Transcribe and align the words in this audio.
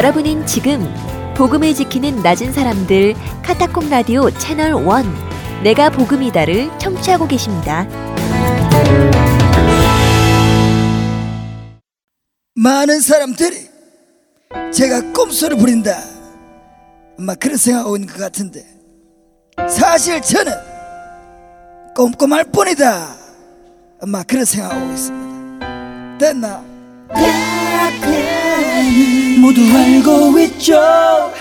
여러분은 0.00 0.46
지금 0.46 0.82
복음을 1.36 1.74
지키는 1.74 2.22
낮은 2.22 2.54
사람들 2.54 3.12
카타콤 3.42 3.90
라디오 3.90 4.30
채널 4.30 4.72
1 4.72 5.62
내가 5.62 5.90
복음이다를 5.90 6.70
청취하고 6.78 7.28
계십니다. 7.28 7.86
많은 12.54 13.00
사람들이 13.00 13.68
제가 14.72 15.12
꼼수를 15.12 15.58
부린다. 15.58 16.02
아마 17.18 17.34
그런 17.34 17.58
생각하고 17.58 17.96
있는 17.96 18.08
것 18.08 18.18
같은데 18.18 18.64
사실 19.68 20.22
저는 20.22 20.50
꼼꼼할 21.94 22.44
뿐이다. 22.44 23.16
아마 24.00 24.22
그런 24.22 24.46
생각하고 24.46 24.92
있습니다. 24.92 26.16
됐나? 26.16 26.64
모두 29.38 29.60
알고 29.62 30.38
있죠 30.40 31.32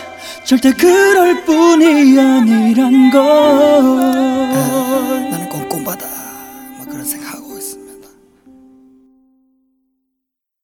절대 0.45 0.71
그럴 0.73 1.45
뿐이 1.45 2.19
아니란 2.19 3.11
걸 3.11 3.21
나는 5.29 5.47
꼼꼼하다. 5.49 6.07
아마 6.07 6.85
그런 6.85 7.05
생각하고 7.05 7.55
있습니다. 7.55 8.07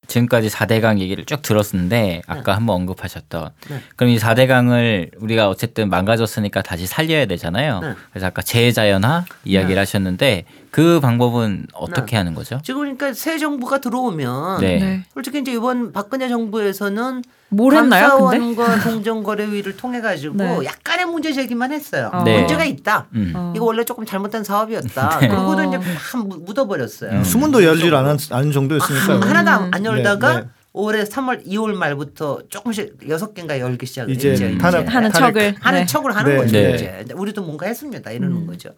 지금까지 0.08 0.50
4대강 0.50 0.98
얘기를 1.00 1.24
쭉 1.26 1.44
들었는데 1.44 2.24
아까 2.26 2.56
한번 2.56 2.78
언급하셨던 2.78 3.50
그럼 3.96 4.10
이 4.12 4.18
4대강을 4.18 5.12
우리가 5.22 5.50
어쨌든 5.50 5.90
망가졌으니까 5.90 6.64
다시 6.64 6.88
살려야 6.88 7.28
되잖아요. 7.28 7.80
네. 7.82 7.94
그래서 8.12 8.26
아까 8.26 8.42
재자연화 8.42 9.26
이야기를 9.44 9.80
하셨는데 9.80 10.46
그 10.76 11.00
방법은 11.00 11.68
어떻게 11.72 12.12
네. 12.12 12.18
하는 12.18 12.34
거죠? 12.36 12.60
지금 12.62 12.82
그러니까 12.82 13.14
새 13.14 13.38
정부가 13.38 13.78
들어오면 13.80 14.60
네. 14.60 14.78
네. 14.80 15.04
솔직히 15.14 15.40
이제 15.40 15.54
이번 15.54 15.94
박근혜 15.94 16.28
정부에서는 16.28 17.24
뭘 17.48 17.74
했나요? 17.78 18.10
감사원과 18.10 18.80
공정거래위를 18.84 19.78
통해 19.78 20.02
가지고 20.02 20.36
네. 20.36 20.66
약간의 20.66 21.06
문제 21.06 21.32
제기만 21.32 21.72
했어요. 21.72 22.10
어. 22.12 22.24
네. 22.24 22.40
문제가 22.40 22.66
있다. 22.66 23.08
음. 23.16 23.32
어. 23.34 23.54
이거 23.56 23.64
원래 23.64 23.86
조금 23.86 24.06
잘못된 24.06 24.44
사업이었다. 24.44 25.20
네. 25.20 25.30
그러고도 25.30 25.62
어. 25.62 25.64
이제 25.66 25.78
막 25.78 26.28
묻- 26.28 26.44
묻어버렸어요. 26.44 27.24
수문도 27.24 27.64
열질 27.64 27.96
않은, 27.96 28.18
않은 28.32 28.52
정도였으니까요. 28.52 29.20
아, 29.24 29.26
하나도 29.30 29.50
안- 29.52 29.74
안 29.74 29.82
네, 29.84 29.90
열다가 29.90 30.40
네. 30.42 30.48
올해 30.74 31.06
3월 31.06 31.48
2월 31.48 31.74
말부터 31.74 32.40
조금씩 32.50 32.98
여섯 33.08 33.34
개인가 33.34 33.58
열기 33.62 33.86
시작을 33.86 34.14
이제 34.14 34.32
했죠. 34.32 34.58
탄핵- 34.58 34.94
하는 34.94 35.10
척을 35.10 35.56
하는 35.62 35.80
네. 35.80 35.86
척을 35.86 36.14
하는 36.14 36.32
네. 36.32 36.38
거죠. 36.38 36.52
네. 36.52 36.76
이제 37.06 37.14
우리도 37.16 37.44
뭔가 37.44 37.66
했습니다. 37.68 38.12
이러는 38.12 38.46
거죠. 38.46 38.72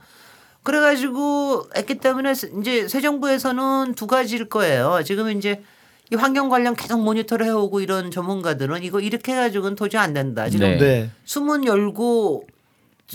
그래가지고 0.68 1.70
했기 1.78 1.96
때문에 1.96 2.34
이제 2.60 2.90
새 2.90 3.00
정부에서는 3.00 3.96
두 3.96 4.06
가지일 4.06 4.50
거예요. 4.50 5.00
지금 5.06 5.30
이제 5.32 5.64
이 6.12 6.16
환경 6.18 6.50
관련 6.50 6.76
계속 6.76 7.02
모니터를 7.02 7.46
해오고 7.46 7.80
이런 7.80 8.12
전문가들은 8.12 8.84
이거 8.84 9.00
이렇게 9.00 9.32
해가지고는 9.32 9.78
도저히 9.78 10.02
안 10.02 10.14
된다. 10.14 10.50
지금 10.50 10.68
네. 10.72 10.78
네. 10.78 11.10
수문 11.23 11.66
열고 11.66 12.48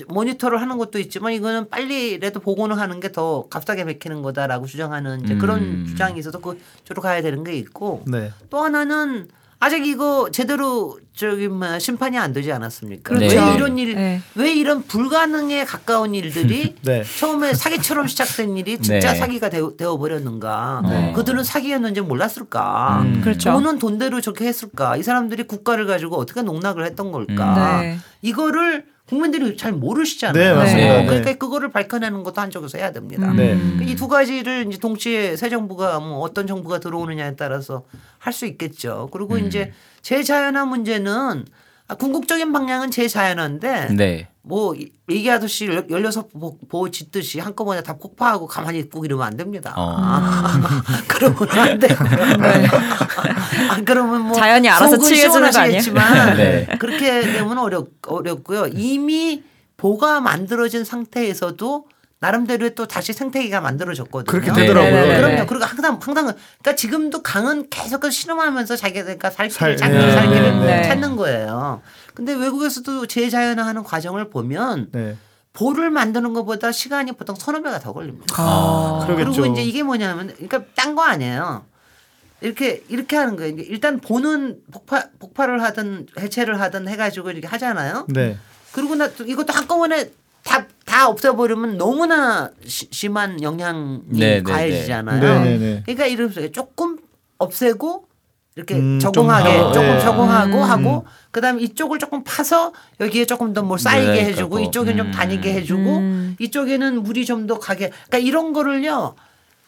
모니터를 0.08 0.62
하는 0.62 0.78
것도 0.78 0.98
있지만 0.98 1.34
이거는 1.34 1.69
빨리라도 1.69 2.41
보고는 2.41 2.78
하는 2.78 3.00
게 3.00 3.12
더 3.12 3.47
값싸게 3.50 3.84
맥히는 3.84 4.23
거다라고 4.23 4.64
주장하는 4.64 5.23
이제 5.23 5.36
그런 5.36 5.58
음. 5.61 5.86
주장이 5.86 6.19
있어서 6.19 6.39
그 6.39 6.58
쪽으로 6.84 7.03
가야 7.03 7.20
되는 7.20 7.45
게 7.45 7.53
있고 7.58 8.03
네. 8.06 8.33
또 8.48 8.61
하나는 8.64 9.28
아직 9.62 9.86
이거 9.86 10.28
제대로 10.32 10.98
저기 11.14 11.46
뭐 11.46 11.78
심판이 11.78 12.18
안 12.18 12.32
되지 12.32 12.50
않았습니까? 12.50 13.14
그렇죠. 13.14 13.36
왜 13.36 13.55
이런 13.55 13.78
일, 13.78 13.94
네. 13.94 14.20
왜 14.34 14.52
이런 14.52 14.82
불가능에 14.82 15.64
가까운 15.64 16.16
일들이 16.16 16.74
네. 16.82 17.05
처음에 17.05 17.55
사기처럼 17.55 18.08
시작된 18.08 18.56
일이 18.56 18.78
진짜 18.78 19.12
네. 19.12 19.18
사기가 19.20 19.50
되어, 19.50 19.77
되어 19.77 19.96
버렸는가? 19.98 20.83
네. 20.84 21.12
그들은 21.12 21.44
사기였는지 21.44 22.00
몰랐을까? 22.00 23.02
음. 23.02 23.20
그렇죠. 23.22 23.52
돈은 23.52 23.78
돈대로 23.78 24.20
저렇게 24.20 24.46
했을까? 24.46 24.96
이 24.96 25.05
사람들이 25.05 25.44
국가를 25.44 25.86
가지고 25.86 26.16
어떻게 26.16 26.42
농락을 26.42 26.84
했던 26.84 27.12
걸까? 27.12 27.83
네. 27.83 27.98
이거를 28.20 28.84
국민들이 29.12 29.58
잘 29.58 29.72
모르시잖아요. 29.72 30.42
네, 30.42 30.55
맞습니다. 30.55 30.96
네. 31.00 31.06
그러니까 31.06 31.34
그거를 31.34 31.70
밝혀내는 31.70 32.23
것도 32.23 32.40
한쪽에서 32.40 32.78
해야 32.78 32.92
됩니다. 32.92 33.30
음. 33.30 33.36
네. 33.36 33.84
이두 33.84 34.08
가지를 34.08 34.64
이제 34.67 34.78
동시에 34.78 35.36
새 35.36 35.50
정부가 35.50 36.00
뭐 36.00 36.20
어떤 36.20 36.46
정부가 36.46 36.80
들어오느냐에 36.80 37.36
따라서 37.36 37.84
할 38.18 38.33
수 38.33 38.46
있겠죠. 38.46 39.11
그리고 39.12 39.34
음. 39.34 39.46
이제 39.46 39.73
재자연화 40.00 40.64
문제는 40.64 41.45
아, 41.89 41.95
궁극적인 41.96 42.52
방향은 42.52 42.90
재자연화인데 42.90 43.89
네. 43.95 44.28
뭐 44.45 44.75
이- 44.75 44.91
얘기하듯이 45.08 45.67
열- 45.67 45.86
열여섯 45.89 46.33
보- 46.33 46.58
보호 46.69 46.91
짓듯이 46.91 47.39
한꺼번에 47.39 47.80
다 47.83 47.97
폭파하고 47.97 48.48
가만히 48.48 48.80
있고 48.80 49.05
이러면 49.05 49.25
안 49.27 49.36
됩니다. 49.36 49.73
어. 49.77 49.97
그러면 51.07 51.48
안 51.58 51.79
되고. 51.79 51.95
아, 52.05 53.77
그러면 53.85 54.20
뭐 54.23 54.33
네. 54.35 54.41
자연이 54.41 54.69
알아서 54.69 54.98
치유해주는 54.98 55.51
거 55.51 55.58
아니에요? 55.58 55.83
네. 56.36 56.67
그렇게 56.79 57.20
되면 57.23 57.57
어렵 57.58 57.89
어렵고요. 58.07 58.67
이미 58.73 59.42
보가 59.77 60.20
만들어진 60.20 60.85
상태에서도 60.85 61.86
나름대로의 62.20 62.77
또 62.77 62.86
다시 62.86 63.13
생태계가 63.13 63.61
만들어졌거든요. 63.61 64.30
그렇게 64.30 64.53
네. 64.53 64.61
되더라고요. 64.67 64.92
네, 64.92 65.01
네, 65.03 65.09
네. 65.09 65.20
그럼요. 65.20 65.47
그리고 65.47 65.64
항상 65.64 65.98
항상 66.01 66.24
그러니까 66.35 66.77
지금도 66.77 67.23
강은 67.23 67.69
계속 67.69 68.09
실험하면서 68.11 68.77
자기가 68.77 69.03
그러니까 69.03 69.30
살 69.30 69.48
길을 69.48 69.77
살- 69.77 69.77
찾는 69.77 69.98
네, 70.07 70.13
살 70.13 70.29
길을 70.29 70.61
네. 70.67 70.83
찾는 70.85 71.17
거예요. 71.17 71.83
근데 72.14 72.34
외국에서도 72.34 73.06
재자연화하는 73.06 73.83
과정을 73.84 74.30
보면 74.30 74.89
네. 74.92 75.17
볼을 75.52 75.90
만드는 75.90 76.33
것보다 76.33 76.73
시간이 76.73 77.12
보통 77.12 77.34
서너 77.36 77.61
배가 77.62 77.78
더 77.78 77.92
걸립니다. 77.92 78.34
아. 78.39 79.05
그러겠죠. 79.06 79.33
그리고 79.42 79.52
이제 79.52 79.62
이게 79.62 79.83
뭐냐면 79.83 80.28
그러니까 80.34 80.64
딴 80.74 80.95
거 80.95 81.02
아니에요. 81.02 81.64
이렇게 82.40 82.83
이렇게 82.89 83.17
하는 83.17 83.36
거예요. 83.36 83.55
일단 83.58 84.00
보는 84.00 84.61
폭파 84.73 85.05
폭발을 85.18 85.62
하든 85.62 86.06
해체를 86.18 86.61
하든 86.61 86.89
해가지고 86.89 87.30
이렇게 87.30 87.46
하잖아요. 87.46 88.06
네. 88.08 88.36
그리고 88.73 88.94
나또 88.94 89.24
이것도 89.24 89.52
한꺼번에 89.52 90.11
다, 90.42 90.67
다 90.84 91.08
없애버리면 91.08 91.77
너무나 91.79 92.50
시- 92.67 92.89
심한 92.90 93.40
영향이 93.42 94.00
네, 94.06 94.18
네, 94.36 94.42
가해지잖아요. 94.42 95.20
네, 95.20 95.44
네, 95.44 95.58
네. 95.58 95.83
그러니까 95.84 96.06
이러면서 96.06 96.48
조금 96.50 96.98
없애고 97.39 98.08
이렇게 98.55 98.74
음, 98.77 98.98
적응하게 99.01 99.58
좀 99.58 99.73
조금 99.73 99.89
네. 99.89 100.01
적응하고 100.01 100.57
음. 100.58 100.63
하고 100.63 101.07
그다음에 101.30 101.63
이쪽을 101.63 101.98
조금 101.98 102.23
파서 102.24 102.73
여기에 103.01 103.24
조금 103.24 103.52
더 103.55 103.63
뭘 103.63 103.79
쌓이게 103.79 104.13
네, 104.13 104.24
해주고. 104.27 104.61
이쪽에 104.61 104.95
좀 104.96 105.07
음. 105.07 105.13
다니게 105.13 105.55
해주고 105.55 105.96
음. 105.98 106.36
이쪽에는 106.39 107.02
물이 107.02 107.24
좀 107.24 107.46
더 107.46 107.58
가게 107.58 107.89
그러니까 108.08 108.18
이런 108.18 108.52
거를요 108.52 109.14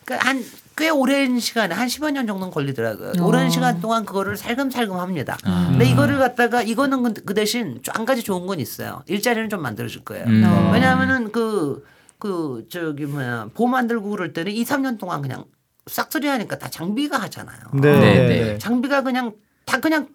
그러니까 0.04 0.28
한 0.28 0.44
꽤 0.76 0.90
오랜 0.90 1.38
시간에 1.38 1.72
한 1.72 1.86
10여 1.86 2.10
년 2.10 2.26
정도는 2.26 2.52
걸리더라고요. 2.52 3.12
어. 3.20 3.26
오랜 3.28 3.48
시간 3.48 3.80
동안 3.80 4.04
그거를 4.04 4.36
살금살금 4.36 4.96
합니다. 4.96 5.38
아. 5.44 5.68
근데 5.70 5.88
이거를 5.88 6.18
갖다가 6.18 6.62
이거는 6.62 7.14
그- 7.14 7.14
그 7.26 7.32
대신 7.32 7.78
좀한 7.80 8.04
가지 8.04 8.24
좋은 8.24 8.44
건 8.48 8.58
있어요. 8.58 9.04
일자리는 9.06 9.48
좀 9.50 9.62
만들어줄 9.62 10.02
거예요. 10.02 10.24
음. 10.26 10.42
어. 10.44 10.70
왜냐하면은 10.72 11.30
그, 11.30 11.84
그, 12.18 12.66
저기 12.68 13.04
뭐야, 13.06 13.50
보 13.54 13.68
만들고 13.68 14.10
그럴 14.10 14.32
때는 14.32 14.50
2, 14.50 14.64
3년 14.64 14.98
동안 14.98 15.22
그냥 15.22 15.44
싹쓸이 15.86 16.26
하니까 16.26 16.58
다 16.58 16.68
장비가 16.68 17.18
하잖아요. 17.22 17.58
네. 17.74 17.80
네, 17.80 18.00
네. 18.00 18.26
네. 18.28 18.44
네. 18.52 18.58
장비가 18.58 19.02
그냥 19.02 19.32
다 19.66 19.78
그냥 19.80 20.08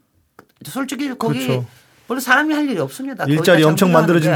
솔직히 0.66 1.09
거기 1.18 1.47
그렇죠. 1.47 1.66
원래 2.07 2.19
사람이 2.19 2.53
할 2.53 2.68
일이 2.68 2.80
없습니다. 2.80 3.25
일자리 3.25 3.62
다 3.62 3.69
엄청 3.69 3.91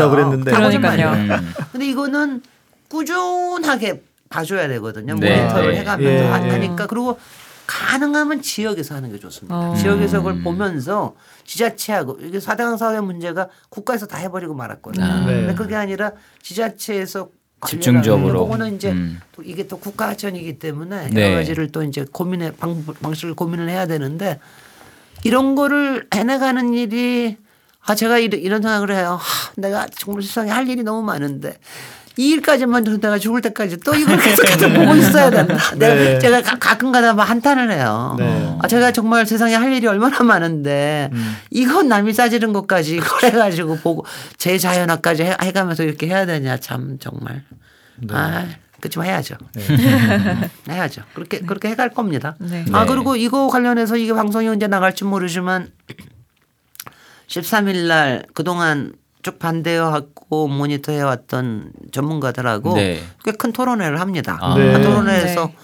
거예요. 0.10 0.28
그랬는데. 0.30 0.52
다 0.52 0.58
그러니까요. 0.58 1.10
거짓말이에요. 1.12 1.36
음. 1.40 1.54
근데 1.72 1.88
이거는 1.88 2.42
꾸준하게 2.88 4.04
봐줘야 4.30 4.68
되거든요. 4.68 5.16
네. 5.16 5.40
모니터를 5.42 5.72
네. 5.74 5.80
해가면서 5.80 6.12
예, 6.12 6.28
하- 6.28 6.46
예. 6.46 6.50
하니까 6.52 6.88
그리고 6.88 7.20
가능하면 7.66 8.42
지역에서 8.42 8.96
하는 8.96 9.12
게 9.12 9.20
좋습니다. 9.20 9.56
어. 9.56 9.76
지역에서 9.76 10.18
음. 10.20 10.24
그걸 10.24 10.44
보면서 10.44 11.16
지자체하고 11.46 12.20
이게 12.22 12.40
사대강 12.40 12.78
사회 12.78 13.00
문제가 13.00 13.50
국가에서 13.70 14.06
다 14.06 14.18
해버리고 14.18 14.54
말았거든요. 14.54 15.04
아. 15.04 15.20
네. 15.26 15.34
근데 15.42 15.56
그게 15.56 15.76
아니라 15.76 16.12
지자체에서 16.44 17.30
집중적으로. 17.68 18.44
그거는 18.46 18.75
이제 18.75 18.91
음. 18.91 19.19
또 19.31 19.44
이게 19.44 19.68
또 19.68 19.78
국가 19.78 20.09
하천이기 20.09 20.59
때문에 20.59 21.09
네. 21.09 21.25
여러 21.28 21.35
가지를 21.38 21.72
또 21.72 21.84
이제 21.84 22.06
고민해 22.12 22.53
방, 22.57 22.85
방식을 22.85 23.34
고민을 23.34 23.69
해야 23.69 23.85
되는데 23.85 24.40
이런 25.24 25.56
거를 25.56 26.07
해내가는 26.13 26.74
일이 26.74 27.38
아 27.86 27.95
제가 27.95 28.19
이런, 28.19 28.39
이런 28.39 28.62
생각을 28.62 28.92
해요. 28.92 29.18
하, 29.19 29.51
내가 29.57 29.88
정말 29.88 30.24
세상에 30.24 30.51
할 30.51 30.69
일이 30.69 30.83
너무 30.83 31.04
많은데 31.04 31.57
이 32.15 32.30
일까지만 32.31 32.86
해도 32.86 33.00
내가 33.00 33.18
죽을 33.18 33.42
때까지 33.42 33.77
또 33.77 33.95
이걸 33.95 34.18
계속해서 34.19 34.69
보고 34.69 34.95
있어야 34.95 35.30
된다. 35.31 35.56
내가 35.75 35.95
네. 35.95 36.19
제가 36.19 36.42
가- 36.44 36.57
가 36.60 36.77
끔가다 36.77 37.13
막 37.13 37.27
한탄을 37.27 37.71
해요. 37.71 38.15
네. 38.19 38.56
아 38.62 38.68
제가 38.68 38.92
정말 38.92 39.25
세상에 39.25 39.56
할 39.56 39.74
일이 39.74 39.88
얼마나 39.88 40.21
많은데 40.21 41.10
음. 41.12 41.36
이건 41.50 41.88
남이 41.88 42.13
싸지는 42.13 42.54
것까지 42.54 42.98
이걸 42.98 43.24
해가지고 43.31 43.77
보고 43.77 44.06
제 44.38 44.57
자연화까지 44.60 45.24
해, 45.24 45.36
해가면서 45.42 45.83
이렇게 45.83 46.07
해야 46.07 46.25
되냐 46.27 46.57
참 46.57 46.98
정말. 47.00 47.44
네. 47.98 48.13
아 48.16 48.45
그렇지만 48.80 49.07
해야죠. 49.07 49.36
해야죠. 50.69 51.01
그렇게 51.16 51.39
그렇게 51.39 51.69
해갈 51.69 51.89
겁니다. 51.89 52.36
네. 52.39 52.63
아 52.74 52.81
네. 52.86 52.92
그리고 52.92 53.16
이거 53.16 53.48
관련해서 53.48 53.98
이게 53.98 54.13
방송이 54.13 54.48
언제 54.48 54.68
나갈지 54.68 55.04
모르지만 55.04 55.69
13일 57.27 57.88
날 57.88 58.25
그동안 58.33 58.94
쭉 59.24 59.40
반대해왔고 59.40 60.48
모니터해 60.48 61.02
왔던 61.02 61.72
전문가들하고 61.92 62.75
네. 62.75 63.02
꽤큰 63.24 63.54
토론회를 63.54 64.00
합니다. 64.00 64.38
아. 64.42 64.56
네. 64.56 64.74
그 64.74 64.81
토론회에서 64.84 65.48
네. 65.48 65.56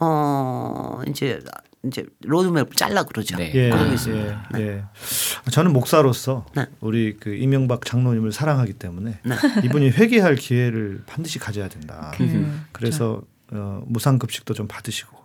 어 0.00 1.00
이제 1.08 1.40
이제 1.84 2.04
로드맵 2.24 2.76
잘라 2.76 3.04
그러죠. 3.04 3.36
네. 3.36 3.52
예, 3.54 3.70
예, 3.70 3.92
있습니다. 3.92 4.48
네. 4.52 4.60
예. 4.60 4.84
저는 5.50 5.72
목사로서 5.72 6.46
네. 6.54 6.66
우리 6.80 7.16
그 7.18 7.34
이명박 7.34 7.84
장로님을 7.84 8.32
사랑하기 8.32 8.74
때문에 8.74 9.18
네. 9.22 9.34
이분이 9.64 9.90
회개할 9.90 10.36
기회를 10.36 11.02
반드시 11.06 11.38
가져야 11.38 11.68
된다. 11.68 12.12
음. 12.20 12.66
그래서 12.72 13.22
어, 13.50 13.82
무상급식도 13.86 14.52
좀 14.54 14.68
받으시고, 14.68 15.16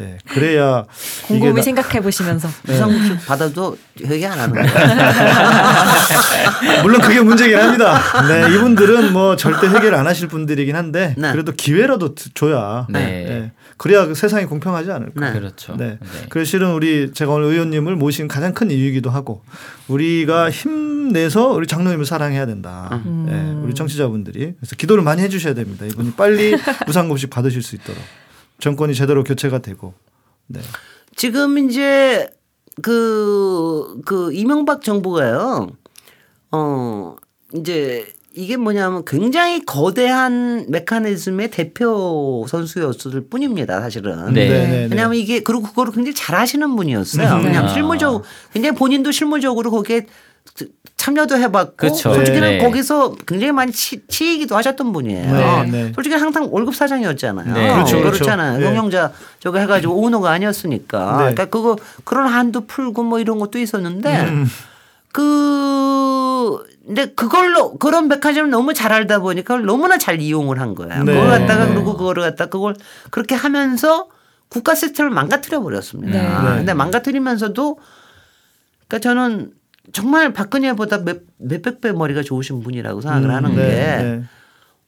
예, 0.00 0.18
그래야 0.28 0.84
곰곰이 1.26 1.54
나- 1.54 1.62
생각해 1.62 2.00
보시면서 2.00 2.48
무상급식 2.66 3.26
받아도 3.26 3.76
회개 4.04 4.26
안 4.26 4.38
하는 4.38 4.54
거예요. 4.54 4.68
물론 6.82 7.00
그게 7.00 7.20
문제긴 7.20 7.58
합니다. 7.58 8.00
네, 8.28 8.54
이분들은 8.54 9.12
뭐 9.12 9.36
절대 9.36 9.68
해결 9.68 9.94
안 9.94 10.06
하실 10.06 10.28
분들이긴 10.28 10.76
한데 10.76 11.14
네. 11.16 11.32
그래도 11.32 11.52
기회라도 11.52 12.14
드- 12.14 12.32
줘야 12.34 12.86
네. 12.90 13.00
예, 13.28 13.52
그래야 13.76 14.06
그 14.06 14.14
세상이 14.14 14.46
공평하지 14.46 14.90
않을까. 14.90 15.30
네. 15.32 15.38
그렇죠. 15.38 15.76
네. 15.76 15.98
네. 16.00 16.08
그래서 16.28 16.48
실은 16.50 16.72
우리 16.72 17.12
제가 17.12 17.32
오늘 17.32 17.48
의원님을 17.48 17.96
모신 17.96 18.28
가장 18.28 18.52
큰 18.54 18.70
이유이기도 18.70 19.10
하고 19.10 19.42
우리가 19.88 20.50
힘내서 20.50 21.48
우리 21.48 21.66
장로님을 21.66 22.04
사랑해야 22.04 22.46
된다. 22.46 23.00
네, 23.04 23.52
우리 23.62 23.74
청취자분들이 23.74 24.54
그래서 24.58 24.76
기도를 24.76 25.02
많이 25.02 25.22
해주셔야 25.22 25.54
됩니다. 25.54 25.86
이분이 25.86 26.12
빨리 26.12 26.56
무상급식 26.86 27.30
받으실 27.30 27.62
수 27.62 27.74
있도록 27.76 28.00
정권이 28.60 28.94
제대로 28.94 29.24
교체가 29.24 29.58
되고. 29.58 29.94
네. 30.46 30.60
지금 31.16 31.58
이제 31.58 32.28
그, 32.82 34.00
그 34.04 34.32
이명박 34.32 34.82
정부가요, 34.82 35.70
어, 36.52 37.16
이제 37.54 38.06
이게 38.32 38.56
뭐냐면 38.56 39.04
굉장히 39.04 39.64
거대한 39.64 40.66
메커니즘의 40.68 41.50
대표 41.50 42.46
선수였을 42.48 43.26
뿐입니다, 43.28 43.80
사실은. 43.80 44.32
네. 44.32 44.48
네. 44.48 44.88
왜냐하면 44.90 45.16
이게 45.16 45.40
그리고 45.40 45.62
그거를 45.62 45.92
굉장히 45.92 46.14
잘 46.14 46.36
하시는 46.36 46.76
분이었어요. 46.76 47.26
음. 47.26 47.44
왜냐하면 47.44 47.70
아. 47.70 47.74
실무적 47.74 48.22
굉장히 48.52 48.76
본인도 48.76 49.10
실무적으로 49.10 49.70
거기에 49.70 50.06
참여도 51.00 51.38
해봤고 51.38 51.76
그쵸. 51.78 52.12
솔직히는 52.12 52.40
네. 52.40 52.58
거기서 52.58 53.14
굉장히 53.26 53.52
많이 53.52 53.72
치, 53.72 54.06
치이기도 54.06 54.54
하셨던 54.54 54.92
분이에요. 54.92 55.32
네, 55.32 55.70
네. 55.70 55.92
솔직히 55.94 56.14
항상 56.14 56.48
월급 56.50 56.74
사장이었잖아요. 56.74 57.54
네. 57.54 57.72
그렇죠, 57.72 57.96
그렇죠. 58.00 58.18
그렇잖아요. 58.18 58.58
네. 58.58 58.64
경영자 58.64 59.10
저거 59.38 59.58
해가지고 59.60 59.94
오너가 59.94 60.30
아니었으니까. 60.30 61.12
네. 61.12 61.16
그러니까 61.16 61.46
그거 61.46 61.78
그런 62.04 62.26
한도 62.26 62.66
풀고 62.66 63.02
뭐 63.04 63.18
이런 63.18 63.38
것도 63.38 63.58
있었는데 63.58 64.20
음. 64.28 64.46
그 65.10 66.62
근데 66.86 67.06
그걸로 67.14 67.78
그런 67.78 68.10
백화점을 68.10 68.50
너무 68.50 68.74
잘 68.74 68.92
알다 68.92 69.20
보니까 69.20 69.54
그걸 69.54 69.64
너무나 69.64 69.96
잘 69.96 70.20
이용을 70.20 70.60
한 70.60 70.74
거예요. 70.74 71.02
네. 71.04 71.14
그걸 71.14 71.30
갖다가 71.30 71.64
네. 71.64 71.74
그리고 71.76 71.96
그거를 71.96 72.24
갖다 72.24 72.46
그걸 72.46 72.74
그렇게 73.10 73.34
하면서 73.34 74.08
국가 74.50 74.74
시스템을 74.74 75.10
망가뜨려 75.12 75.62
버렸습니다. 75.62 76.42
네. 76.42 76.56
근데 76.58 76.74
망가뜨리면서도 76.74 77.78
그러니까 78.86 78.98
저는 78.98 79.59
정말 79.92 80.32
박근혜보다 80.32 80.98
몇, 80.98 81.22
몇백 81.38 81.80
배 81.80 81.92
머리가 81.92 82.22
좋으신 82.22 82.62
분이라고 82.62 83.00
생각을 83.00 83.30
음, 83.30 83.34
하는 83.34 83.56
네, 83.56 83.56
게 83.56 84.02
네. 84.02 84.22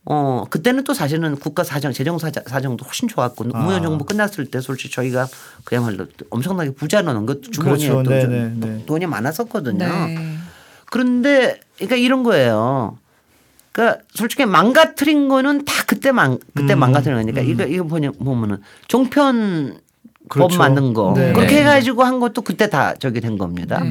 어, 0.05 0.45
그때는 0.51 0.85
또 0.85 0.95
사실은 0.95 1.37
국가 1.37 1.63
사정, 1.63 1.93
재정 1.93 2.19
사정, 2.19 2.43
사정도 2.47 2.85
훨씬 2.85 3.09
좋았고 3.09 3.45
아. 3.53 3.59
노무현 3.59 3.83
정부 3.83 4.05
끝났을 4.05 4.47
때 4.47 4.61
솔직히 4.61 4.93
저희가 4.95 5.29
그야말로 5.65 6.07
엄청나게 6.31 6.73
부자 6.75 7.03
넣은 7.03 7.27
것 7.27 7.43
주머니에 7.43 7.89
그렇죠. 7.89 8.03
또 8.03 8.11
네, 8.11 8.21
좀 8.23 8.31
네, 8.31 8.53
네. 8.55 8.87
돈이 8.87 9.07
많았었거든요. 9.07 9.79
네. 9.79 10.37
그런데 10.87 11.61
그러니까 11.77 11.97
이런 11.97 12.23
거예요. 12.23 12.99
그러니까 13.71 14.03
솔직히 14.13 14.45
망가뜨린 14.45 15.29
거는 15.29 15.65
다 15.65 15.73
그때 15.87 16.13
망 16.13 16.39
그때 16.55 16.75
음, 16.75 16.81
망가뜨린 16.81 17.17
거니까 17.19 17.41
이거 17.41 17.65
이거 17.65 17.85
보냐 17.85 18.11
보면은 18.11 18.59
종편 18.89 19.79
그렇죠. 20.29 20.49
법 20.49 20.59
만든 20.59 20.93
거 20.93 21.15
네. 21.17 21.33
그렇게 21.33 21.55
네. 21.55 21.61
해가지고 21.61 22.03
한 22.03 22.21
것도 22.21 22.43
그때 22.43 22.69
다 22.69 22.95
저기 22.99 23.21
된 23.21 23.39
겁니다. 23.39 23.83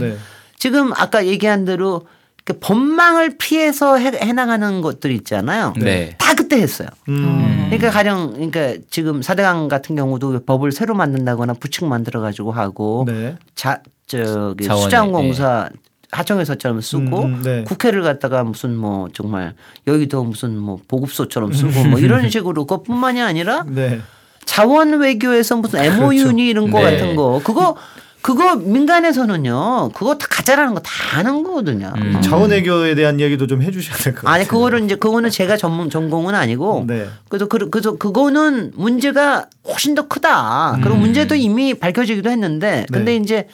네. 0.62 0.68
지금 0.70 0.94
아까 0.94 1.26
얘기한 1.26 1.66
대로 1.66 2.06
그 2.44 2.54
법망을 2.60 3.38
피해서 3.38 3.98
해, 3.98 4.12
해나가는 4.16 4.82
것들 4.82 5.12
있잖아요. 5.12 5.74
네. 5.78 6.16
다 6.20 6.36
그때 6.36 6.58
했어요. 6.58 6.88
음. 7.10 7.68
그러니까 7.70 7.90
가령 7.90 8.34
그러니까 8.34 8.76
지금 8.90 9.22
사대강 9.22 9.68
같은 9.68 9.96
경우도 9.96 10.46
법을 10.46 10.72
새로 10.72 10.94
만든다거나 10.94 11.54
부칙 11.54 11.86
만들어 11.86 12.22
가지고 12.22 12.52
하고 12.52 13.06
네. 13.08 13.36
자 13.56 13.82
저기 14.06 14.66
자원에, 14.66 14.84
수자원공사 14.84 15.70
하청에서처럼 16.12 16.82
쓰고 16.82 17.24
음, 17.24 17.42
네. 17.44 17.64
국회를 17.64 18.04
갖다가 18.04 18.44
무슨 18.44 18.76
뭐 18.76 19.08
정말 19.14 19.54
여의도 19.88 20.24
무슨 20.26 20.58
뭐 20.58 20.80
보급소처럼 20.88 21.54
쓰고 21.54 21.86
뭐 21.86 22.00
이런 22.00 22.30
식으로 22.30 22.66
그것뿐만이 22.66 23.22
아니라 23.22 23.64
네. 23.68 24.02
자원 24.46 25.00
외교에서 25.00 25.56
무슨 25.56 25.80
MOU니 25.80 26.50
이런 26.50 26.70
거 26.72 26.80
네. 26.80 26.92
같은 26.92 27.16
거 27.16 27.40
그거 27.44 27.78
그거 28.22 28.56
민간에서는요 28.56 29.92
그거 29.94 30.16
다 30.18 30.28
가짜라는 30.30 30.74
거 30.76 30.82
다 30.82 31.18
아는 31.18 31.44
거거든요. 31.44 31.92
음. 31.98 32.22
자원외교에 32.22 32.96
대한 32.96 33.20
이야기도 33.20 33.48
좀 33.48 33.62
해주셔야 33.62 33.98
될 33.98 34.14
것 34.14 34.22
같아요. 34.22 34.34
아니 34.36 34.48
그거를 34.48 34.84
이제 34.84 34.96
그거는 34.96 35.30
제가 35.30 35.58
전문 35.58 35.90
전공은 35.90 36.36
아니고 36.36 36.86
네. 36.88 37.08
그래서 37.30 37.48
그- 37.48 37.70
그래서 37.70 37.98
그거는 37.98 38.72
문제가 38.76 39.48
훨씬 39.68 39.96
더 39.96 40.08
크다. 40.08 40.78
그리고 40.82 40.96
문제도 40.98 41.34
이미 41.36 41.74
밝혀지기도 41.74 42.30
했는데 42.30 42.86
근데 42.92 43.02
음. 43.02 43.06
네. 43.06 43.16
이제 43.24 43.48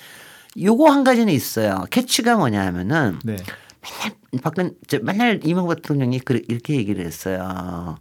요거 0.62 0.90
한 0.92 1.04
가지는 1.04 1.32
있어요. 1.34 1.86
캐치가 1.90 2.36
뭐냐면은 2.36 3.20
네. 3.24 3.38
박근 4.42 4.74
저 4.88 5.00
맨날 5.02 5.40
이명박 5.44 5.76
대통령이 5.82 6.20
그- 6.20 6.42
이렇게 6.50 6.76
얘기를 6.76 7.06
했어요. 7.06 7.98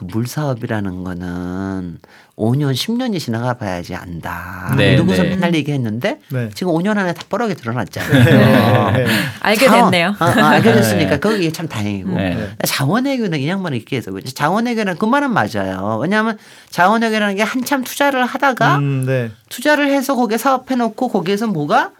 그 0.00 0.06
물 0.06 0.26
사업이라는 0.26 1.04
거는 1.04 1.98
5년 2.36 2.72
10년이 2.72 3.20
지나가 3.20 3.52
봐야지 3.54 3.94
안다. 3.94 4.72
네, 4.78 4.96
누구서 4.96 5.22
네. 5.24 5.28
맨날 5.30 5.54
얘기했는데 5.54 6.20
네. 6.30 6.48
지금 6.54 6.72
5년 6.72 6.96
안에 6.96 7.12
다 7.12 7.22
뽀록이 7.28 7.54
드러났잖아요. 7.54 8.92
네. 8.96 9.06
알게 9.40 9.66
자원- 9.66 9.90
됐네요. 9.90 10.16
어, 10.18 10.24
어, 10.24 10.26
알게 10.28 10.72
됐으니까 10.72 11.10
네. 11.10 11.18
그게 11.20 11.52
참 11.52 11.68
다행이고. 11.68 12.14
네. 12.14 12.48
자원외교는 12.64 13.40
이 13.40 13.46
양반은 13.48 13.76
이렇게 13.76 13.96
해서 13.98 14.10
그렇지. 14.10 14.34
자원외교는 14.34 14.96
그 14.96 15.04
말은 15.04 15.32
맞아요. 15.34 15.98
왜냐하면 16.00 16.38
자원외교라는 16.70 17.36
게 17.36 17.42
한참 17.42 17.84
투자를 17.84 18.24
하다가 18.24 18.78
음, 18.78 19.04
네. 19.04 19.30
투자를 19.50 19.90
해서 19.92 20.16
거기에 20.16 20.38
사업해 20.38 20.76
놓고 20.76 21.08
거기에서 21.08 21.46
뭐가 21.46 21.90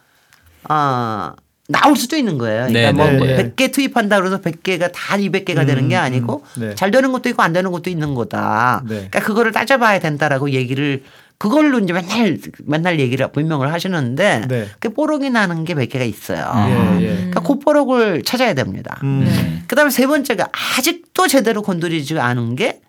아 0.65 1.35
나올 1.71 1.97
수도 1.97 2.17
있는 2.17 2.37
거예요. 2.37 2.67
그러니까 2.67 2.93
네, 3.05 3.17
뭐 3.17 3.27
네, 3.27 3.37
네. 3.37 3.55
100개 3.55 3.73
투입한다 3.73 4.19
그래서 4.19 4.41
100개가 4.41 4.91
다 4.93 5.17
200개가 5.17 5.67
되는 5.67 5.89
게 5.89 5.97
음, 5.97 6.01
아니고 6.01 6.45
음, 6.57 6.61
네. 6.61 6.75
잘 6.75 6.91
되는 6.91 7.13
것도 7.13 7.29
있고 7.29 7.43
안 7.43 7.53
되는 7.53 7.71
것도 7.71 7.91
있는 7.91 8.15
거다. 8.15 8.83
네. 8.85 8.95
그러니까 8.97 9.21
그거를 9.21 9.53
따져봐야 9.53 10.01
된다라고 10.01 10.51
얘기를 10.51 11.05
그걸로 11.39 11.79
이제 11.79 11.93
맨날 11.93 12.39
맨날 12.67 13.01
얘기를 13.01 13.31
분명을 13.31 13.73
하시는데 13.73 14.43
네. 14.49 14.69
그 14.81 14.91
뽀록이 14.91 15.31
나는 15.31 15.65
게몇 15.65 15.89
개가 15.89 16.05
있어요. 16.05 16.53
예, 16.99 17.03
예. 17.03 17.15
그러니까 17.15 17.41
그 17.41 17.59
뽀록을 17.61 18.25
찾아야 18.25 18.53
됩니다. 18.53 18.99
음. 19.05 19.25
네. 19.25 19.63
그다음에 19.69 19.91
세 19.91 20.07
번째가 20.07 20.49
아직도 20.77 21.29
제대로 21.29 21.63
건드리지 21.63 22.19
않은 22.19 22.57
게 22.57 22.81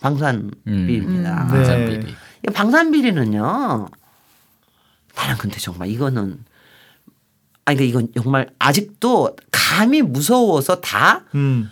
방산비입니다. 0.00 1.48
네. 1.50 1.56
방산비리. 1.56 2.14
이 2.48 2.52
방산비리는요. 2.52 3.88
나는 5.16 5.36
근데 5.38 5.58
정말 5.58 5.88
이거는 5.88 6.38
아니 7.66 7.76
그러니까 7.76 7.84
이건 8.00 8.22
정말 8.22 8.48
아직도 8.58 9.36
감이 9.50 10.00
무서워서 10.02 10.80
다 10.80 11.24
음. 11.34 11.68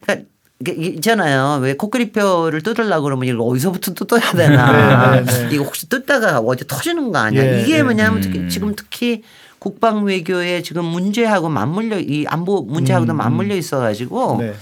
그러니까 0.00 0.26
있잖아요. 0.64 1.58
왜 1.60 1.74
코끼리뼈를 1.74 2.62
뜯으려고 2.62 3.04
그러면 3.04 3.28
이거 3.28 3.44
어디서부터 3.44 3.92
뜯어야 3.92 4.32
되나. 4.32 5.10
네, 5.12 5.20
네, 5.22 5.48
네. 5.48 5.54
이거 5.54 5.64
혹시 5.64 5.88
뜯다가 5.88 6.38
어디 6.38 6.66
터지는 6.66 7.12
거 7.12 7.18
아니야. 7.18 7.44
예, 7.44 7.62
이게 7.62 7.78
예. 7.78 7.82
뭐냐면 7.82 8.22
특히 8.22 8.38
음. 8.38 8.48
지금 8.48 8.74
특히 8.74 9.22
국방 9.58 10.04
외교에 10.04 10.62
지금 10.62 10.84
문제하고 10.86 11.50
맞물려 11.50 12.00
이 12.00 12.24
안보 12.26 12.62
문제하고도 12.62 13.12
음, 13.12 13.16
맞물려 13.18 13.54
있어 13.56 13.78
가지고 13.78 14.38
네. 14.40 14.54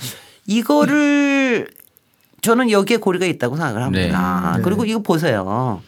이거를 0.47 1.69
저는 2.41 2.71
여기에 2.73 2.97
고리가 2.97 3.27
있다고 3.27 3.55
생각을 3.57 3.83
합니다. 3.83 4.55
네. 4.57 4.63
그리고 4.63 4.85
이거 4.85 4.99
보세요. 5.01 5.81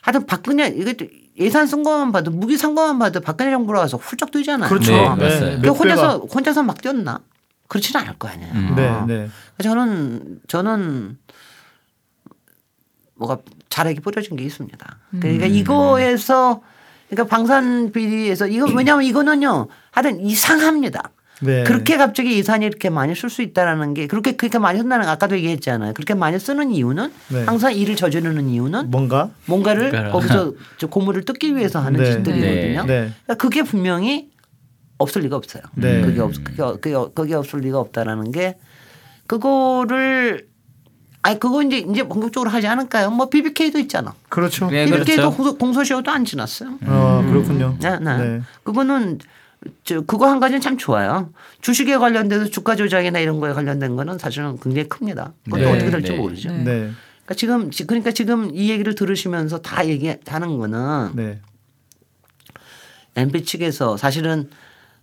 하여튼 0.00 0.26
박근혜 0.26 0.66
이것도 0.68 1.06
예산 1.38 1.66
쓴 1.66 1.82
것만 1.82 2.12
봐도 2.12 2.30
무기 2.30 2.56
산 2.56 2.74
것만 2.74 2.98
봐도 2.98 3.20
박근혜 3.20 3.50
정부로 3.50 3.78
와서 3.78 3.96
훌쩍 3.96 4.30
뛰잖아요. 4.30 4.68
그렇죠. 4.68 5.16
네, 5.16 5.40
네. 5.40 5.56
그몇 5.60 5.78
혼자서 5.78 6.18
혼자서 6.32 6.62
막 6.62 6.80
뛰었나? 6.80 7.20
그렇지는 7.68 8.02
않을 8.02 8.18
거 8.18 8.28
아니에요. 8.28 8.52
음. 8.52 8.74
네, 8.76 9.04
네. 9.06 9.28
저는 9.62 10.40
저는 10.46 11.18
뭐가 13.16 13.38
자락이 13.68 14.00
뿌려진 14.00 14.36
게 14.36 14.44
있습니다. 14.44 14.98
음. 15.14 15.20
그러니까 15.20 15.46
이거에서 15.46 16.62
그러니까 17.08 17.34
방산 17.34 17.90
비리에서 17.90 18.46
이거 18.46 18.66
왜냐하면 18.74 19.04
이거는요 19.04 19.68
하여튼 19.90 20.20
이상합니다. 20.20 21.10
네. 21.44 21.64
그렇게 21.64 21.96
갑자기 21.96 22.36
예산이 22.36 22.64
이렇게 22.64 22.90
많이 22.90 23.14
쓸 23.14 23.28
수 23.28 23.42
있다라는 23.42 23.94
게 23.94 24.06
그렇게 24.06 24.32
그렇게 24.32 24.58
많이 24.58 24.78
쓴다는 24.78 25.04
거 25.04 25.10
아까도 25.10 25.36
얘기했잖아요. 25.36 25.92
그렇게 25.92 26.14
많이 26.14 26.38
쓰는 26.38 26.70
이유는 26.72 27.12
네. 27.28 27.44
항상 27.44 27.74
일을 27.74 27.96
저지르는 27.96 28.48
이유는 28.48 28.90
뭔가? 28.90 29.30
뭔가를. 29.46 30.10
거기서 30.10 30.54
저 30.78 30.86
고물을 30.86 31.24
뜯기 31.24 31.54
위해서 31.54 31.80
하는 31.80 32.02
네. 32.02 32.12
짓들이거든요. 32.12 32.84
네. 32.86 33.10
그러니까 33.24 33.34
그게 33.34 33.62
분명히 33.62 34.30
없을 34.98 35.22
리가 35.22 35.36
없어요. 35.36 35.62
네. 35.74 36.00
그게 36.00 36.20
없 36.20 36.32
그게, 36.42 36.62
그게 36.80 36.94
그게 37.14 37.34
없을 37.34 37.60
리가 37.60 37.78
없다라는 37.78 38.30
게 38.30 38.56
그거를 39.26 40.46
아니 41.22 41.38
그거 41.38 41.62
이제 41.62 41.78
이제 41.78 42.02
본격적으로 42.06 42.50
하지 42.50 42.66
않을까요? 42.66 43.10
뭐 43.10 43.28
BBK도 43.28 43.78
있잖아. 43.78 44.14
그렇죠. 44.28 44.68
네, 44.70 44.84
BBK도 44.84 45.30
그렇죠. 45.32 45.56
공소시효도 45.58 46.10
안 46.10 46.24
지났어요. 46.24 46.78
어, 46.86 47.24
그렇군요. 47.26 47.76
네, 47.80 47.98
네. 47.98 48.16
네. 48.18 48.40
그거는 48.62 49.18
저 49.84 50.00
그거 50.02 50.26
한 50.28 50.40
가지는 50.40 50.60
참 50.60 50.76
좋아요. 50.78 51.32
주식에 51.60 51.96
관련돼서 51.96 52.46
주가 52.46 52.76
조작이나 52.76 53.18
이런 53.18 53.40
거에 53.40 53.52
관련된 53.52 53.96
거는 53.96 54.18
사실은 54.18 54.58
굉장히 54.60 54.88
큽니다. 54.88 55.32
그것도 55.44 55.62
네, 55.62 55.72
어떻게 55.72 55.90
될지 55.90 56.12
네. 56.12 56.18
모르죠. 56.18 56.50
네. 56.52 56.58
네. 56.64 56.90
그러니까 57.24 57.34
지금 57.36 57.70
지- 57.70 57.86
그러니까 57.86 58.10
지금 58.12 58.54
이 58.54 58.70
얘기를 58.70 58.94
들으시면서 58.94 59.60
다 59.62 59.86
얘기하는 59.86 60.58
거는 60.58 61.12
네. 61.14 61.40
MB 63.16 63.44
측에서 63.44 63.96
사실은 63.96 64.50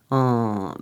어 0.09 0.73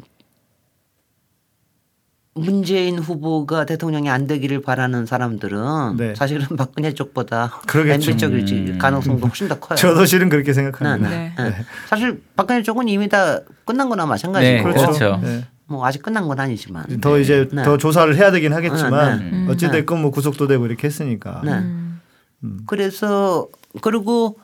문재인 2.36 3.00
후보가 3.00 3.66
대통령이 3.66 4.10
안 4.10 4.28
되기를 4.28 4.62
바라는 4.62 5.06
사람들은 5.06 5.98
네. 5.98 6.16
사실은 6.16 6.56
박근혜 6.58 6.94
쪽보다. 6.94 7.62
MB 7.74 8.18
쪽일지 8.18 8.78
가능성도 8.78 9.28
훨씬 9.28 9.48
더 9.48 9.60
커요. 9.60 9.76
저도 9.76 10.06
실은 10.06 10.30
그렇게 10.30 10.52
네, 10.52 10.54
생각합니다. 10.54 11.10
네. 11.10 11.34
네. 11.38 11.44
네. 11.44 11.56
사실 11.88 12.22
박근혜 12.36 12.62
쪽은 12.62 12.88
이미 12.88 13.10
다 13.10 13.40
끝난 13.66 13.90
거나 13.90 14.06
마찬가지고 14.06 14.52
네, 14.52 14.64
그렇죠. 14.64 14.86
그렇죠. 14.88 15.20
네. 15.24 15.46
뭐 15.66 15.86
아직 15.86 16.02
끝난 16.02 16.28
건 16.28 16.40
아니지만 16.40 17.00
더 17.00 17.20
이제 17.20 17.48
네. 17.52 17.64
더 17.64 17.78
조사를 17.78 18.16
해야 18.16 18.32
되긴 18.32 18.54
하겠지만 18.54 19.20
네, 19.20 19.32
네. 19.32 19.52
어찌 19.52 19.70
됐건 19.70 20.02
뭐 20.02 20.12
구속도 20.12 20.48
되고 20.48 20.66
이렇게 20.66 20.88
했으니까. 20.88 21.42
네. 21.44 21.52
음. 21.52 22.60
그래서 22.66 23.48
그리고 23.82 24.40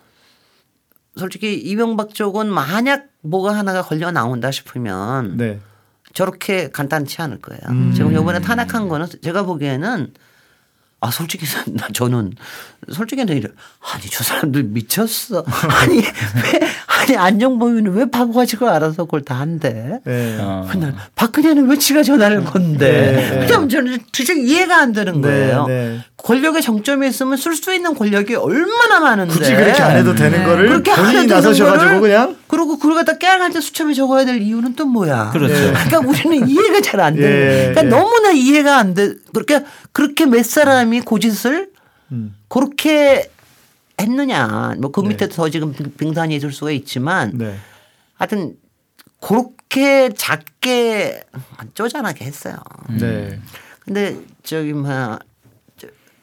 솔직히 1.16 1.56
이명박 1.58 2.14
쪽은 2.14 2.52
만약 2.52 3.06
뭐가 3.22 3.56
하나가 3.58 3.82
걸려 3.82 4.12
나온다 4.12 4.52
싶으면 4.52 5.38
네. 5.38 5.60
저렇게 6.16 6.72
간단치 6.72 7.22
않을 7.22 7.40
거예요. 7.42 7.62
음. 7.70 7.94
지금 7.94 8.12
이번에 8.14 8.40
탄핵한 8.40 8.88
거는 8.88 9.06
제가 9.22 9.44
보기에는 9.44 10.14
아 11.02 11.12
솔직히 11.12 11.46
나- 11.76 11.90
저는 11.94 12.34
솔직히는 12.92 13.38
이래 13.38 13.50
아니 13.94 14.10
저 14.10 14.24
사람들 14.24 14.64
미쳤어 14.64 15.44
아니 15.82 15.98
왜 15.98 16.68
아니 16.98 17.18
안정범이는 17.18 17.94
왜 17.94 18.10
바보같이 18.10 18.56
그걸 18.56 18.70
알아서 18.70 19.06
그걸 19.06 19.22
다 19.22 19.36
한대 19.36 20.00
네. 20.04 20.38
어. 20.40 20.68
난 20.76 20.96
박근혜는 21.16 21.68
왜 21.70 21.78
지가 21.78 22.04
전화를 22.04 22.44
건데 22.46 22.90
네, 22.90 23.40
네. 23.40 23.46
그냥 23.46 23.70
저는 23.70 23.98
도대체 24.12 24.34
이해가 24.40 24.78
안 24.78 24.94
되는 24.94 25.22
거예요 25.22 25.66
네. 25.68 26.00
권력의 26.18 26.62
정점에 26.62 27.08
있으면 27.08 27.38
쓸 27.38 27.56
수 27.56 27.74
있는 27.74 27.94
권력이 27.94 28.36
얼마나 28.36 29.00
많은데 29.00 29.34
굳이 29.34 29.56
그렇게 29.56 29.82
안 29.82 29.98
해도 29.98 30.16
되는 30.16 30.40
네. 30.40 30.46
거를 30.46 30.70
그렇게 30.70 30.92
안 30.92 31.06
본인이 31.06 31.28
나서셔가지고 31.28 31.78
되는 31.78 32.02
거를 32.02 32.02
그냥 32.02 32.36
그리고 32.48 32.78
그걸 32.78 32.96
갖다 32.96 33.18
깨알할 33.18 33.52
때 33.52 33.62
수첩에 33.62 33.94
적어야 33.94 34.26
될 34.26 34.42
이유는 34.42 34.76
또 34.76 34.86
뭐야? 34.86 35.32
그렇죠. 35.32 35.54
네. 35.54 35.74
그러니까 35.74 36.00
우리는 36.00 36.48
이해가 36.50 36.82
잘안 36.82 37.16
돼. 37.16 37.22
예, 37.24 37.74
그러니까 37.74 37.86
예. 37.86 37.90
너무나 37.90 38.32
이해가 38.32 38.78
안 38.78 38.94
돼. 38.94 39.14
그렇게 39.34 39.64
그렇게 39.92 40.26
몇 40.26 40.46
사람이 40.46 41.02
고짓을 41.02 41.70
음. 42.12 42.36
그렇게 42.48 43.30
했느냐. 44.00 44.76
뭐그 44.80 45.02
네. 45.02 45.08
밑에 45.10 45.30
더 45.30 45.50
지금 45.50 45.74
빙- 45.74 45.94
빙산이 45.96 46.36
있을 46.36 46.52
수가 46.52 46.72
있지만 46.72 47.38
네. 47.38 47.56
하여튼 48.16 48.56
그렇게 49.22 50.10
작게 50.10 51.24
쪼잔하게 51.74 52.26
했어요. 52.26 52.56
네. 53.00 53.40
근데 53.80 54.18
저기 54.44 54.74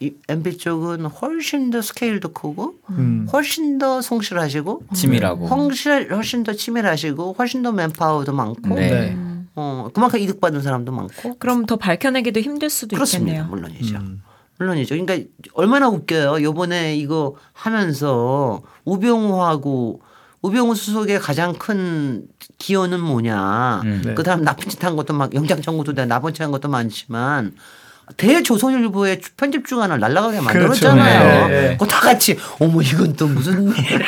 이 0.00 0.12
MB 0.28 0.58
쪽은 0.58 1.06
훨씬 1.06 1.70
더 1.70 1.80
스케일도 1.80 2.32
크고 2.32 2.74
음. 2.90 3.28
훨씬 3.32 3.78
더 3.78 4.02
성실하시고 4.02 4.86
치밀하고. 4.94 5.46
훨씬 5.46 6.10
훨씬 6.10 6.42
더 6.42 6.52
치밀하시고 6.52 7.36
훨씬 7.38 7.62
더 7.62 7.70
맨파워도 7.70 8.32
많고 8.32 8.74
네. 8.74 8.90
네. 8.90 9.16
어 9.54 9.88
그만큼 9.94 10.18
이득 10.18 10.40
받는 10.40 10.60
사람도 10.62 10.90
많고 10.90 11.36
그럼 11.38 11.66
더 11.66 11.76
밝혀내기도 11.76 12.40
힘들 12.40 12.68
수도 12.68 12.96
그렇습니다 12.96 13.30
있겠네요. 13.32 13.48
물론이죠 13.50 13.96
음. 13.96 14.22
물론이죠 14.62 14.94
그러니까 14.96 15.28
얼마나 15.54 15.88
웃겨요 15.88 16.42
요번에 16.42 16.96
이거 16.96 17.34
하면서 17.52 18.62
우병우하고 18.84 20.00
우병우 20.42 20.74
수석의 20.74 21.20
가장 21.20 21.52
큰 21.54 22.26
기여는 22.58 23.00
뭐냐 23.00 23.82
음. 23.84 24.02
네. 24.04 24.14
그 24.14 24.22
다음 24.22 24.42
나쁜 24.42 24.68
짓 24.68 24.82
한 24.82 24.96
것도 24.96 25.14
막 25.14 25.34
영장 25.34 25.60
청구도 25.62 25.94
돼 25.94 26.06
나쁜 26.06 26.32
짓 26.32 26.42
한 26.42 26.50
것도 26.50 26.68
많지만 26.68 27.54
대조선일보의 28.16 29.20
편집 29.36 29.66
주간을 29.66 29.98
날라가게 30.00 30.40
만들었잖아요. 30.40 31.22
그렇죠. 31.22 31.48
네, 31.48 31.60
네. 31.60 31.72
그거 31.72 31.86
다 31.86 32.00
같이 32.00 32.38
어머 32.58 32.82
이건 32.82 33.14
또 33.14 33.26
무슨 33.26 33.68
일 33.68 33.74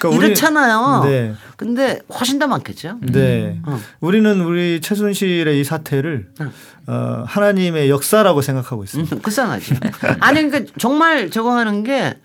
그러니까 0.00 0.26
이렇잖아요. 0.26 1.04
네. 1.04 1.34
근데 1.56 2.00
훨씬 2.12 2.38
더 2.38 2.46
많겠죠. 2.46 2.98
네. 3.00 3.60
어. 3.64 3.80
우리는 4.00 4.40
우리 4.40 4.80
최순실의 4.80 5.60
이 5.60 5.64
사태를 5.64 6.28
어, 6.86 7.24
하나님의 7.26 7.90
역사라고 7.90 8.42
생각하고 8.42 8.84
있습니다. 8.84 9.16
음, 9.16 9.20
불쌍하죠. 9.20 9.74
아니 10.20 10.42
그러니까 10.42 10.72
정말 10.78 11.30
저거 11.30 11.52
하는 11.52 11.82
게 11.82 12.16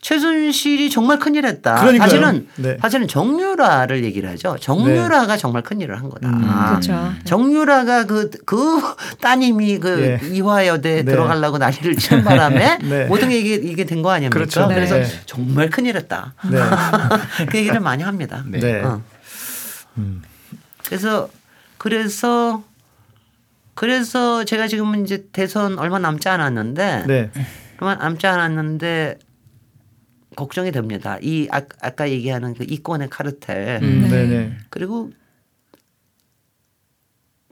최순실이 0.00 0.88
정말 0.88 1.18
큰일 1.18 1.44
했다. 1.44 1.74
그러니까요. 1.80 2.08
사실은 2.08 2.48
네. 2.56 2.78
사실은 2.80 3.06
정유라를 3.06 4.02
얘기를 4.04 4.30
하죠. 4.30 4.56
정유라가 4.58 5.36
정말 5.36 5.62
큰일을 5.62 5.98
한 5.98 6.08
거다. 6.08 6.28
음. 6.28 6.40
그렇죠. 6.70 7.12
정유라가 7.24 8.06
그, 8.06 8.30
그 8.46 8.80
따님이 9.20 9.78
그 9.78 10.18
예. 10.22 10.28
이화여대 10.34 11.02
네. 11.02 11.04
들어가려고 11.04 11.58
난리를 11.58 11.96
치는 11.96 12.24
바람에 12.24 12.78
네. 12.88 13.04
모든 13.06 13.28
게 13.28 13.38
이게, 13.38 13.54
이게 13.56 13.84
된 13.84 14.00
거 14.00 14.10
아닙니까? 14.10 14.32
그렇죠. 14.38 14.66
네. 14.68 14.76
래서 14.76 14.96
네. 14.96 15.06
정말 15.26 15.68
큰일 15.68 15.96
했다. 15.96 16.32
네. 16.50 16.58
그 17.50 17.58
얘기를 17.58 17.78
많이 17.80 18.02
합니다. 18.02 18.42
네. 18.46 18.58
네. 18.58 18.80
어. 18.82 19.02
음. 19.98 20.22
그래서 20.86 21.28
그래서 21.76 22.62
그래서 23.74 24.44
제가 24.44 24.66
지금은 24.66 25.04
이제 25.04 25.24
대선 25.32 25.78
얼마 25.78 25.98
남지 25.98 26.28
않았는데 26.28 27.04
네. 27.06 27.30
얼마 27.80 27.94
남지 27.96 28.26
않았는데 28.26 29.18
걱정이 30.36 30.72
됩니다. 30.72 31.18
이 31.20 31.48
아, 31.50 31.62
아까 31.80 32.08
얘기하는 32.10 32.54
그 32.54 32.64
이권의 32.64 33.10
카르텔 33.10 33.80
음, 33.82 34.02
네. 34.02 34.08
네. 34.08 34.26
네. 34.26 34.58
그리고 34.70 35.10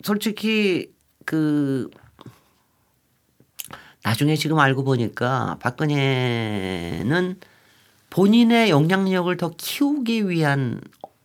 솔직히 0.02 0.92
그 1.24 1.90
나중에 4.04 4.36
지금 4.36 4.58
알고 4.58 4.84
보니까 4.84 5.58
박근혜는 5.60 7.36
본인의 8.10 8.70
영향력을 8.70 9.36
더 9.36 9.50
키우기 9.56 10.28
위한 10.28 10.80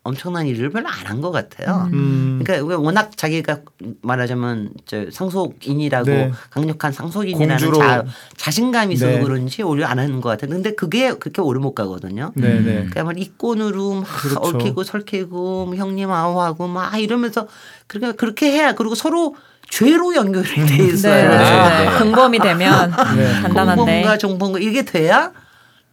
엄청난 0.05 0.45
일을 0.47 0.69
별로 0.69 0.89
안 0.89 1.07
한 1.07 1.21
것 1.21 1.31
같아요. 1.31 1.87
음. 1.93 2.41
그러니까 2.43 2.67
왜 2.67 2.75
워낙 2.75 3.15
자기가 3.15 3.59
말하자면 4.01 4.71
저 4.85 5.05
상속인이라고 5.11 6.05
네. 6.05 6.31
강력한 6.49 6.91
상속인이라는 6.91 7.55
공주로. 7.65 7.77
자, 7.87 8.03
자신감이 8.35 8.95
있어서 8.95 9.11
네. 9.13 9.21
그런지 9.21 9.63
오히려 9.63 9.87
안 9.87 9.99
하는 9.99 10.19
것 10.19 10.29
같아요. 10.29 10.49
근데 10.51 10.75
그게 10.75 11.13
그렇게 11.13 11.41
오래 11.41 11.59
못 11.59 11.73
가거든요. 11.73 12.31
네. 12.35 12.59
네. 12.59 12.87
그야말로 12.91 13.19
이권으로 13.19 13.93
막 14.01 14.03
그렇죠. 14.21 14.39
얽히고 14.57 14.83
설키고 14.83 15.65
뭐 15.67 15.75
형님 15.75 16.11
아우하고 16.11 16.67
막 16.67 16.97
이러면서 16.97 17.47
그렇게 17.87 18.11
그렇게 18.13 18.51
해야 18.51 18.73
그리고 18.75 18.95
서로 18.95 19.35
죄로 19.69 20.15
연결이 20.15 20.47
돼 20.47 20.65
네. 20.77 20.83
있어요. 20.85 21.29
네. 21.29 21.85
네. 21.89 21.97
근검이 21.99 22.39
되면 22.39 22.91
네. 23.15 23.31
간단한데. 23.41 23.75
공범과 23.81 24.17
정범과 24.17 24.59
이게 24.59 24.83
돼야 24.83 25.31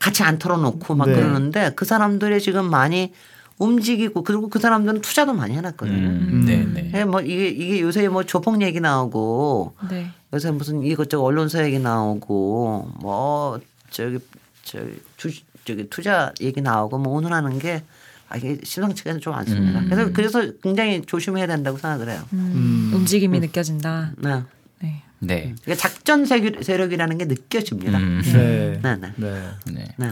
같이 0.01 0.23
안 0.25 0.39
털어놓고 0.39 0.95
막 0.97 1.09
네. 1.09 1.15
그러는데 1.15 1.73
그 1.77 1.85
사람들이 1.85 2.41
지금 2.41 2.69
많이 2.71 3.13
움직이고 3.61 4.23
그리고 4.25 4.49
그 4.49 4.59
사람들은 4.59 5.03
투자도 5.03 5.35
많이 5.35 5.55
해놨거든요. 5.55 6.09
음, 6.09 6.45
네, 6.47 6.65
네. 6.65 6.91
예, 6.95 7.05
뭐 7.05 7.21
이게 7.21 7.49
이게 7.49 7.81
요새 7.83 8.09
뭐 8.09 8.25
조폭 8.25 8.61
얘기 8.63 8.81
나오고 8.81 9.75
네. 9.91 10.11
요새 10.33 10.51
무슨 10.51 10.83
이것저것 10.83 11.25
언론사 11.25 11.63
얘기 11.65 11.79
나오고 11.79 12.91
뭐 13.01 13.61
저기 13.91 14.19
저기 14.65 14.99
주 15.19 15.31
저기 15.67 15.89
투자 15.91 16.33
얘기 16.41 16.63
나오고 16.63 16.99
뭐 16.99 17.13
오늘 17.15 17.33
하는 17.35 17.59
게 17.59 17.83
아, 18.31 18.39
이게 18.39 18.59
심상치가 18.65 19.19
좀 19.19 19.35
않습니다. 19.35 19.81
음. 19.81 19.89
그래서 19.91 20.13
그래서 20.13 20.53
굉장히 20.63 21.03
조심해야 21.03 21.47
된다고 21.47 21.77
생각을 21.77 22.09
해요. 22.09 22.23
음, 22.33 22.93
움직임이 22.95 23.41
느껴진다. 23.41 24.13
네. 24.17 24.43
네. 24.81 25.03
네. 25.19 25.55
그러니까 25.63 25.75
작전 25.77 26.25
세력- 26.25 26.63
세력이라는 26.65 27.19
게 27.19 27.27
느껴집니다. 27.27 27.99
음, 27.99 28.23
네. 28.25 28.81
네, 28.83 28.97
네. 28.97 29.13
네. 29.17 29.43
네. 29.67 29.89
네. 29.99 30.11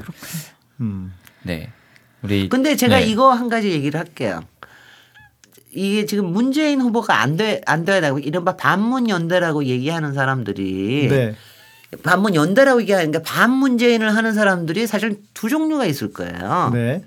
음. 0.80 1.12
네. 1.44 1.72
우리 2.22 2.48
근데 2.48 2.76
제가 2.76 2.98
네. 3.00 3.06
이거 3.06 3.32
한 3.32 3.48
가지 3.48 3.70
얘기를 3.70 3.98
할게요. 3.98 4.42
이게 5.70 6.06
지금 6.06 6.26
문재인 6.32 6.80
후보가 6.80 7.20
안 7.20 7.36
돼, 7.36 7.60
안 7.66 7.84
돼야 7.84 8.00
되고 8.00 8.18
이른바 8.18 8.56
반문 8.56 9.08
연대라고 9.08 9.64
얘기하는 9.66 10.14
사람들이 10.14 11.08
네. 11.10 11.34
반문 12.02 12.34
연대라고 12.34 12.80
얘기하는 12.82 13.12
게 13.12 13.22
반문재인을 13.22 14.14
하는 14.14 14.34
사람들이 14.34 14.86
사실 14.86 15.20
두 15.34 15.48
종류가 15.48 15.86
있을 15.86 16.12
거예요. 16.12 16.70
네. 16.74 17.04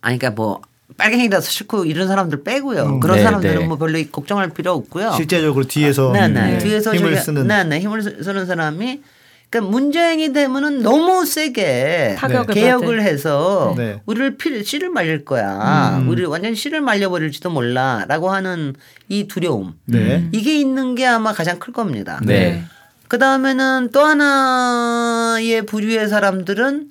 아니 0.00 0.18
그러니까 0.18 0.30
뭐 0.42 0.60
빨갱이라서 0.96 1.48
싫고 1.48 1.84
이런 1.84 2.08
사람들 2.08 2.42
빼고요. 2.42 2.82
음. 2.84 3.00
그런 3.00 3.16
네, 3.18 3.22
사람들은 3.22 3.58
네. 3.60 3.66
뭐 3.66 3.78
별로 3.78 3.98
걱정할 4.10 4.50
필요 4.50 4.72
없고요. 4.72 5.12
실제적으로 5.12 5.64
뒤에서 5.64 6.12
네, 6.12 6.28
네. 6.28 6.52
네, 6.52 6.58
뒤에서 6.58 6.94
힘을 6.94 7.16
쓰는 7.16 7.46
네, 7.46 7.64
네. 7.64 7.80
힘을 7.80 8.02
쓰- 8.02 8.22
쓰는 8.22 8.46
사람이 8.46 9.02
그러니까 9.52 9.70
문재인이 9.70 10.32
되면은 10.32 10.82
너무 10.82 11.26
세게 11.26 12.16
타격을 12.18 12.54
개혁을. 12.54 13.02
해서 13.02 13.74
네. 13.76 14.00
우리를 14.06 14.38
피, 14.38 14.64
씨를 14.64 14.88
말릴 14.88 15.26
거야. 15.26 15.98
음. 15.98 16.08
우리 16.08 16.24
완전 16.24 16.54
씨를 16.54 16.80
말려버릴지도 16.80 17.50
몰라라고 17.50 18.30
하는 18.30 18.74
이 19.10 19.28
두려움. 19.28 19.74
네. 19.84 20.26
이게 20.32 20.58
있는 20.58 20.94
게 20.94 21.06
아마 21.06 21.32
가장 21.34 21.58
클 21.58 21.74
겁니다. 21.74 22.18
네. 22.24 22.64
그 23.08 23.18
다음에는 23.18 23.90
또 23.92 24.00
하나의 24.00 25.66
부류의 25.66 26.08
사람들은 26.08 26.90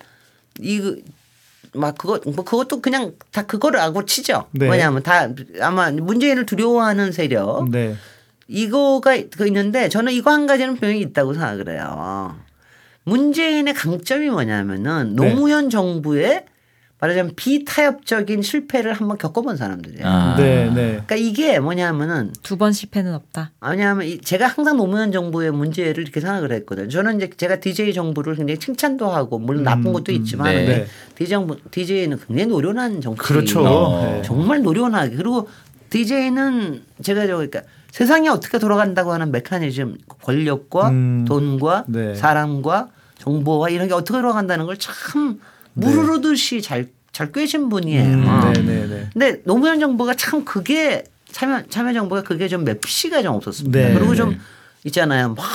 이 0.59 1.01
막 1.73 1.97
그거 1.97 2.19
뭐 2.25 2.43
그것도 2.43 2.81
그냥 2.81 3.13
다 3.31 3.43
그거를 3.43 3.79
알고 3.79 4.05
치죠. 4.05 4.45
네. 4.51 4.69
왜냐하면 4.69 5.03
다 5.03 5.29
아마 5.61 5.89
문재인을 5.89 6.45
두려워하는 6.45 7.11
세력 7.11 7.69
네. 7.69 7.95
이거가 8.47 9.17
그 9.35 9.47
있는데 9.47 9.87
저는 9.87 10.11
이거 10.11 10.31
한 10.31 10.47
가지는 10.47 10.75
분명히 10.75 10.99
있다고 11.01 11.33
생각을 11.33 11.69
해요. 11.69 12.35
문재인의 13.11 13.73
강점이 13.73 14.29
뭐냐면은 14.29 15.15
네. 15.17 15.27
노무현 15.29 15.69
정부의 15.69 16.45
말하자면 17.01 17.33
비타협적인 17.35 18.43
실패를 18.43 18.93
한번 18.93 19.17
겪어본 19.17 19.57
사람들이에요. 19.57 20.05
아. 20.07 20.35
네. 20.37 20.65
네. 20.69 20.73
그러니까 20.91 21.15
이게 21.15 21.59
뭐냐면은 21.59 22.31
두 22.43 22.57
번 22.57 22.71
실패는 22.73 23.13
없다. 23.15 23.51
왜냐하면 23.59 24.05
이- 24.05 24.19
제가 24.21 24.45
항상 24.47 24.77
노무현 24.77 25.11
정부의 25.11 25.51
문제를 25.51 26.03
이렇게 26.03 26.19
생각을 26.21 26.51
했거든요. 26.53 26.87
저는 26.89 27.17
이제 27.17 27.29
제가 27.35 27.59
DJ 27.59 27.93
정부를 27.95 28.35
굉장히 28.35 28.59
칭찬도 28.59 29.09
하고 29.09 29.39
물론 29.39 29.63
나쁜 29.63 29.91
것도 29.93 30.11
있지만 30.11 30.53
네. 30.53 30.65
네. 30.65 30.85
DJ 31.15 31.29
정부 31.31 31.57
DJ는 31.71 32.19
굉장히 32.27 32.47
노련한 32.49 33.01
정치. 33.01 33.19
그렇죠. 33.19 33.65
어. 33.65 34.05
네. 34.05 34.21
정말 34.23 34.61
노련하게 34.61 35.15
그리고 35.15 35.49
DJ는 35.89 36.83
제가 37.01 37.21
저 37.27 37.33
그러니까 37.35 37.61
세상이 37.89 38.29
어떻게 38.29 38.59
돌아간다고 38.59 39.11
하는 39.11 39.31
메커니즘 39.31 39.97
권력과 40.21 40.89
음. 40.89 41.25
돈과 41.27 41.85
네. 41.87 42.13
사람과 42.15 42.89
정보와 43.21 43.69
이런 43.69 43.87
게 43.87 43.93
어떻게 43.93 44.19
돌아간다는 44.19 44.65
걸 44.65 44.75
참 44.77 45.39
무르르듯이 45.73 46.61
잘, 46.61 46.87
잘 47.11 47.31
꿰신 47.31 47.69
분이에요. 47.69 48.03
음, 48.03 48.53
네. 48.53 48.61
네. 48.61 48.87
네. 48.87 49.09
근데 49.13 49.41
노무현 49.45 49.79
정부가 49.79 50.13
참 50.15 50.43
그게 50.43 51.03
참여 51.31 51.63
참여 51.69 51.93
정부가 51.93 52.23
그게 52.23 52.47
좀 52.47 52.65
맵시가 52.65 53.21
좀 53.21 53.35
없었습니다. 53.35 53.79
네. 53.79 53.93
그리고 53.93 54.11
네. 54.11 54.17
좀 54.17 54.37
있잖아요. 54.83 55.33
막 55.35 55.45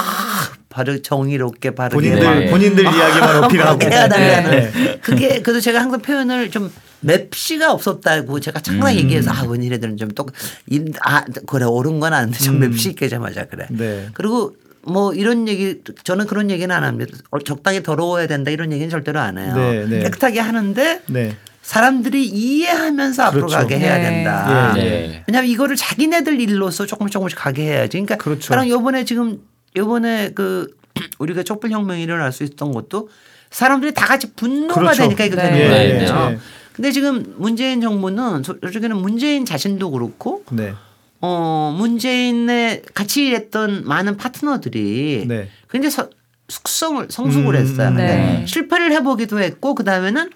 바르 0.70 1.02
정의롭게 1.02 1.74
바르게 1.74 1.96
본인들 2.10 2.38
네. 2.40 2.50
본인들 2.50 2.84
이야기만 2.84 3.44
어필하고. 3.44 3.84
해야 3.90 4.08
달라는 4.08 4.50
네. 4.50 4.98
그게 5.02 5.40
그래서 5.42 5.60
제가 5.60 5.80
항상 5.80 6.00
표현을 6.00 6.50
좀 6.50 6.70
맵시가 7.00 7.72
없었다고 7.72 8.40
제가 8.40 8.60
항상 8.64 8.90
음. 8.92 8.96
얘기해서 8.96 9.30
아 9.32 9.44
원희네들은 9.46 9.96
좀또아 9.98 11.24
그래 11.46 11.64
옳은 11.66 12.00
건 12.00 12.12
아는데 12.14 12.38
좀 12.38 12.56
음. 12.62 12.70
맵시 12.70 12.90
있게 12.90 13.08
좀 13.08 13.22
하자 13.24 13.46
그래. 13.46 13.66
네. 13.70 14.08
그리고 14.14 14.54
뭐 14.86 15.12
이런 15.14 15.48
얘기 15.48 15.80
저는 16.04 16.26
그런 16.26 16.50
얘기는 16.50 16.74
안 16.74 16.84
합니다. 16.84 17.16
어, 17.30 17.38
적당히 17.40 17.82
더러워야 17.82 18.26
된다 18.26 18.50
이런 18.50 18.70
얘기는 18.72 18.88
절대로 18.88 19.18
안 19.20 19.36
해요. 19.38 19.54
네, 19.54 19.84
네. 19.86 19.98
깨끗하게 20.00 20.40
하는데 20.40 21.02
네. 21.06 21.36
사람들이 21.62 22.24
이해하면서 22.26 23.22
앞으로 23.24 23.46
그렇죠. 23.48 23.56
가게 23.56 23.78
해야 23.78 23.98
네. 23.98 24.04
된다. 24.04 24.74
예, 24.76 24.82
네. 24.82 25.24
왜냐하면 25.26 25.50
이거를 25.50 25.74
자기네들 25.74 26.40
일로서 26.40 26.86
조금씩 26.86 27.12
조금씩 27.12 27.36
가게 27.38 27.64
해야지. 27.64 27.96
그러니까 27.96 28.16
그렇죠. 28.16 28.46
사람 28.48 28.68
요번에 28.68 29.04
지금 29.04 29.40
요번에 29.76 30.30
그 30.34 30.68
우리가 31.18 31.42
촛불 31.42 31.70
혁명이 31.72 32.02
일어날 32.02 32.32
수 32.32 32.44
있었던 32.44 32.70
것도 32.72 33.08
사람들이 33.50 33.92
다 33.92 34.06
같이 34.06 34.32
분노가 34.34 34.74
그렇죠. 34.80 35.02
되니까 35.02 35.24
이거 35.24 35.36
네. 35.36 35.42
되는 35.42 35.58
예, 35.60 35.68
거예요. 35.68 36.30
예. 36.32 36.38
근데 36.72 36.92
지금 36.92 37.34
문재인 37.38 37.80
정부는 37.80 38.42
소- 38.44 38.58
솔직히는 38.60 38.96
문재인 38.98 39.44
자신도 39.44 39.90
그렇고 39.90 40.44
네. 40.50 40.74
어 41.20 41.74
문재인의 41.78 42.82
같이 42.94 43.26
일했던 43.26 43.84
많은 43.86 44.16
파트너들이 44.16 45.24
네. 45.26 45.48
굉장히 45.70 45.90
서- 45.90 46.10
숙성을 46.48 47.06
성숙을 47.10 47.54
음, 47.54 47.60
했어요. 47.60 47.88
근데 47.88 48.02
네. 48.06 48.44
실패를 48.46 48.92
해보기도 48.92 49.40
했고 49.40 49.74
그 49.74 49.82
다음에는 49.84 50.30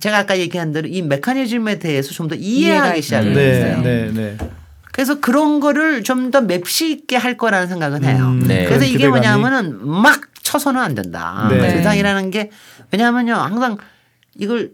제가 0.00 0.18
아까 0.18 0.38
얘기한 0.38 0.72
대로 0.72 0.88
이 0.88 1.02
메커니즘에 1.02 1.78
대해서 1.78 2.10
좀 2.12 2.28
더 2.28 2.34
이해하기 2.34 3.02
시작을 3.02 3.34
네. 3.34 3.40
했어요. 3.50 3.82
네. 3.82 4.10
네. 4.12 4.36
그래서 4.92 5.20
그런 5.20 5.60
거를 5.60 6.02
좀 6.02 6.30
더 6.30 6.40
맵시 6.40 6.90
있게 6.90 7.16
할 7.16 7.36
거라는 7.36 7.68
생각은 7.68 8.04
해요. 8.04 8.26
음, 8.28 8.42
네. 8.48 8.64
그래서 8.64 8.84
이게. 8.84 9.06
뭐냐면은 9.08 9.86
막 9.86 10.20
쳐서는 10.42 10.80
안 10.80 10.94
된다. 10.94 11.46
네. 11.50 11.70
세상이라는 11.70 12.30
게 12.30 12.50
왜냐하면요 12.90 13.34
항상 13.34 13.76
이걸 14.38 14.72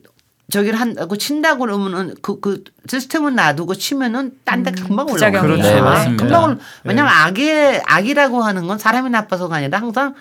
저기를 0.50 0.80
한다고 0.80 1.16
친다고 1.16 1.60
그러면은 1.60 2.14
그, 2.22 2.40
그 2.40 2.64
시스템은 2.88 3.36
놔두고 3.36 3.74
치면은 3.74 4.32
딴데 4.44 4.72
금방 4.72 5.06
올라가. 5.06 5.42
부작용이 5.42 5.56
그렇죠. 5.56 5.74
네, 5.74 5.80
맞습니다. 5.80 6.24
금방 6.24 6.44
올. 6.44 6.58
왜냐하면 6.84 7.12
네. 7.12 7.20
악의 7.20 7.82
악이라고 7.84 8.42
하는 8.42 8.66
건 8.66 8.78
사람이 8.78 9.10
나빠서가 9.10 9.56
아니라 9.56 9.78
항상 9.78 10.14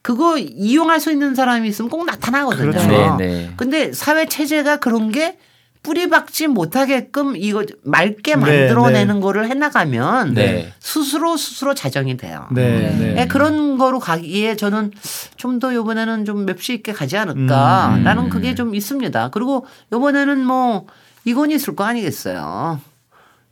그거 0.00 0.38
이용할 0.38 1.00
수 1.00 1.10
있는 1.12 1.34
사람이 1.34 1.68
있으면 1.68 1.90
꼭 1.90 2.06
나타나거든요. 2.06 2.70
그렇죠. 2.70 2.88
네, 2.88 3.16
네. 3.18 3.52
근데 3.56 3.92
사회 3.92 4.26
체제가 4.26 4.78
그런 4.78 5.10
게 5.12 5.38
뿌리 5.84 6.08
박지 6.08 6.48
못하게끔 6.48 7.36
이거 7.36 7.62
맑게 7.84 8.34
네, 8.34 8.36
만들어내는 8.36 9.20
거를 9.20 9.48
해나가면 9.48 10.32
네. 10.34 10.72
스스로 10.80 11.36
스스로 11.36 11.74
자정이 11.74 12.16
돼요. 12.16 12.48
네. 12.52 12.90
네. 12.98 13.16
예, 13.20 13.26
그런 13.26 13.76
거로 13.78 14.00
가기에 14.00 14.56
저는 14.56 14.92
좀더 15.36 15.74
요번에는 15.74 16.24
좀 16.24 16.46
맵시 16.46 16.72
있게 16.74 16.92
가지 16.92 17.16
않을까라는 17.18 18.24
음. 18.24 18.28
그게 18.30 18.54
좀 18.54 18.74
있습니다. 18.74 19.28
그리고 19.30 19.66
요번에는 19.92 20.44
뭐 20.44 20.86
이건 21.26 21.50
있을 21.50 21.76
거 21.76 21.84
아니겠어요. 21.84 22.80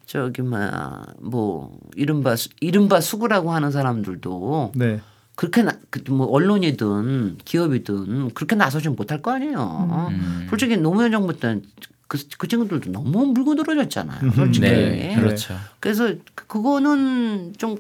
저기 0.07 0.41
뭐야 0.43 1.03
뭐 1.21 1.77
이른바 1.97 2.35
수- 2.37 2.49
이른바 2.61 3.01
수구라고 3.03 3.53
하는 3.53 3.71
사람들도 3.71 4.73
네. 4.75 5.01
그렇게 5.35 5.63
나, 5.63 5.73
그뭐 5.91 6.27
언론이든 6.27 7.39
기업이든 7.45 8.31
그렇게 8.35 8.55
나서지 8.57 8.89
못할 8.89 9.21
거 9.21 9.33
아니에요. 9.33 10.09
음. 10.11 10.47
솔직히 10.49 10.77
노무현 10.79 11.11
정부 11.11 11.39
때는 11.39 11.63
그, 12.13 12.19
그 12.37 12.47
친구들도 12.47 12.93
너무 12.93 13.25
물고 13.29 13.55
늘어졌잖아요. 13.55 14.33
솔직히. 14.33 14.67
네, 14.67 15.17
그렇죠. 15.19 15.55
그래서 15.81 16.13
그- 16.35 16.47
그거는 16.47 17.55
좀 17.57 17.79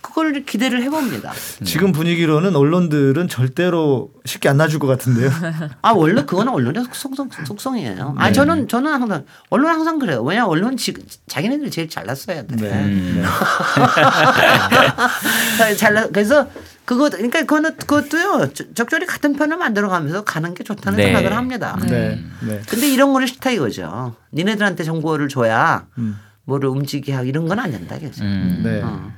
그걸 0.00 0.44
기대를 0.44 0.82
해봅니다. 0.84 1.32
지금 1.64 1.92
분위기로는 1.92 2.56
언론들은 2.56 3.28
절대로 3.28 4.10
쉽게 4.24 4.48
안 4.48 4.56
놔줄 4.56 4.78
것 4.78 4.86
같은데요. 4.86 5.30
아 5.82 5.90
원래 5.92 6.24
그거는 6.24 6.52
언론의 6.52 6.84
속성, 6.92 7.28
속성이에요. 7.44 8.14
아 8.16 8.32
저는 8.32 8.68
저는 8.68 8.92
항상 8.92 9.24
언론 9.50 9.70
항상 9.72 9.98
그래요. 9.98 10.22
왜냐 10.22 10.46
언론 10.46 10.76
지, 10.76 10.94
자기네들이 11.26 11.70
제일 11.70 11.88
잘났어야 11.88 12.46
돼. 12.46 12.56
네. 12.56 12.70
음. 12.72 13.24
잘- 15.58 15.76
잘나 15.76 16.08
그래서 16.08 16.48
그거 16.84 17.08
그러니까 17.10 17.40
그거는 17.40 17.76
그것도요 17.76 18.52
적- 18.52 18.74
적절히 18.74 19.06
같은 19.06 19.34
편을 19.34 19.56
만들어가면서 19.56 20.24
가는 20.24 20.54
게 20.54 20.64
좋다는 20.64 20.96
네. 20.96 21.04
생각을 21.06 21.36
합니다. 21.36 21.76
네. 21.88 22.22
네. 22.40 22.62
근데 22.68 22.88
이런 22.88 23.12
거는 23.12 23.26
싫다 23.26 23.50
이거죠. 23.50 24.14
니네들한테 24.32 24.84
정보를 24.84 25.28
줘야 25.28 25.86
음. 25.98 26.18
뭐를 26.44 26.68
움직이게 26.68 27.12
하고 27.12 27.26
이런 27.26 27.48
건 27.48 27.58
안 27.58 27.70
된다. 27.72 27.96
그래서. 27.98 28.22
음. 28.22 28.60
네. 28.62 28.80
어. 28.82 29.10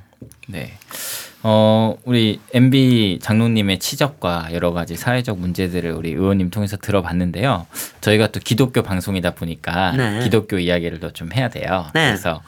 네. 0.49 0.73
어, 1.45 1.97
우리 2.05 2.41
MB 2.53 3.21
장로님의 3.23 3.79
치적과 3.79 4.49
여러 4.53 4.73
가지 4.73 4.97
사회적 4.97 5.39
문제들을 5.39 5.93
우리 5.93 6.11
의원님 6.11 6.51
통해서 6.51 6.77
들어봤는데요. 6.77 7.67
저희가 8.01 8.29
또 8.29 8.41
기독교 8.41 8.83
방송이다 8.83 9.35
보니까 9.35 9.93
네. 9.93 10.21
기독교 10.25 10.59
이야기를 10.59 10.99
더 11.01 11.11
좀 11.13 11.33
해야 11.33 11.49
돼요. 11.49 11.87
네. 11.95 12.07
그래서 12.07 12.43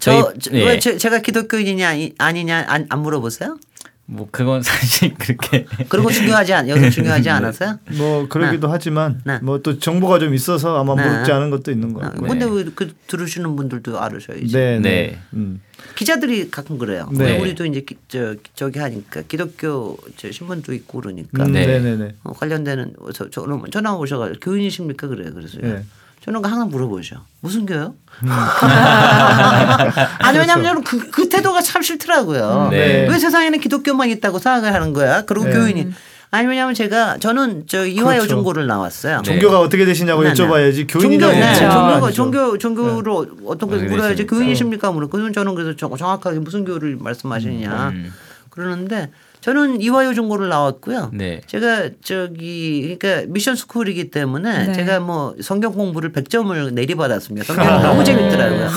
저, 0.00 0.32
저희 0.32 0.38
저- 0.40 0.50
예. 0.54 0.66
왜 0.66 0.78
제, 0.80 0.96
제가 0.96 1.20
기독교인이냐 1.20 1.88
아니- 1.88 2.14
아니냐 2.18 2.64
안, 2.68 2.86
안 2.88 3.00
물어보세요? 3.02 3.58
뭐 4.06 4.28
그건 4.30 4.62
사실 4.62 5.14
그렇게 5.14 5.66
그리고 5.88 6.10
중요하지 6.10 6.52
않 6.52 6.68
여기서 6.68 6.90
중요하지 6.90 7.30
않았어요? 7.30 7.78
뭐 7.96 8.28
그러기도 8.28 8.68
하지만 8.68 9.20
네. 9.24 9.38
뭐또 9.40 9.78
정보가 9.78 10.18
좀 10.18 10.34
있어서 10.34 10.78
아마 10.78 10.94
네. 10.94 11.18
묻지 11.18 11.32
않은 11.32 11.50
것도 11.50 11.70
있는 11.70 11.92
것 11.92 12.02
아, 12.02 12.10
같고. 12.10 12.26
근데 12.26 12.44
왜그 12.44 12.94
들으시는 13.06 13.54
분들도 13.56 14.00
알으셔야지. 14.00 14.52
네. 14.52 14.78
네. 14.78 14.80
네. 14.80 15.18
음. 15.34 15.60
기자들이 15.96 16.50
가끔 16.50 16.78
그래요. 16.78 17.08
네. 17.12 17.38
우리도 17.40 17.66
이제 17.66 17.80
기, 17.82 17.96
저, 18.08 18.34
저기 18.54 18.78
하니까 18.78 19.22
기독교 19.22 19.96
저 20.16 20.30
신분도 20.30 20.72
있고 20.74 21.00
그러니까 21.00 21.44
음, 21.44 21.52
네. 21.52 21.66
네. 21.66 21.80
네. 21.80 21.96
네. 21.96 22.14
어, 22.24 22.32
관련되는 22.32 22.94
저, 23.14 23.30
저는 23.30 23.62
전화 23.70 23.94
오셔가지고 23.94 24.40
교인이십니까 24.40 25.08
그래요. 25.08 25.32
그래서 25.34 25.58
요 25.58 25.62
네. 25.62 25.84
저는 26.24 26.44
항상 26.44 26.68
물어보죠. 26.68 27.16
무슨 27.40 27.66
교요? 27.66 27.94
음. 28.22 28.28
아니 30.20 30.38
왜냐면 30.38 30.64
저는 30.64 30.84
그, 30.84 31.10
그 31.10 31.28
태도가 31.28 31.60
참 31.62 31.82
싫더라고요. 31.82 32.68
네. 32.70 33.08
왜 33.08 33.18
세상에는 33.18 33.58
기독교만 33.60 34.08
있다고 34.10 34.38
생각을 34.38 34.72
하는 34.72 34.92
거야? 34.92 35.22
그리고 35.24 35.46
네. 35.46 35.52
교인이 35.52 35.88
아니 36.30 36.46
왜냐면 36.46 36.74
제가 36.74 37.18
저는 37.18 37.64
저 37.66 37.84
이화여중고를 37.86 38.66
나왔어요. 38.66 39.18
네. 39.18 39.22
종교가 39.22 39.60
어떻게 39.60 39.84
되시냐고 39.84 40.22
네, 40.22 40.32
네. 40.32 40.34
여쭤봐야지 40.34 40.86
교인이냐고 40.88 41.32
네, 41.32 41.54
종교가 41.54 41.96
아니죠. 41.96 42.12
종교 42.12 42.58
종교로 42.58 43.26
어떤 43.46 43.68
걸 43.68 43.80
물어야지 43.80 44.14
되십니까? 44.16 44.36
교인이십니까 44.36 44.92
물어. 44.92 45.08
그러면 45.08 45.32
저는 45.32 45.54
그래서 45.54 45.76
정- 45.76 45.94
정확하게 45.96 46.38
무슨 46.38 46.64
교를 46.64 46.96
말씀하시느냐 47.00 47.88
음. 47.94 48.12
그러는데 48.48 49.10
저는 49.42 49.82
이화여중고를 49.82 50.48
나왔고요. 50.48 51.10
네. 51.12 51.40
제가 51.48 51.90
저기 52.02 52.96
그러니까 52.98 53.26
미션 53.32 53.56
스쿨이기 53.56 54.10
때문에 54.12 54.68
네. 54.68 54.72
제가 54.72 55.00
뭐 55.00 55.34
성경 55.42 55.72
공부를 55.72 56.12
100점을 56.12 56.72
내리받았습니다. 56.72 57.44
성경이 57.52 57.82
너무 57.82 58.04
재밌더라고요. 58.04 58.70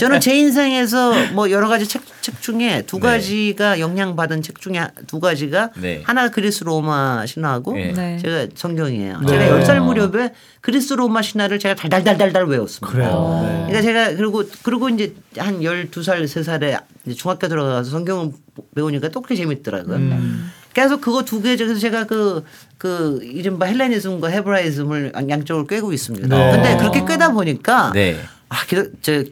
저는 0.00 0.18
제 0.18 0.36
인생에서 0.36 1.32
뭐 1.34 1.52
여러 1.52 1.68
가지 1.68 1.86
책, 1.86 2.02
책 2.20 2.42
중에 2.42 2.82
두 2.84 2.96
네. 2.96 3.02
가지가 3.02 3.78
영향받은 3.78 4.42
책 4.42 4.60
중에 4.60 4.88
두 5.06 5.20
가지가 5.20 5.70
네. 5.80 6.02
하나 6.04 6.30
그리스 6.30 6.64
로마 6.64 7.24
신화고 7.24 7.74
네. 7.74 7.92
네. 7.92 8.18
제가 8.18 8.48
성경이에요. 8.56 9.20
네. 9.20 9.26
제가 9.28 9.60
10살 9.60 9.80
무렵에 9.84 10.32
그리스 10.60 10.94
로마 10.94 11.22
신화를 11.22 11.60
제가 11.60 11.76
달달달달달 11.76 12.44
외웠습니다. 12.46 12.88
그래요. 12.92 13.40
네. 13.44 13.66
그러니까 13.68 13.82
제가 13.82 14.16
그리고 14.16 14.42
그리고 14.64 14.88
이제 14.88 15.14
한 15.36 15.60
12살 15.60 16.24
3살에 16.24 16.80
중학교 17.16 17.46
들어가서 17.46 17.88
성경을 17.88 18.32
배우니까 18.78 19.08
또 19.08 19.20
그렇게 19.20 19.34
재밌더라고요. 19.36 19.96
음. 19.96 20.52
그래서 20.72 21.00
그거 21.00 21.24
두 21.24 21.42
개 21.42 21.56
중에서 21.56 21.78
제가 21.80 22.04
그, 22.04 22.44
그 22.78 23.18
이른바 23.22 23.66
헬레니즘과 23.66 24.28
헤브라이즘을 24.28 25.12
양쪽을 25.28 25.66
꿰고 25.66 25.92
있습니다. 25.92 26.28
네. 26.28 26.52
근데 26.52 26.76
그렇게 26.76 27.04
꿰다 27.04 27.32
보니까 27.32 27.90
네. 27.92 28.20
아, 28.48 28.64
기도, 28.64 28.84
저 29.02 29.24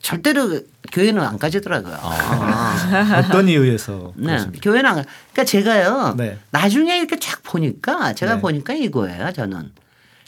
절대로 0.00 0.60
교회는 0.92 1.20
안 1.22 1.38
가지더라고요. 1.38 1.96
아. 2.00 3.20
어떤 3.28 3.48
이유에서 3.48 4.12
네. 4.16 4.26
그렇습니까? 4.26 4.60
교회는 4.62 4.90
안 4.90 4.96
가. 4.96 5.02
그러니까 5.32 5.44
제가요. 5.44 6.14
네. 6.16 6.38
나중에 6.50 6.98
이렇게 6.98 7.18
쫙 7.18 7.42
보니까 7.42 8.14
제가 8.14 8.36
네. 8.36 8.40
보니까 8.40 8.72
이거예요. 8.74 9.32
저는 9.32 9.70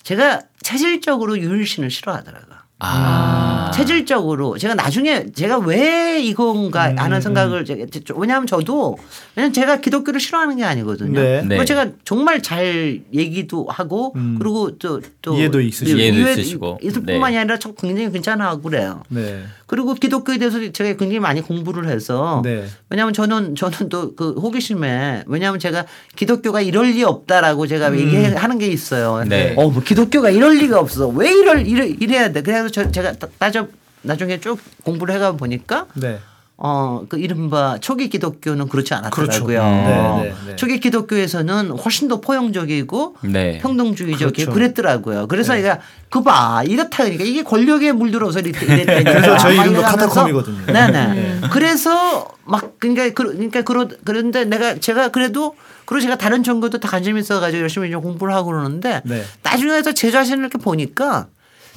제가 0.02 0.42
체질적으로 0.62 1.38
유일신을 1.38 1.90
싫어하더라고요. 1.90 2.55
아. 2.78 3.70
체질적으로 3.74 4.58
제가 4.58 4.74
나중에 4.74 5.26
제가 5.32 5.58
왜 5.58 6.20
이건가 6.20 6.90
음, 6.90 6.98
하는 6.98 7.20
생각을 7.22 7.64
제가 7.64 7.86
왜냐하면 8.16 8.46
저도 8.46 8.98
왜냐면 9.34 9.52
제가 9.54 9.80
기독교를 9.80 10.20
싫어하는 10.20 10.56
게 10.56 10.64
아니거든요. 10.64 11.18
네. 11.18 11.42
네. 11.42 11.56
뭐 11.56 11.64
제가 11.64 11.92
정말 12.04 12.42
잘 12.42 13.00
얘기도 13.14 13.66
하고 13.68 14.12
음. 14.16 14.36
그리고 14.38 14.76
또또 14.78 15.36
이해도 15.36 15.60
있으시고. 15.60 15.98
이해도 15.98 16.30
있으시고. 16.30 16.78
있을 16.82 17.04
네. 17.06 17.14
뿐만이 17.14 17.38
아니라 17.38 17.58
참 17.58 17.74
굉장히 17.78 18.12
괜찮아하고 18.12 18.62
그래요. 18.62 19.02
네. 19.08 19.44
그리고 19.66 19.94
기독교에 19.94 20.38
대해서 20.38 20.58
제가 20.70 20.90
굉장히 20.96 21.18
많이 21.18 21.40
공부를 21.40 21.88
해서 21.88 22.40
네. 22.44 22.64
왜냐하면 22.88 23.12
저는 23.12 23.54
저는 23.56 23.88
또 23.88 24.14
그 24.16 24.32
호기심에 24.34 25.24
왜냐하면 25.26 25.58
제가 25.58 25.84
기독교가 26.14 26.60
이럴 26.60 26.86
리 26.92 27.02
없다라고 27.02 27.66
제가 27.66 27.88
음. 27.88 27.98
얘기하는 27.98 28.58
게 28.58 28.66
있어요. 28.68 29.24
네. 29.24 29.54
어, 29.56 29.68
뭐 29.68 29.82
기독교가 29.82 30.30
이럴 30.30 30.54
리가 30.56 30.78
없어. 30.78 31.08
왜 31.08 31.32
이럴 31.32 31.66
이래, 31.66 31.86
이래야 31.86 32.32
돼? 32.32 32.42
그래서 32.42 32.68
저, 32.68 32.90
제가 32.90 33.12
따- 33.14 33.28
따져 33.38 33.66
나중에 34.02 34.38
쭉 34.40 34.58
공부를 34.84 35.14
해가 35.16 35.32
보니까 35.32 35.86
네. 35.94 36.18
어, 36.58 37.04
그 37.08 37.18
이른바 37.18 37.76
초기 37.82 38.08
기독교는 38.08 38.68
그렇지 38.68 38.94
않았더라고요. 38.94 39.46
그렇죠. 39.46 39.58
네, 39.58 40.22
네, 40.22 40.34
네. 40.46 40.56
초기 40.56 40.80
기독교에서는 40.80 41.70
훨씬 41.72 42.08
더 42.08 42.20
포용적이고 42.22 43.16
네. 43.24 43.58
평등주의적이고 43.58 44.32
그렇죠. 44.32 44.52
그랬더라고요 44.52 45.26
그래서 45.26 45.58
얘가 45.58 45.80
그봐 46.08 46.62
이렇다 46.66 47.04
그러니까 47.04 47.24
이게 47.24 47.42
권력에 47.42 47.92
물들어서 47.92 48.40
이랬- 48.40 48.62
이랬다니까. 48.62 49.12
그래서 49.20 49.36
저희 49.36 49.56
막 49.58 49.64
이름도 49.64 49.82
카타콤이거든요. 49.82 50.66
네네. 50.66 51.40
그래서 51.52 52.26
막 52.44 52.78
그러니까 52.78 53.10
그- 53.10 53.32
그러니까 53.34 53.60
그러 53.60 53.88
그런데 54.04 54.44
내가 54.46 54.76
제가 54.78 55.08
그래도 55.08 55.54
그리고 55.84 56.00
제가 56.02 56.16
다른 56.16 56.42
종교도 56.42 56.80
다 56.80 56.88
관심 56.88 57.18
있어가지고 57.18 57.60
열심히 57.64 57.90
좀 57.90 58.00
공부를 58.00 58.32
하고 58.32 58.46
그러는데 58.52 59.02
네. 59.04 59.22
나중에 59.42 59.74
해서 59.74 59.92
제 59.92 60.10
자신을 60.10 60.38
이렇게 60.40 60.56
보니까 60.56 61.26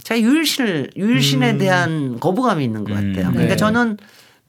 제가 0.04 0.22
유일신을 0.22 0.92
유일신에 0.96 1.52
음. 1.52 1.58
대한 1.58 2.20
거부감이 2.22 2.64
있는 2.64 2.86
것 2.86 2.94
같아요. 2.94 3.28
음, 3.28 3.34
그러니까 3.34 3.48
네. 3.50 3.56
저는 3.58 3.98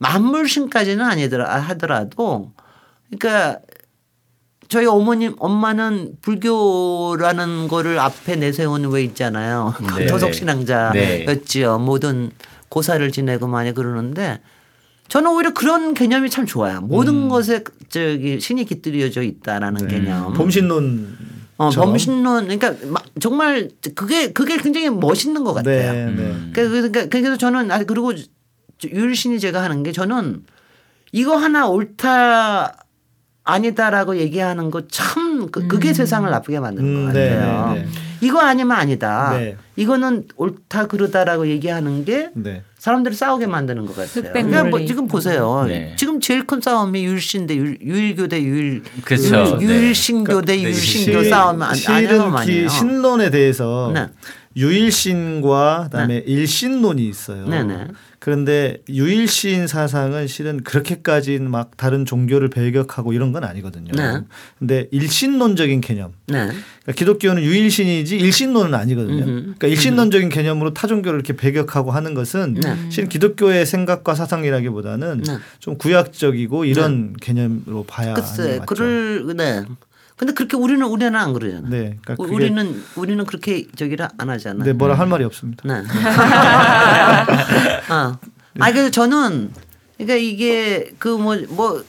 만물신까지는 0.00 1.04
아니더라 1.04 1.58
하더라도 1.60 2.52
그러니까 3.10 3.60
저희 4.68 4.86
어머님 4.86 5.34
엄마는 5.38 6.16
불교라는 6.22 7.68
거를 7.68 7.98
앞에 7.98 8.36
내세운 8.36 8.84
왜 8.90 9.02
있잖아요. 9.04 9.74
네. 9.96 10.06
토속 10.06 10.32
신앙자였지요. 10.32 11.78
모든 11.78 12.30
고사를 12.68 13.10
지내고 13.10 13.46
많이 13.46 13.74
그러는데 13.74 14.40
저는 15.08 15.32
오히려 15.32 15.52
그런 15.52 15.92
개념이 15.92 16.30
참 16.30 16.46
좋아요. 16.46 16.80
모든 16.80 17.28
것에 17.28 17.64
저기 17.88 18.38
신이 18.40 18.64
깃들여져 18.64 19.22
있다라는 19.22 19.88
개념. 19.88 20.32
봄신론. 20.34 21.16
어, 21.56 21.68
범신론 21.70 22.44
그러니까 22.44 22.74
막 22.86 23.04
정말 23.20 23.68
그게 23.94 24.32
그게 24.32 24.56
굉장히 24.56 24.88
멋있는 24.88 25.42
것 25.42 25.52
같아요. 25.52 25.92
네, 25.92 26.04
네. 26.04 26.22
음. 26.22 26.52
그러니까 26.54 27.06
그래서 27.06 27.36
저는 27.36 27.72
아 27.72 27.82
그리고 27.82 28.12
유일신이 28.84 29.40
제가 29.40 29.62
하는 29.62 29.82
게 29.82 29.92
저는 29.92 30.44
이거 31.12 31.36
하나 31.36 31.66
옳다 31.68 32.84
아니다라고 33.44 34.16
얘기하는 34.18 34.70
거 34.70 34.82
참 34.88 35.50
그게 35.50 35.92
세상을 35.94 36.30
나쁘게 36.30 36.60
만드는 36.60 36.88
음, 36.88 37.06
것 37.06 37.12
네, 37.14 37.30
같아요. 37.34 37.72
네, 37.74 37.80
네. 37.82 37.88
이거 38.20 38.38
아니면 38.40 38.76
아니다. 38.76 39.32
네. 39.36 39.56
이거는 39.76 40.28
옳다 40.36 40.86
그르다라고 40.86 41.48
얘기하는 41.48 42.04
게 42.04 42.28
네. 42.34 42.62
사람들을 42.78 43.16
싸우게 43.16 43.46
만드는 43.46 43.86
것 43.86 43.96
같아요. 43.96 44.30
그러니까 44.32 44.64
뭐. 44.64 44.84
지금 44.84 45.08
보세요. 45.08 45.64
네. 45.66 45.94
지금 45.96 46.20
제일 46.20 46.46
큰 46.46 46.60
싸움이 46.60 47.02
유일신대 47.04 47.56
유일, 47.56 47.78
유일교 47.80 48.28
대 48.28 48.42
유일 48.42 48.82
그렇죠. 49.04 49.58
유일, 49.60 49.70
유일신교 49.84 50.42
대 50.42 50.56
네. 50.56 50.62
유일신교 50.64 51.22
실- 51.22 51.30
싸움 51.30 51.58
그 51.60 51.64
아니에요. 51.64 52.68
신론에 52.68 53.30
대해서 53.30 53.90
네. 53.94 54.06
유일신과 54.56 55.84
그다음에 55.84 56.18
일신론이 56.26 57.08
있어요. 57.08 57.46
그런데 58.20 58.82
유일신 58.86 59.66
사상은 59.66 60.26
실은 60.26 60.62
그렇게까지 60.62 61.38
막 61.38 61.78
다른 61.78 62.04
종교를 62.04 62.50
배격하고 62.50 63.14
이런 63.14 63.32
건 63.32 63.44
아니거든요. 63.44 63.92
네. 63.96 64.20
근데 64.58 64.88
일신론적인 64.90 65.80
개념. 65.80 66.12
네. 66.26 66.44
그러니까 66.44 66.92
기독교는 66.94 67.42
유일신이지 67.42 68.18
일신론은 68.18 68.74
아니거든요. 68.74 69.24
음흠. 69.24 69.40
그러니까 69.42 69.68
일신론적인 69.68 70.28
개념으로 70.28 70.74
타 70.74 70.86
종교를 70.86 71.18
이렇게 71.18 71.34
배격하고 71.34 71.92
하는 71.92 72.12
것은 72.12 72.60
네. 72.62 72.90
실은 72.90 73.08
기독교의 73.08 73.64
생각과 73.64 74.14
사상이라기보다는 74.14 75.22
네. 75.22 75.38
좀 75.58 75.78
구약적이고 75.78 76.66
이런 76.66 77.14
개념으로 77.16 77.84
봐야 77.84 78.12
하는 78.14 78.58
맞죠. 78.58 78.66
그를 78.66 79.34
네. 79.34 79.64
근데 80.20 80.34
그렇게 80.34 80.54
우리는 80.54 80.82
우리는 80.86 81.16
안 81.16 81.32
그러잖아. 81.32 81.66
네, 81.70 81.96
그러니까 82.02 82.16
우- 82.18 82.26
우리는 82.34 82.82
우리는 82.94 83.24
그렇게 83.24 83.66
저기를 83.74 84.06
안 84.18 84.28
하잖아. 84.28 84.62
네, 84.64 84.74
뭐라 84.74 84.94
할 84.94 85.06
말이 85.06 85.24
없습니다. 85.24 85.62
네. 85.66 85.82
아, 87.88 88.18
아 88.58 88.72
그래서 88.72 88.90
저는 88.90 89.50
그러니까 89.96 90.16
이게 90.16 90.92
그 90.98 91.16
뭐 91.16 91.36
뭐 91.56 91.82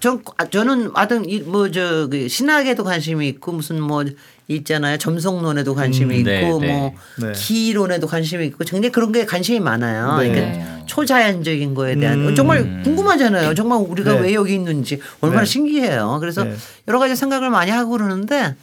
전 0.00 0.20
저는 0.50 0.90
하여튼 0.92 1.24
뭐저 1.46 2.08
그 2.10 2.28
신학에도 2.28 2.84
관심이 2.84 3.26
있고 3.28 3.52
무슨 3.52 3.80
뭐 3.80 4.04
있잖아요 4.48 4.98
점성론에도 4.98 5.74
관심이 5.74 6.14
음, 6.14 6.20
있고 6.20 6.60
네, 6.60 6.72
뭐 6.72 6.94
네. 7.18 7.26
네. 7.26 7.32
기론에도 7.32 8.06
관심이 8.06 8.46
있고 8.46 8.64
굉장히 8.64 8.92
그런 8.92 9.12
게 9.12 9.24
관심이 9.24 9.60
많아요. 9.60 10.18
네. 10.18 10.30
그러니까 10.30 10.86
초자연적인 10.86 11.74
거에 11.74 11.96
대한 11.96 12.26
음. 12.26 12.34
정말 12.34 12.82
궁금하잖아요. 12.82 13.54
정말 13.54 13.78
우리가 13.78 14.14
네. 14.14 14.20
왜 14.20 14.34
여기 14.34 14.54
있는지 14.54 15.00
얼마나 15.20 15.42
네. 15.42 15.46
신기해요. 15.46 16.18
그래서 16.20 16.44
네. 16.44 16.56
여러 16.88 16.98
가지 16.98 17.16
생각을 17.16 17.50
많이 17.50 17.70
하고 17.70 17.92
그러는데 17.92 18.56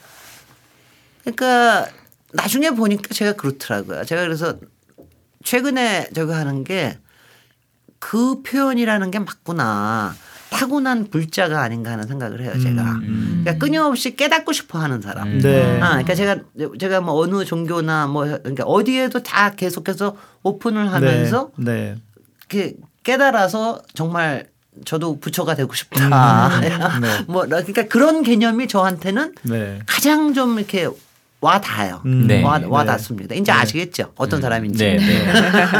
그러니까 1.21 1.87
나중에 2.33 2.71
보니까 2.71 3.13
제가 3.13 3.33
그렇더라고요. 3.33 4.05
제가 4.05 4.21
그래서 4.21 4.55
최근에 5.43 6.09
저거 6.13 6.33
하는 6.33 6.63
게 6.63 6.97
그 7.99 8.41
표현이라는 8.41 9.11
게 9.11 9.19
맞구나. 9.19 10.15
타고난 10.51 11.09
불자가 11.09 11.61
아닌가 11.61 11.91
하는 11.91 12.07
생각을 12.07 12.41
해요, 12.41 12.53
제가. 12.61 12.81
음. 12.81 13.41
그러니까 13.43 13.63
끊임없이 13.63 14.15
깨닫고 14.15 14.51
싶어 14.51 14.79
하는 14.79 15.01
사람. 15.01 15.27
음. 15.27 15.39
네. 15.39 15.79
아, 15.81 15.89
그러니까 15.89 16.15
제가 16.15 16.37
제가 16.79 17.01
뭐 17.01 17.15
어느 17.15 17.45
종교나 17.45 18.07
뭐 18.07 18.25
그러니까 18.25 18.63
어디에도 18.63 19.21
다 19.23 19.51
계속해서 19.51 20.15
오픈을 20.43 20.91
하면서 20.91 21.51
네. 21.57 21.95
네. 22.49 22.73
깨달아서 23.03 23.81
정말 23.93 24.47
저도 24.85 25.19
부처가 25.19 25.55
되고 25.55 25.73
싶다. 25.73 26.59
네. 26.61 26.69
뭐 27.27 27.43
그러니까 27.43 27.87
그런 27.87 28.23
개념이 28.23 28.67
저한테는 28.67 29.35
네. 29.43 29.79
가장 29.85 30.33
좀 30.33 30.57
이렇게 30.57 30.87
와 31.41 31.61
닿아요. 31.61 32.01
음. 32.05 32.27
네. 32.27 32.43
와, 32.43 32.59
와 32.67 32.83
네. 32.83 32.87
닿습니다. 32.87 33.33
이제 33.33 33.51
아시겠죠? 33.51 34.11
어떤 34.17 34.41
사람인지. 34.41 34.83
네, 34.83 34.97
네. 34.97 35.25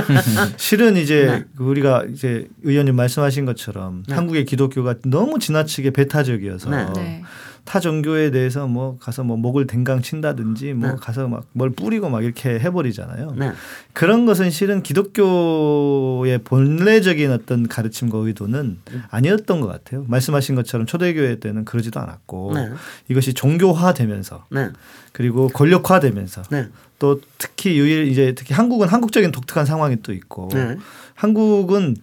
실은 0.56 0.96
이제 0.96 1.26
네. 1.26 1.44
그 1.58 1.66
우리가 1.66 2.06
이제 2.12 2.48
의원님 2.64 2.96
말씀하신 2.96 3.46
것처럼 3.46 4.04
한국의 4.10 4.46
기독교가 4.46 4.96
너무 5.06 5.38
지나치게 5.38 5.92
배타적이어서 5.92 6.70
네. 6.70 6.86
네. 6.96 7.24
타 7.70 7.80
종교에 7.80 8.32
대해서 8.32 8.66
뭐 8.66 8.98
가서 9.00 9.24
뭐 9.24 9.38
목을 9.38 9.68
댕강 9.68 10.02
친다든지 10.02 10.74
뭐 10.74 10.90
네. 10.90 10.96
가서 11.00 11.28
막 11.28 11.44
뭘 11.54 11.70
뿌리고 11.70 12.10
막 12.10 12.24
이렇게 12.24 12.60
해버리잖아요. 12.60 13.36
네. 13.38 13.52
그런 13.94 14.26
것은 14.26 14.50
실은 14.50 14.82
기독교의 14.82 16.40
본래적인 16.40 17.32
어떤 17.32 17.68
가르침과 17.68 18.18
의도는 18.18 18.80
아니었던 19.10 19.62
것 19.62 19.68
같아요. 19.68 20.06
말씀하신 20.08 20.56
것처럼 20.56 20.88
초대교회 20.88 21.40
때는 21.40 21.66
그러지도 21.66 22.00
않았고 22.00 22.54
네. 22.56 22.72
이것이 23.08 23.34
종교화되면서 23.34 24.46
네. 24.50 24.70
그리고 25.12 25.48
권력화되면서 25.50 26.44
네. 26.50 26.70
또 26.98 27.22
특히 27.38 27.78
유일 27.78 28.08
이제 28.08 28.34
특히 28.36 28.56
한국은 28.56 28.88
한국적인 28.88 29.32
독특한 29.32 29.66
상황이 29.66 30.02
또 30.02 30.12
있고 30.14 30.50
네. 30.54 30.78
한국은 31.14 31.98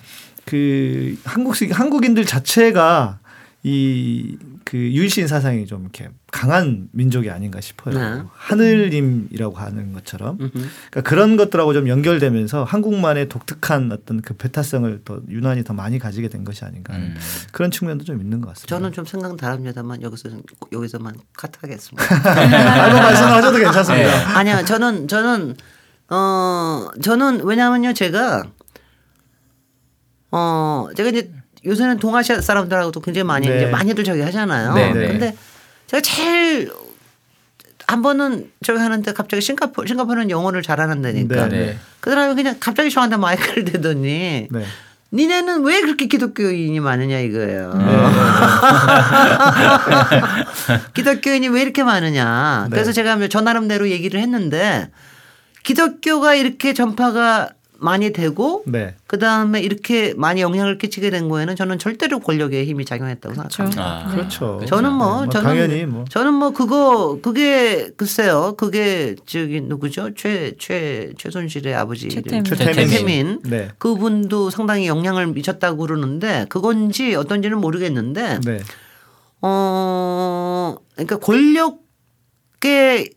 그 0.44 1.16
한국식 1.24 1.76
한국인들 1.78 2.24
자체가 2.24 3.18
이 3.64 4.36
그 4.66 4.76
유일신 4.76 5.28
사상이 5.28 5.64
좀 5.64 5.82
이렇게 5.82 6.08
강한 6.32 6.88
민족이 6.90 7.30
아닌가 7.30 7.60
싶어요. 7.60 7.94
네. 7.96 8.22
하늘님이라고 8.34 9.54
하는 9.54 9.92
것처럼. 9.92 10.38
그러니까 10.38 11.02
그런 11.04 11.36
것들하고 11.36 11.72
좀 11.72 11.86
연결되면서 11.86 12.64
한국만의 12.64 13.28
독특한 13.28 13.92
어떤 13.92 14.20
그 14.20 14.34
배타성을 14.34 15.02
더 15.04 15.20
유난히 15.28 15.62
더 15.62 15.72
많이 15.72 16.00
가지게 16.00 16.28
된 16.28 16.42
것이 16.42 16.64
아닌가 16.64 16.94
하는 16.94 17.10
음. 17.10 17.16
그런 17.52 17.70
측면도 17.70 18.04
좀 18.04 18.20
있는 18.20 18.40
것 18.40 18.48
같습니다. 18.48 18.74
저는 18.74 18.90
좀 18.90 19.04
생각 19.04 19.36
다릅니다만 19.36 20.02
여기서 20.02 20.30
여기서만 20.72 21.14
카트하겠습니다. 21.34 22.02
아무 22.82 22.96
말씀하셔도 22.96 23.58
괜찮습니다. 23.58 24.08
네. 24.08 24.34
아니요, 24.34 24.64
저는 24.64 25.06
저는 25.06 25.54
어 26.08 26.88
저는 27.00 27.44
왜냐하면요 27.44 27.92
제가 27.92 28.42
어 30.32 30.88
제가 30.96 31.10
이제 31.10 31.30
요새는 31.66 31.98
동아시아 31.98 32.40
사람들하고도 32.40 33.00
굉장히 33.00 33.24
많이 33.24 33.48
네. 33.48 33.56
이제 33.56 33.66
많이들 33.66 34.04
저기 34.04 34.20
하잖아요. 34.22 34.74
네, 34.74 34.92
네. 34.92 35.08
근데 35.08 35.36
제가 35.86 36.00
제일 36.00 36.70
한 37.86 38.02
번은 38.02 38.50
저기 38.64 38.78
하는데 38.78 39.12
갑자기 39.12 39.42
싱가포르 39.42 39.86
싱가포르는 39.86 40.30
영어를 40.30 40.62
잘하는다니까. 40.62 41.48
네, 41.48 41.58
네. 41.58 41.78
그 42.00 42.10
사람이 42.10 42.34
그냥 42.34 42.56
갑자기 42.58 42.90
저한테 42.90 43.16
마이크를 43.16 43.64
대더니 43.64 44.48
네. 44.50 44.64
니네는 45.12 45.64
왜 45.64 45.80
그렇게 45.80 46.06
기독교인이 46.06 46.78
많으냐 46.80 47.20
이거예요. 47.20 47.72
기독교인이 50.94 51.48
왜 51.48 51.62
이렇게 51.62 51.84
많으냐. 51.84 52.66
그래서 52.70 52.90
네. 52.90 52.94
제가 52.94 53.28
저 53.28 53.40
나름대로 53.40 53.88
얘기를 53.88 54.20
했는데 54.20 54.90
기독교가 55.62 56.34
이렇게 56.34 56.74
전파가 56.74 57.50
많이 57.78 58.12
되고 58.12 58.62
네. 58.66 58.94
그 59.06 59.18
다음에 59.18 59.60
이렇게 59.60 60.14
많이 60.16 60.40
영향을 60.40 60.78
끼치게 60.78 61.10
된 61.10 61.28
거에는 61.28 61.56
저는 61.56 61.78
절대로 61.78 62.20
권력의 62.20 62.66
힘이 62.66 62.84
작용했다고 62.84 63.34
생각합니다. 63.34 63.82
아, 63.82 64.10
그렇죠. 64.10 64.60
저는 64.66 64.92
뭐 64.92 65.06
뭐 65.16 65.28
저는 65.28 65.46
당연히 65.48 65.84
뭐. 65.86 66.04
저는 66.08 66.34
뭐 66.34 66.50
그거 66.50 67.18
그게 67.22 67.90
글쎄요 67.96 68.54
그게 68.56 69.14
저기 69.26 69.60
누구죠 69.60 70.14
최 70.14 70.54
최 70.58 71.12
최순실의 71.18 71.74
아버지 71.74 72.08
최태민. 72.08 72.44
최태민. 72.44 72.74
최태민 72.74 73.40
네. 73.44 73.68
그분도 73.78 74.50
상당히 74.50 74.86
영향을 74.86 75.26
미쳤다고 75.28 75.76
그러는데 75.78 76.46
그건지 76.48 77.14
어떤지는 77.14 77.58
모르겠는데 77.58 78.40
네. 78.44 78.60
어 79.42 80.76
그러니까 80.94 81.18
권력의 81.18 83.10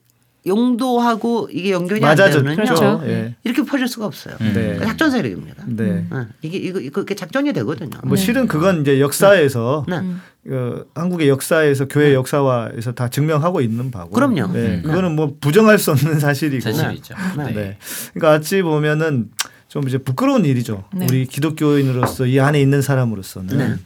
용도하고 0.49 1.49
이게 1.51 1.71
연결이 1.71 2.03
안 2.03 2.15
맞아죠. 2.15 2.39
되면요 2.43 2.55
그렇죠. 2.63 3.01
예. 3.05 3.35
이렇게 3.43 3.63
퍼질 3.63 3.87
수가 3.87 4.05
없어요. 4.05 4.35
음. 4.41 4.51
네. 4.53 4.79
작전 4.79 5.11
세력입니다. 5.11 5.63
네. 5.67 6.05
어, 6.11 6.25
이게 6.41 6.57
이거 6.57 6.79
그게 6.91 7.15
작전이 7.15 7.53
되거든요. 7.53 7.91
뭐 8.03 8.17
실은 8.17 8.47
그건 8.47 8.81
이제 8.81 8.99
역사에서 8.99 9.85
네. 9.87 9.95
어, 10.51 10.83
한국의 10.95 11.29
역사에서 11.29 11.87
교회 11.87 12.13
역사화에서 12.13 12.93
다 12.93 13.09
증명하고 13.09 13.61
있는 13.61 13.91
바고. 13.91 14.09
그럼요. 14.11 14.51
네. 14.53 14.75
음. 14.77 14.81
그거는 14.83 15.15
뭐 15.15 15.35
부정할 15.39 15.77
수 15.77 15.91
없는 15.91 16.19
사실이고. 16.19 16.61
사실이죠. 16.61 17.13
네. 17.37 17.53
네. 17.53 17.77
그러니까 18.13 18.37
어찌 18.37 18.61
보면은 18.61 19.29
좀 19.67 19.87
이제 19.87 19.97
부끄러운 19.99 20.45
일이죠. 20.45 20.85
네. 20.93 21.05
우리 21.07 21.25
기독교인으로서 21.25 22.25
이 22.25 22.39
안에 22.39 22.59
있는 22.59 22.81
사람으로서는. 22.81 23.79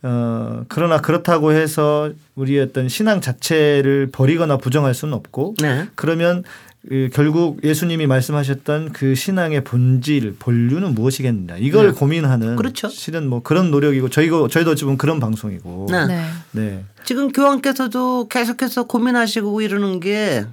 네. 0.00 0.08
어, 0.08 0.64
그러나 0.68 1.00
그렇다고 1.00 1.52
해서 1.52 2.10
우리의 2.36 2.60
어떤 2.62 2.88
신앙 2.88 3.20
자체를 3.20 4.10
버리거나 4.12 4.56
부정할 4.58 4.94
수는 4.94 5.14
없고 5.14 5.54
네. 5.60 5.88
그러면 5.96 6.44
그 6.88 7.10
결국 7.12 7.62
예수님이 7.64 8.06
말씀하셨던 8.06 8.92
그 8.92 9.14
신앙의 9.16 9.64
본질, 9.64 10.36
본류는 10.38 10.94
무엇이겠느냐 10.94 11.56
이걸 11.58 11.88
네. 11.88 11.92
고민하는 11.92 12.54
그렇죠. 12.56 12.88
실은 12.88 13.28
뭐 13.28 13.42
그런 13.42 13.70
노력이고 13.70 14.08
저희가 14.08 14.46
저희도 14.48 14.70
어찌 14.70 14.84
보면 14.84 14.96
그런 14.98 15.18
방송이고 15.18 15.88
네. 15.90 16.06
네. 16.06 16.24
네. 16.52 16.84
지금 17.04 17.32
교황께서도 17.32 18.28
계속해서 18.28 18.84
고민하시고 18.84 19.60
이러는 19.60 19.98
게 20.00 20.44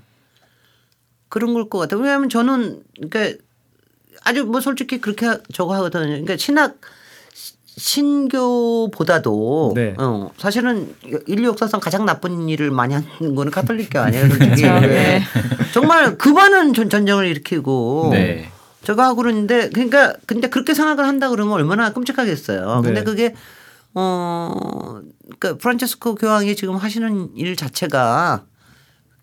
그런 1.29 1.53
걸 1.53 1.69
것 1.69 1.77
같아요. 1.79 1.99
왜냐하면 2.01 2.29
저는 2.29 2.81
그러니까 3.09 3.37
아주 4.23 4.45
뭐 4.45 4.59
솔직히 4.61 4.99
그렇게 4.99 5.27
저거 5.53 5.75
하거든요. 5.75 6.05
그러니까 6.07 6.35
신학 6.37 6.77
신교보다도 7.77 9.73
네. 9.75 9.93
어, 9.97 10.31
사실은 10.37 10.93
인류 11.27 11.49
역사상 11.49 11.79
가장 11.79 12.05
나쁜 12.05 12.47
일을 12.49 12.71
많이 12.71 12.93
하는 12.93 13.35
거는 13.35 13.51
카톨릭교 13.51 13.99
아니에요. 13.99 14.29
솔직히. 14.29 14.61
그렇죠. 14.63 14.79
네. 14.87 15.21
정말 15.73 16.17
그만은 16.17 16.73
전- 16.73 16.89
전쟁을 16.89 17.27
일으키고 17.27 18.09
네. 18.13 18.49
저거 18.83 19.03
하고 19.03 19.17
그러는데 19.17 19.69
그러니까 19.69 20.13
근데 20.25 20.47
그렇게 20.49 20.73
생각을 20.73 21.05
한다 21.07 21.29
그러면 21.29 21.53
얼마나 21.53 21.91
끔찍하겠어요. 21.91 22.81
근데 22.83 22.99
네. 23.01 23.03
그게 23.03 23.35
어 23.93 24.99
그러니까 25.39 25.57
프란체스코 25.61 26.15
교황이 26.15 26.55
지금 26.55 26.75
하시는 26.75 27.29
일 27.35 27.55
자체가 27.55 28.43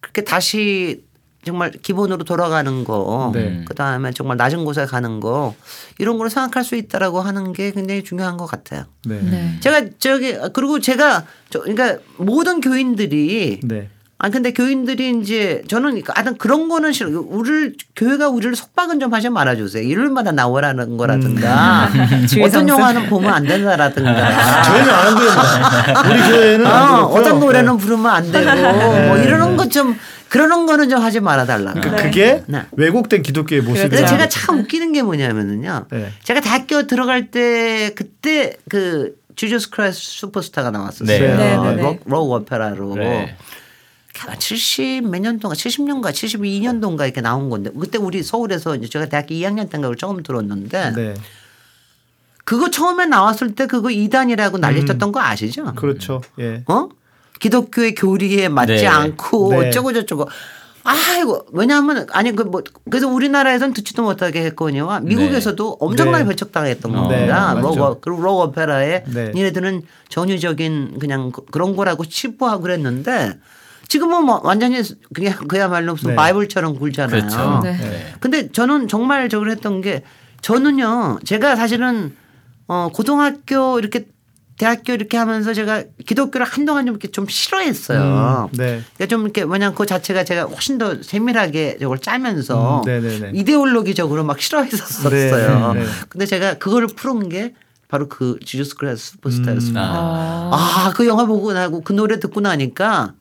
그렇게 0.00 0.24
다시 0.24 1.04
정말 1.44 1.72
기본으로 1.72 2.24
돌아가는 2.24 2.84
거, 2.84 3.32
네. 3.34 3.64
그 3.66 3.74
다음에 3.74 4.12
정말 4.12 4.36
낮은 4.36 4.64
곳에 4.64 4.86
가는 4.86 5.18
거 5.18 5.54
이런 5.98 6.16
걸 6.18 6.30
생각할 6.30 6.64
수 6.64 6.76
있다라고 6.76 7.20
하는 7.20 7.52
게 7.52 7.72
굉장히 7.72 8.04
중요한 8.04 8.36
것 8.36 8.46
같아요. 8.46 8.84
네. 9.04 9.20
네. 9.22 9.56
제가 9.60 9.86
저기 9.98 10.36
그리고 10.52 10.78
제가 10.78 11.24
저 11.50 11.60
그러니까 11.60 11.98
모든 12.16 12.60
교인들이 12.60 13.60
네. 13.64 13.88
아 14.18 14.28
근데 14.30 14.52
교인들이 14.52 15.18
이제 15.20 15.64
저는 15.66 16.00
하여튼 16.06 16.36
그런 16.38 16.68
거는 16.68 16.92
싫어. 16.92 17.08
우리를 17.10 17.74
교회가 17.96 18.28
우리를 18.28 18.54
속박은 18.54 19.00
좀 19.00 19.12
하지 19.12 19.28
말아 19.28 19.56
주세요. 19.56 19.82
일요일마다 19.82 20.30
나오라는 20.30 20.96
거라든가 20.96 21.90
주의 22.30 22.44
어떤. 22.44 22.68
영화는 22.68 23.08
보면 23.08 23.34
안 23.34 23.42
된다라든가. 23.44 24.12
저희는 24.62 24.90
안 24.94 25.14
됩니다. 25.16 26.08
우리 26.08 26.18
교회는 26.30 26.66
안 26.66 27.00
어. 27.00 27.06
어떤 27.06 27.40
노래는 27.40 27.76
네. 27.76 27.82
부르면 27.84 28.06
안 28.06 28.30
되고 28.30 29.08
뭐 29.08 29.16
이러는 29.18 29.56
것좀 29.56 29.96
그러는 30.32 30.64
거는 30.64 30.88
좀 30.88 31.02
하지 31.02 31.20
말아달라. 31.20 31.74
그러니까 31.74 32.04
그게 32.04 32.42
네. 32.46 32.62
왜곡된 32.72 33.22
기독교의 33.22 33.60
모습이에요. 33.60 34.06
제가 34.06 34.30
참 34.30 34.60
웃기는 34.60 34.94
게 34.94 35.02
뭐냐면은요. 35.02 35.88
네. 35.90 36.10
제가 36.22 36.40
대학교 36.40 36.86
들어갈 36.86 37.30
때 37.30 37.92
그때 37.94 38.56
그 38.70 39.14
주저스 39.36 39.68
크라이스 39.68 40.00
슈퍼스타가 40.00 40.70
나왔었어요. 40.70 41.06
네. 41.06 41.36
네, 41.36 41.56
네, 41.58 41.74
네. 41.74 41.82
록, 41.82 42.00
록 42.06 42.30
오페라로. 42.30 42.94
네. 42.94 43.36
70몇 44.14 45.20
년 45.20 45.38
동안 45.38 45.54
70년가 45.54 46.12
72년도인가 46.12 47.04
이렇게 47.04 47.20
나온 47.20 47.50
건데 47.50 47.70
그때 47.78 47.98
우리 47.98 48.22
서울에서 48.22 48.76
이제 48.76 48.88
제가 48.88 49.10
대학교 49.10 49.34
2학년 49.34 49.68
때인가 49.68 49.80
그걸 49.80 49.96
처음 49.96 50.22
들었는데 50.22 50.92
네. 50.92 51.14
그거 52.44 52.70
처음에 52.70 53.04
나왔을 53.04 53.54
때 53.54 53.66
그거 53.66 53.90
이단이라고 53.90 54.56
난리 54.56 54.86
쳤던 54.86 55.12
거 55.12 55.20
아시죠? 55.20 55.74
그렇죠. 55.74 56.22
예. 56.38 56.62
어? 56.68 56.88
기독교의 57.46 57.94
교리에 57.96 58.48
맞지 58.48 58.72
네. 58.72 58.86
않고 58.86 59.50
네. 59.50 59.68
어쩌고 59.68 59.92
저쩌고. 59.92 60.28
아이고 60.84 61.46
왜냐하면 61.52 62.06
아니 62.12 62.32
그 62.34 62.42
뭐 62.44 62.62
그래서 62.90 63.06
우리나라에서는 63.08 63.72
듣지도 63.74 64.02
못하게 64.02 64.42
했거니와 64.46 65.00
미국에서도 65.00 65.76
엄청나게 65.80 66.24
네. 66.24 66.30
배척당했던 66.30 66.92
어. 66.94 67.02
겁니다. 67.08 67.54
네, 67.54 67.60
록, 67.60 67.68
맞죠. 67.78 67.98
그리고 68.00 68.22
록 68.22 68.38
오페라에 68.40 69.04
네. 69.06 69.30
니네들은 69.34 69.82
전유적인 70.08 70.98
그냥 71.00 71.30
그- 71.30 71.44
그런 71.46 71.76
거라고 71.76 72.04
치부하고 72.04 72.62
그랬는데 72.62 73.34
지금은 73.88 74.24
뭐 74.24 74.40
완전히 74.42 74.80
그냥 75.14 75.34
그야말로 75.48 75.92
무슨 75.94 76.10
네. 76.10 76.16
바이블처럼 76.16 76.78
굴잖아요. 76.78 77.20
그렇죠. 77.20 77.60
네. 77.62 77.76
네. 77.76 78.14
근데 78.20 78.50
저는 78.50 78.88
정말 78.88 79.28
저걸 79.28 79.50
했던 79.50 79.80
게 79.82 80.02
저는요 80.42 81.18
제가 81.24 81.54
사실은 81.56 82.14
어 82.66 82.88
고등학교 82.92 83.78
이렇게 83.78 84.06
대학교 84.58 84.92
이렇게 84.92 85.16
하면서 85.16 85.54
제가 85.54 85.84
기독교를 86.06 86.46
한동안 86.46 86.86
좀 86.86 86.94
이렇게 86.94 87.10
좀 87.10 87.26
싫어했어요. 87.28 88.50
음, 88.52 88.56
네. 88.56 88.82
그러니까 88.94 89.06
좀 89.06 89.22
이렇게 89.22 89.44
뭐냐 89.44 89.72
그 89.74 89.86
자체가 89.86 90.24
제가 90.24 90.44
훨씬 90.44 90.78
더 90.78 91.02
세밀하게 91.02 91.78
저걸 91.80 91.98
짜면서 91.98 92.80
음, 92.80 92.84
네네네. 92.84 93.32
이데올로기적으로 93.34 94.24
막 94.24 94.40
싫어했었어요. 94.40 95.72
네, 95.74 95.80
네. 95.80 95.86
근데 96.08 96.26
제가 96.26 96.54
그거를 96.54 96.88
풀은 96.88 97.28
게 97.28 97.54
바로 97.88 98.08
그 98.08 98.38
Jesus 98.44 98.76
Christ 98.76 99.12
Superstar였습니다. 99.12 99.80
아. 99.80 100.50
아, 100.52 100.92
그 100.94 101.06
영화 101.06 101.26
보고 101.26 101.52
나고 101.52 101.82
그 101.82 101.92
노래 101.92 102.18
듣고 102.18 102.40
나니까 102.40 103.12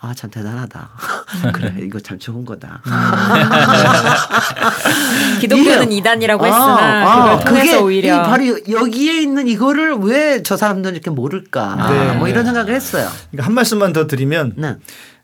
아, 0.00 0.14
참 0.14 0.30
대단하다. 0.30 0.90
그래, 1.54 1.74
이거 1.80 1.98
참 1.98 2.18
좋은 2.18 2.44
거다. 2.44 2.82
기독교는 5.40 5.84
이게- 5.90 5.96
이단이라고 5.96 6.44
아, 6.44 6.46
했으나 6.46 7.12
아, 7.12 7.36
그걸 7.38 7.44
통해서 7.44 7.72
그게 7.72 7.84
오히려 7.84 8.16
이 8.16 8.26
바로 8.26 8.46
여- 8.48 8.58
여기에 8.80 9.22
있는 9.22 9.48
이거를 9.48 9.94
왜 9.96 10.42
저 10.44 10.56
사람들은 10.56 10.94
이렇게 10.94 11.10
모를까. 11.10 11.90
네. 11.90 12.16
뭐 12.16 12.28
이런 12.28 12.44
생각을 12.44 12.72
했어요. 12.74 13.08
그러니까 13.30 13.46
한 13.46 13.54
말씀만 13.54 13.92
더 13.92 14.06
드리면 14.06 14.54
네. 14.56 14.76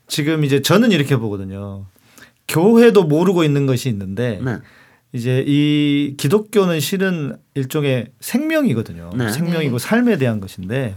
지금 0.07 0.43
이제 0.43 0.61
저는 0.61 0.91
이렇게 0.91 1.15
보거든요. 1.15 1.85
교회도 2.47 3.05
모르고 3.05 3.43
있는 3.43 3.65
것이 3.65 3.87
있는데 3.89 4.39
네. 4.43 4.57
이제 5.13 5.43
이 5.47 6.15
기독교는 6.17 6.79
실은 6.81 7.37
일종의 7.53 8.07
생명이거든요. 8.19 9.11
네. 9.15 9.31
생명이고 9.31 9.79
삶에 9.79 10.17
대한 10.17 10.41
것인데 10.41 10.95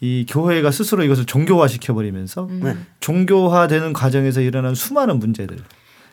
이 0.00 0.24
교회가 0.28 0.70
스스로 0.70 1.04
이것을 1.04 1.26
종교화 1.26 1.68
시켜버리면서 1.68 2.48
네. 2.62 2.76
종교화되는 3.00 3.92
과정에서 3.92 4.40
일어난 4.40 4.74
수많은 4.74 5.18
문제들 5.18 5.58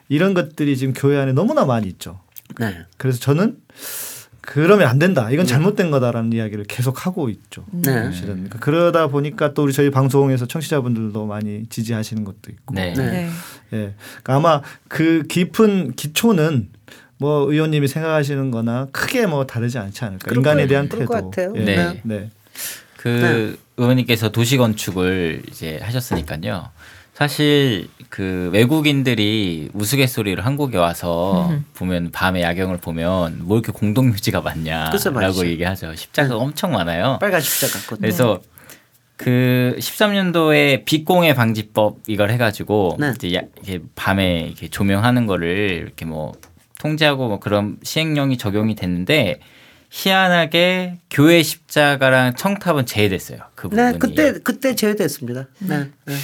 이런 0.08 0.34
것들이 0.34 0.76
지금 0.76 0.92
교회 0.94 1.18
안에 1.18 1.32
너무나 1.32 1.64
많이 1.64 1.86
있죠. 1.88 2.20
네. 2.58 2.76
그래서 2.98 3.18
저는 3.18 3.56
그러면 4.40 4.88
안 4.88 4.98
된다. 4.98 5.30
이건 5.30 5.44
잘못된 5.46 5.90
거다라는 5.90 6.32
이야기를 6.32 6.64
계속 6.64 7.04
하고 7.06 7.28
있죠. 7.28 7.64
네. 7.70 7.92
사실은 8.04 8.28
그러니까 8.34 8.58
그러다 8.60 9.08
보니까 9.08 9.52
또 9.52 9.62
우리 9.64 9.72
저희 9.74 9.90
방송에서 9.90 10.46
청취자분들도 10.46 11.26
많이 11.26 11.66
지지하시는 11.68 12.24
것도 12.24 12.50
있고. 12.50 12.74
네. 12.74 12.94
네. 12.94 13.10
네. 13.10 13.30
예. 13.74 13.94
그러니까 14.22 14.34
아마 14.36 14.62
그 14.88 15.24
깊은 15.28 15.92
기초는 15.96 16.70
뭐 17.18 17.50
의원님이 17.50 17.88
생각하시는 17.88 18.50
거나 18.50 18.86
크게 18.92 19.26
뭐 19.26 19.46
다르지 19.46 19.76
않지 19.78 20.04
않을까. 20.04 20.34
인간에 20.34 20.62
거- 20.62 20.68
대한 20.68 20.88
그럴 20.88 21.00
태도. 21.06 21.12
것 21.12 21.30
같아요. 21.30 21.52
예. 21.56 21.64
네. 21.64 22.00
네. 22.04 22.30
그 22.98 23.58
의원님께서 23.76 24.30
도시 24.30 24.56
건축을 24.56 25.42
이제 25.50 25.78
하셨으니까요. 25.82 26.68
사실 27.14 27.88
그 28.08 28.50
외국인들이 28.52 29.70
우스갯소리를 29.72 30.44
한국에 30.44 30.78
와서 30.78 31.52
보면 31.74 32.10
밤에 32.12 32.42
야경을 32.42 32.78
보면 32.78 33.38
뭐 33.42 33.56
이렇게 33.58 33.72
공동 33.72 34.10
묘지가 34.10 34.42
글쎄 34.42 35.10
많냐라고 35.10 35.38
말이죠. 35.38 35.46
얘기하죠. 35.46 35.94
십자가 35.94 36.28
가 36.30 36.36
엄청 36.36 36.72
많아요. 36.72 37.18
빨간 37.20 37.40
십자가. 37.40 37.96
그래서 37.96 38.40
그 39.16 39.74
13년도에 39.78 40.84
빛공해 40.84 41.34
방지법 41.34 41.98
이걸 42.06 42.30
해가지고 42.30 42.96
네. 43.00 43.12
이제 43.16 43.34
야- 43.34 43.42
이렇게 43.56 43.80
밤에 43.96 44.40
이렇게 44.46 44.68
조명하는 44.68 45.26
거를 45.26 45.80
이렇게 45.82 46.04
뭐 46.04 46.32
통제하고 46.80 47.26
뭐 47.28 47.40
그런 47.40 47.78
시행령이 47.82 48.38
적용이 48.38 48.74
됐는데 48.76 49.40
희한하게 49.90 50.98
교회 51.10 51.42
십자가랑 51.42 52.34
청탑은 52.34 52.86
제외됐어요. 52.86 53.38
그 53.54 53.68
부분이. 53.68 53.92
네, 53.92 53.98
그때 53.98 54.32
그때 54.40 54.74
제외됐습니다. 54.74 55.46
네, 55.60 55.90
네, 56.04 56.14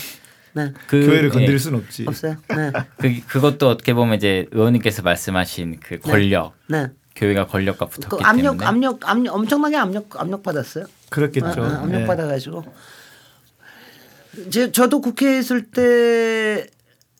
네. 0.52 0.72
그, 0.86 1.06
교회를 1.06 1.24
예, 1.26 1.28
건드릴 1.30 1.58
수는 1.58 1.78
없지. 1.80 2.04
없어요. 2.06 2.36
네, 2.48 2.72
그 2.98 3.20
그것도 3.26 3.68
어떻게 3.68 3.94
보면 3.94 4.16
이제 4.16 4.46
의원님께서 4.50 5.02
말씀하신 5.02 5.80
그 5.80 5.98
권력 5.98 6.54
네. 6.68 6.88
교회가 7.16 7.46
권력과 7.46 7.86
그 7.86 8.00
붙었기 8.00 8.24
압력, 8.24 8.52
때문에 8.52 8.66
압력, 8.66 9.08
압력, 9.08 9.34
엄청나게 9.34 9.76
압력, 9.76 10.20
압력 10.20 10.42
받았어요. 10.42 10.84
그렇겠죠. 11.10 11.46
아, 11.46 11.66
아, 11.66 11.82
압력 11.82 12.02
예. 12.02 12.06
받아가지고. 12.06 12.64
제 14.50 14.72
저도 14.72 15.00
국회에 15.00 15.38
있을 15.38 15.70
때 15.70 16.66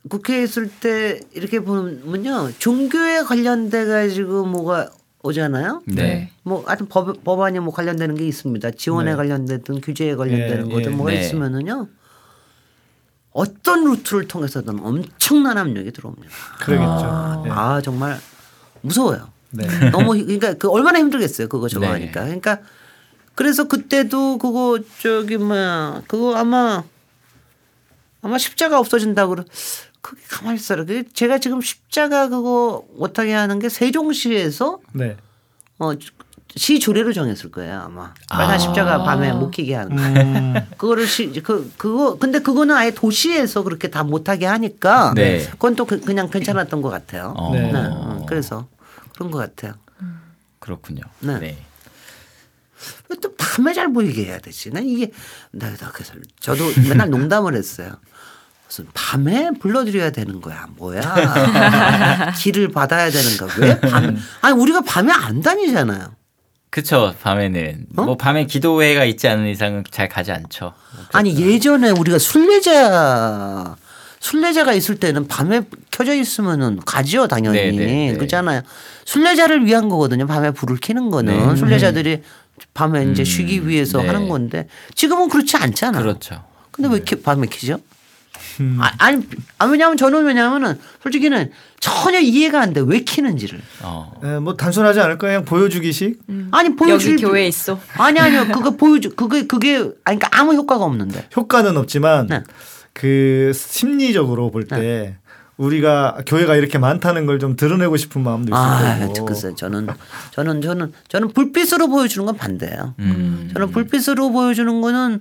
국회에 0.09 0.43
있을 0.43 0.69
때 0.69 1.21
이렇게 1.33 1.61
보면요 1.61 2.51
종교에 2.59 3.23
관련돼 3.23 3.87
가지고 3.87 4.47
뭐가 4.47 4.91
오잖아요. 5.25 5.83
네. 5.87 6.31
뭐 6.43 6.63
하여튼 6.67 6.87
법, 6.87 7.25
법안이 7.25 7.59
뭐 7.61 7.73
관련되는 7.73 8.15
게 8.15 8.27
있습니다. 8.29 8.71
지원에 8.73 9.13
네. 9.13 9.17
관련됐든 9.17 9.81
규제에 9.81 10.15
관련되는 10.17 10.71
예, 10.71 10.75
거든 10.75 10.93
예. 10.93 10.95
뭐가 10.95 11.13
네. 11.13 11.21
있으면은요 11.21 11.89
어떤 13.33 13.85
루트를 13.85 14.29
통해서든 14.29 14.79
엄청난 14.81 15.57
압력이 15.59 15.91
들어옵니다. 15.93 16.29
그러겠죠. 16.61 17.43
예. 17.47 17.51
아 17.51 17.81
정말 17.83 18.19
무서워요. 18.83 19.31
네. 19.51 19.67
너무 19.91 20.15
힘- 20.17 20.27
그러니까 20.27 20.55
그 20.55 20.69
얼마나 20.71 20.99
힘들겠어요 20.99 21.49
그거 21.49 21.69
저거 21.69 21.87
네. 21.87 21.93
하니까 21.93 22.25
그러니까 22.25 22.59
그래서 23.35 23.65
그때도 23.67 24.37
그거 24.39 24.79
저기 25.01 25.39
뭐야 25.39 26.03
그거 26.07 26.37
아마 26.37 26.85
아마 28.21 28.37
십자가 28.39 28.79
없어진다 28.79 29.27
그러 29.27 29.45
그게 30.05 30.21
가만히 30.29 30.57
있어라 30.57 30.85
그 30.85 31.09
제가 31.13 31.39
지금 31.39 31.63
십자가 31.63 32.29
그거 32.29 32.85
못하게 32.97 33.33
하는 33.33 33.59
게 33.59 33.71
세종시에서 33.71 34.81
네. 34.93 35.17
어 35.79 35.95
시 36.57 36.79
조례로 36.79 37.13
정했을 37.13 37.51
거예요 37.51 37.81
아마 37.81 38.15
빨간 38.29 38.55
아. 38.55 38.59
십자가 38.59 39.03
밤에 39.03 39.33
못 39.33 39.51
키게 39.51 39.75
하는 39.75 39.97
거 39.97 40.03
음, 40.03 40.55
그거를 40.77 41.07
시, 41.07 41.33
그 41.43 41.73
그거 41.77 42.17
근데 42.17 42.39
그거는 42.39 42.75
아예 42.77 42.93
도시에서 42.93 43.65
그렇게 43.65 43.89
다 43.89 44.05
못하게 44.05 44.47
하니까 44.47 45.15
네. 45.17 45.49
그건 45.51 45.75
또 45.75 45.85
그, 45.85 45.97
냥 46.13 46.31
괜찮았던 46.31 46.81
것 46.81 46.91
같아요. 46.91 47.35
어. 47.37 47.53
네. 47.53 47.73
네, 47.73 47.79
어, 47.79 48.25
그래서 48.29 48.69
그런 49.15 49.33
것 49.33 49.39
같아요. 49.39 49.75
그렇군요. 50.61 51.03
네. 51.19 51.39
네. 51.41 51.59
왜또 53.09 53.35
밤에 53.37 53.73
잘 53.73 53.93
보이게 53.93 54.27
해야 54.27 54.39
되지? 54.39 54.71
난 54.71 54.87
이게 54.87 55.11
내가 55.51 55.91
그래서 55.91 56.15
저도 56.39 56.65
맨날 56.89 57.11
농담을 57.11 57.55
했어요. 57.55 57.97
무슨 58.75 58.87
밤에 58.93 59.51
불러드려야 59.61 60.11
되는 60.11 60.41
거야 60.41 60.67
뭐야 60.77 62.33
길을 62.39 62.73
받아야 62.73 63.09
되는 63.09 63.37
거야 63.37 63.51
왜 63.59 63.81
밤? 63.81 64.17
아니 64.41 64.61
우리가 64.61 64.81
밤에 64.81 65.13
안 65.13 65.41
다니잖아요. 65.41 66.09
그쵸 66.71 67.15
밤에는 67.23 67.87
어? 67.97 68.03
뭐 68.03 68.17
밤에 68.17 68.47
기도회가 68.47 69.05
있지 69.05 69.29
않은 69.29 69.47
이상은 69.47 69.85
잘 69.93 70.09
가지 70.09 70.33
않죠. 70.33 70.73
아니 71.13 71.37
예전에 71.39 71.91
우리가 71.91 72.19
순례자 72.19 73.77
순례자가 74.19 74.73
있을 74.73 74.97
때는 74.97 75.29
밤에 75.29 75.63
켜져 75.93 76.15
있으면은 76.15 76.81
가지요 76.85 77.29
당연히 77.29 77.59
네, 77.59 77.71
네, 77.71 77.87
네. 77.87 78.15
그렇잖아요. 78.15 78.63
순례자를 79.05 79.67
위한 79.67 79.89
거거든요. 79.89 80.27
밤에 80.27 80.51
불을 80.51 80.79
켜는 80.81 81.11
거는 81.11 81.49
네. 81.51 81.57
순례자들이 81.57 82.23
밤에 82.73 83.05
이제 83.05 83.23
쉬기 83.23 83.69
위해서 83.69 84.01
네. 84.01 84.09
하는 84.09 84.29
건데 84.29 84.67
지금은 84.97 85.29
그렇지 85.29 85.57
않잖아. 85.59 86.01
그렇죠. 86.01 86.43
근데 86.73 86.89
왜 86.89 86.97
이렇게 86.97 87.21
밤에 87.23 87.47
키죠? 87.47 87.79
아, 88.79 88.91
아니, 88.99 89.27
아, 89.59 89.67
왜냐하면 89.67 89.97
저는 89.97 90.25
왜냐하면은 90.25 90.79
솔직히는 91.03 91.51
전혀 91.81 92.21
이해가 92.21 92.61
안 92.61 92.73
돼. 92.73 92.81
왜 92.85 93.01
키는지를. 93.01 93.61
어. 93.83 94.13
예, 94.25 94.39
뭐 94.39 94.57
단순하지 94.57 95.01
않을까 95.01 95.27
그냥 95.27 95.45
보여주기식. 95.45 96.21
아니 96.53 96.75
보여줄 96.77 97.13
여기 97.13 97.23
교회 97.23 97.47
있어. 97.47 97.79
아니 97.99 98.19
아니요 98.21 98.47
그거 98.53 98.71
보여주 98.73 99.11
그게 99.17 99.47
그게 99.47 99.77
아니 100.05 100.19
그러니까 100.19 100.29
아무 100.33 100.55
효과가 100.55 100.85
없는데. 100.85 101.29
효과는 101.37 101.77
없지만 101.77 102.27
네. 102.29 102.43
그 102.93 103.53
심리적으로 103.55 104.51
볼때 104.51 105.19
우리가 105.57 106.19
교회가 106.27 106.57
이렇게 106.57 106.79
많다는 106.79 107.27
걸 107.27 107.39
좀 107.39 107.55
드러내고 107.57 107.97
싶은 107.97 108.23
마음도 108.23 108.51
있을 108.51 108.57
아, 108.57 109.07
거고. 109.07 109.25
글쎄 109.27 109.53
저는 109.57 109.87
저는 110.33 110.61
저는 110.63 110.93
저는 111.09 111.29
불빛으로 111.33 111.89
보여주는 111.89 112.25
건 112.27 112.37
반대예요. 112.37 112.95
음. 113.01 113.51
저는 113.53 113.71
불빛으로 113.71 114.31
보여주는 114.33 114.81
거는 114.81 115.21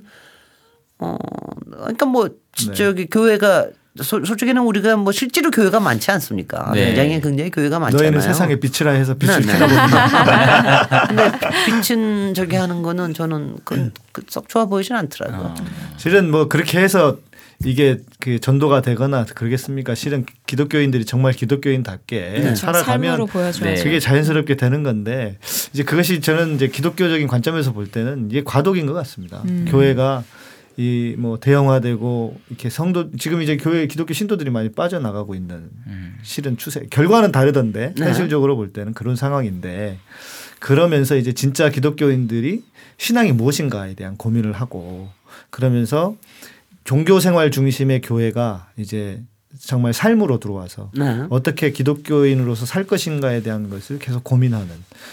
어 1.00 1.18
그러니까 1.72 2.06
뭐 2.06 2.30
지- 2.30 2.34
네. 2.36 2.43
저기 2.76 3.08
교회가 3.08 3.68
소- 4.02 4.24
솔직히는 4.26 4.62
우리가 4.64 4.96
뭐 4.96 5.12
실제로 5.12 5.52
교회가 5.52 5.80
많지 5.80 6.10
않습니까? 6.12 6.72
네. 6.74 6.86
굉장히 6.88 7.22
굉장히 7.22 7.52
교회가 7.52 7.78
많잖아요. 7.80 8.10
너희는 8.12 8.22
세상의 8.22 8.60
빛이라 8.60 8.92
해서 8.92 9.14
빛을 9.16 9.42
네, 9.42 9.54
네. 9.54 9.60
켜다 9.60 9.68
보면 9.68 11.08
근데 11.08 11.32
빛은 11.66 12.34
저기 12.34 12.56
하는 12.56 12.82
거는 12.82 13.14
저는 13.14 13.58
그, 13.64 13.92
그썩 14.12 14.50
좋아 14.50 14.66
보이진 14.66 14.96
않더라고요. 14.96 15.54
실은 15.98 16.32
뭐 16.32 16.48
그렇게 16.48 16.80
해서 16.80 17.18
이게 17.66 18.00
그 18.20 18.40
전도가 18.40 18.82
되거나 18.82 19.26
그러겠습니까? 19.26 19.94
실은 19.96 20.26
기독교인들이 20.48 21.06
정말 21.06 21.34
기독교인답게 21.34 22.40
그렇죠. 22.42 22.56
살아가면. 22.56 23.28
네. 23.62 23.76
그게 23.84 24.00
자연스럽게 24.00 24.58
되는 24.58 24.82
건데 24.84 25.38
이제 25.72 25.84
그것이 25.84 26.20
저는 26.20 26.56
이제 26.56 26.68
기독교적인 26.68 27.28
관점에서 27.28 27.72
볼 27.74 27.88
때는 27.88 28.30
이게 28.32 28.44
과도기인 28.44 28.86
것 28.88 28.94
같습니다. 28.94 29.44
음. 29.46 29.66
교회가 29.70 30.24
이 30.78 31.16
뭐 31.18 31.40
대형화되고 31.40 32.38
이렇게 32.50 32.70
성도 32.70 33.12
지금 33.18 33.42
이제 33.42 33.58
교회 33.58 33.88
기독교 33.88 34.14
신도들이 34.14 34.50
많이 34.50 34.72
빠져나가고 34.72 35.36
있는 35.36 35.70
음. 35.88 36.18
실은 36.24 36.58
추세 36.58 36.88
결과는 36.90 37.32
다르던데 37.32 37.94
네. 37.96 38.06
현실적으로 38.06 38.56
볼 38.56 38.74
때는 38.74 38.94
그런 38.94 39.16
상황인데 39.16 40.00
그러면서 40.60 41.16
이제 41.16 41.34
진짜 41.34 41.70
기독교인들이 41.70 42.64
신앙이 42.98 43.32
무엇인가에 43.34 43.94
대한 43.96 44.18
고민을 44.18 44.54
하고 44.54 45.10
그러면서 45.50 46.16
종교 46.84 47.20
생활 47.20 47.52
중심의 47.52 48.02
교회가 48.02 48.72
이제 48.78 49.22
정말 49.60 49.94
삶으로 49.94 50.40
들어와서 50.40 50.92
네. 50.96 51.26
어떻게 51.30 51.72
기독교인으로서 51.72 52.66
살 52.66 52.86
것인가에 52.86 53.42
대한 53.44 53.70
것을 53.70 54.00
계속 54.00 54.24
고민하는 54.24 54.70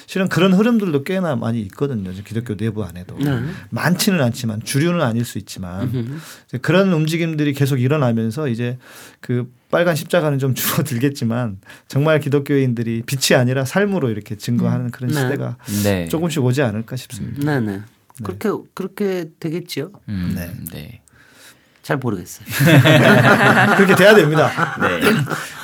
실은 0.07 0.29
그런 0.29 0.53
흐름들도 0.53 1.05
꽤나 1.05 1.37
많이 1.37 1.61
있거든요. 1.63 2.11
기독교 2.25 2.57
내부 2.57 2.85
안에도 2.85 3.17
네. 3.19 3.43
많지는 3.71 4.21
않지만 4.23 4.63
주류는 4.63 5.03
아닐 5.03 5.25
수 5.25 5.39
있지만 5.39 6.21
이제 6.49 6.59
그런 6.59 6.93
움직임들이 6.93 7.53
계속 7.53 7.79
일어나면서 7.81 8.49
이제 8.49 8.79
그 9.21 9.53
빨간 9.71 9.95
십자가는 9.95 10.39
좀 10.39 10.55
줄어들겠지만 10.55 11.59
정말 11.87 12.21
기독교인들이 12.21 13.03
빛이 13.07 13.39
아니라 13.39 13.65
삶으로 13.65 14.11
이렇게 14.11 14.37
증거하는 14.37 14.91
그런 14.91 15.11
네. 15.11 15.21
시대가 15.21 15.57
네. 15.85 16.09
조금씩 16.09 16.43
오지 16.45 16.63
않을까 16.63 16.97
싶습니다. 16.97 17.45
네 17.45 17.61
네. 17.61 17.81
그렇게 18.23 18.51
그렇게 18.75 19.31
되겠지요. 19.39 19.93
음, 20.09 20.35
네. 20.73 21.01
네. 21.91 21.95
잘 21.95 21.97
모르겠어요. 21.99 22.47
그렇게 23.77 23.95
돼야 23.97 24.15
됩니다. 24.15 24.51
네. 24.81 25.01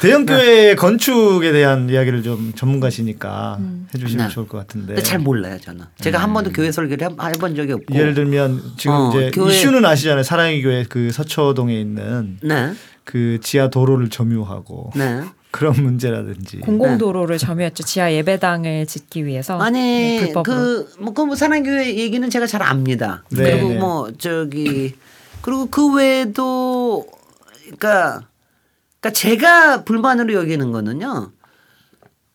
대형 0.00 0.26
교회 0.26 0.74
건축에 0.74 1.52
대한 1.52 1.88
이야기를 1.88 2.22
좀 2.22 2.52
전문가시니까 2.54 3.58
해주시면 3.94 4.26
네. 4.28 4.34
좋을 4.34 4.48
것 4.48 4.58
같은데. 4.58 4.88
근데 4.88 5.02
잘 5.02 5.18
몰라요 5.20 5.58
저는. 5.60 5.84
제가 6.00 6.18
한 6.18 6.32
번도 6.34 6.50
교회 6.52 6.72
설교를 6.72 7.06
해- 7.08 7.14
해본 7.30 7.54
적이 7.54 7.72
없고. 7.74 7.94
예를 7.94 8.14
들면 8.14 8.60
지금 8.76 8.94
어, 8.96 9.10
이제 9.10 9.30
교회- 9.32 9.52
이슈는 9.54 9.84
아시잖아요. 9.84 10.22
사랑의 10.24 10.62
교회 10.62 10.84
그 10.88 11.12
서초동에 11.12 11.78
있는 11.78 12.38
네, 12.42 12.72
그 13.04 13.38
지하 13.42 13.70
도로를 13.70 14.10
점유하고 14.10 14.92
네. 14.96 15.22
그런 15.52 15.74
문제라든지. 15.74 16.58
공공도로를 16.58 17.38
점유했죠. 17.38 17.84
지하 17.84 18.12
예배당을 18.12 18.86
짓기 18.86 19.24
위해서. 19.24 19.58
아니 19.58 19.78
네, 19.78 20.20
불법으로. 20.32 20.84
그뭐 20.98 21.14
그 21.14 21.22
뭐 21.22 21.34
사랑교회 21.36 21.96
얘기는 21.96 22.28
제가 22.28 22.46
잘 22.46 22.62
압니다. 22.62 23.24
네, 23.30 23.52
그리고 23.52 23.68
네. 23.70 23.78
뭐 23.78 24.10
저기 24.18 24.94
그리고 25.42 25.66
그 25.66 25.94
외에도 25.94 27.06
그러니까 27.64 28.22
그러니까 29.00 29.10
제가 29.12 29.84
불만으로 29.84 30.34
여기는 30.34 30.72
거는요. 30.72 31.30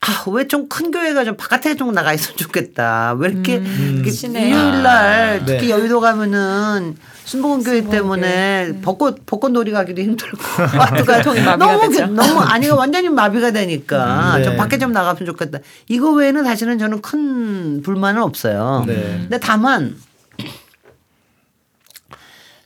아, 0.03 0.23
왜 0.31 0.47
좀 0.47 0.67
큰 0.67 0.89
교회가 0.89 1.23
좀 1.25 1.37
바깥에 1.37 1.75
좀 1.75 1.93
나가 1.93 2.11
있으면 2.11 2.35
좋겠다. 2.37 3.13
왜 3.19 3.29
이렇게 3.29 3.55
이렇게 3.57 4.09
시내. 4.09 4.47
일요일 4.49 4.81
날 4.81 5.45
네. 5.45 5.57
특히 5.59 5.69
여의도 5.69 5.99
가면은 5.99 6.95
순복음 7.25 7.63
교회 7.63 7.87
때문에 7.87 8.79
벚꽃 8.81 9.27
벚꽃 9.27 9.51
놀이 9.51 9.69
가기도 9.71 10.01
힘들고 10.01 10.37
교통이 11.05 11.41
마비가 11.41 11.55
너무 11.57 11.87
되죠. 11.89 12.07
너무 12.07 12.39
아니가 12.41 12.75
완전히 12.75 13.09
마비가 13.09 13.51
되니까 13.51 14.37
네. 14.37 14.43
좀 14.43 14.57
밖에 14.57 14.79
좀 14.79 14.91
나갔으면 14.91 15.27
좋겠다. 15.27 15.59
이거 15.87 16.11
외에는 16.13 16.43
사실은 16.45 16.79
저는 16.79 17.01
큰 17.03 17.83
불만은 17.83 18.23
없어요. 18.23 18.85
네. 18.87 18.95
근데 19.21 19.39
다만 19.39 19.95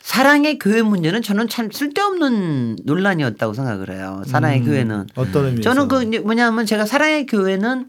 사랑의 0.06 0.60
교회 0.60 0.82
문제는 0.82 1.20
저는 1.20 1.48
참 1.48 1.68
쓸데없는 1.68 2.76
논란이었다고 2.84 3.54
생각을 3.54 3.90
해요. 3.90 4.22
사랑의 4.24 4.62
교회는 4.62 5.08
어떤 5.16 5.46
의미에서? 5.46 5.62
저는 5.62 5.88
그 5.88 6.20
뭐냐면 6.20 6.64
제가 6.64 6.86
사랑의 6.86 7.26
교회는 7.26 7.88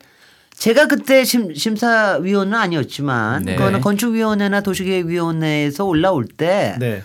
제가 0.49 0.88
그때 0.88 1.24
심, 1.24 1.53
심사위원은 1.53 2.55
아니었지만 2.55 3.43
네. 3.43 3.55
그거는 3.55 3.82
건축위원회나 3.82 4.61
도시계획위원회에서 4.61 5.86
올라올 5.86 6.26
때이 6.26 6.80
네. 6.80 7.03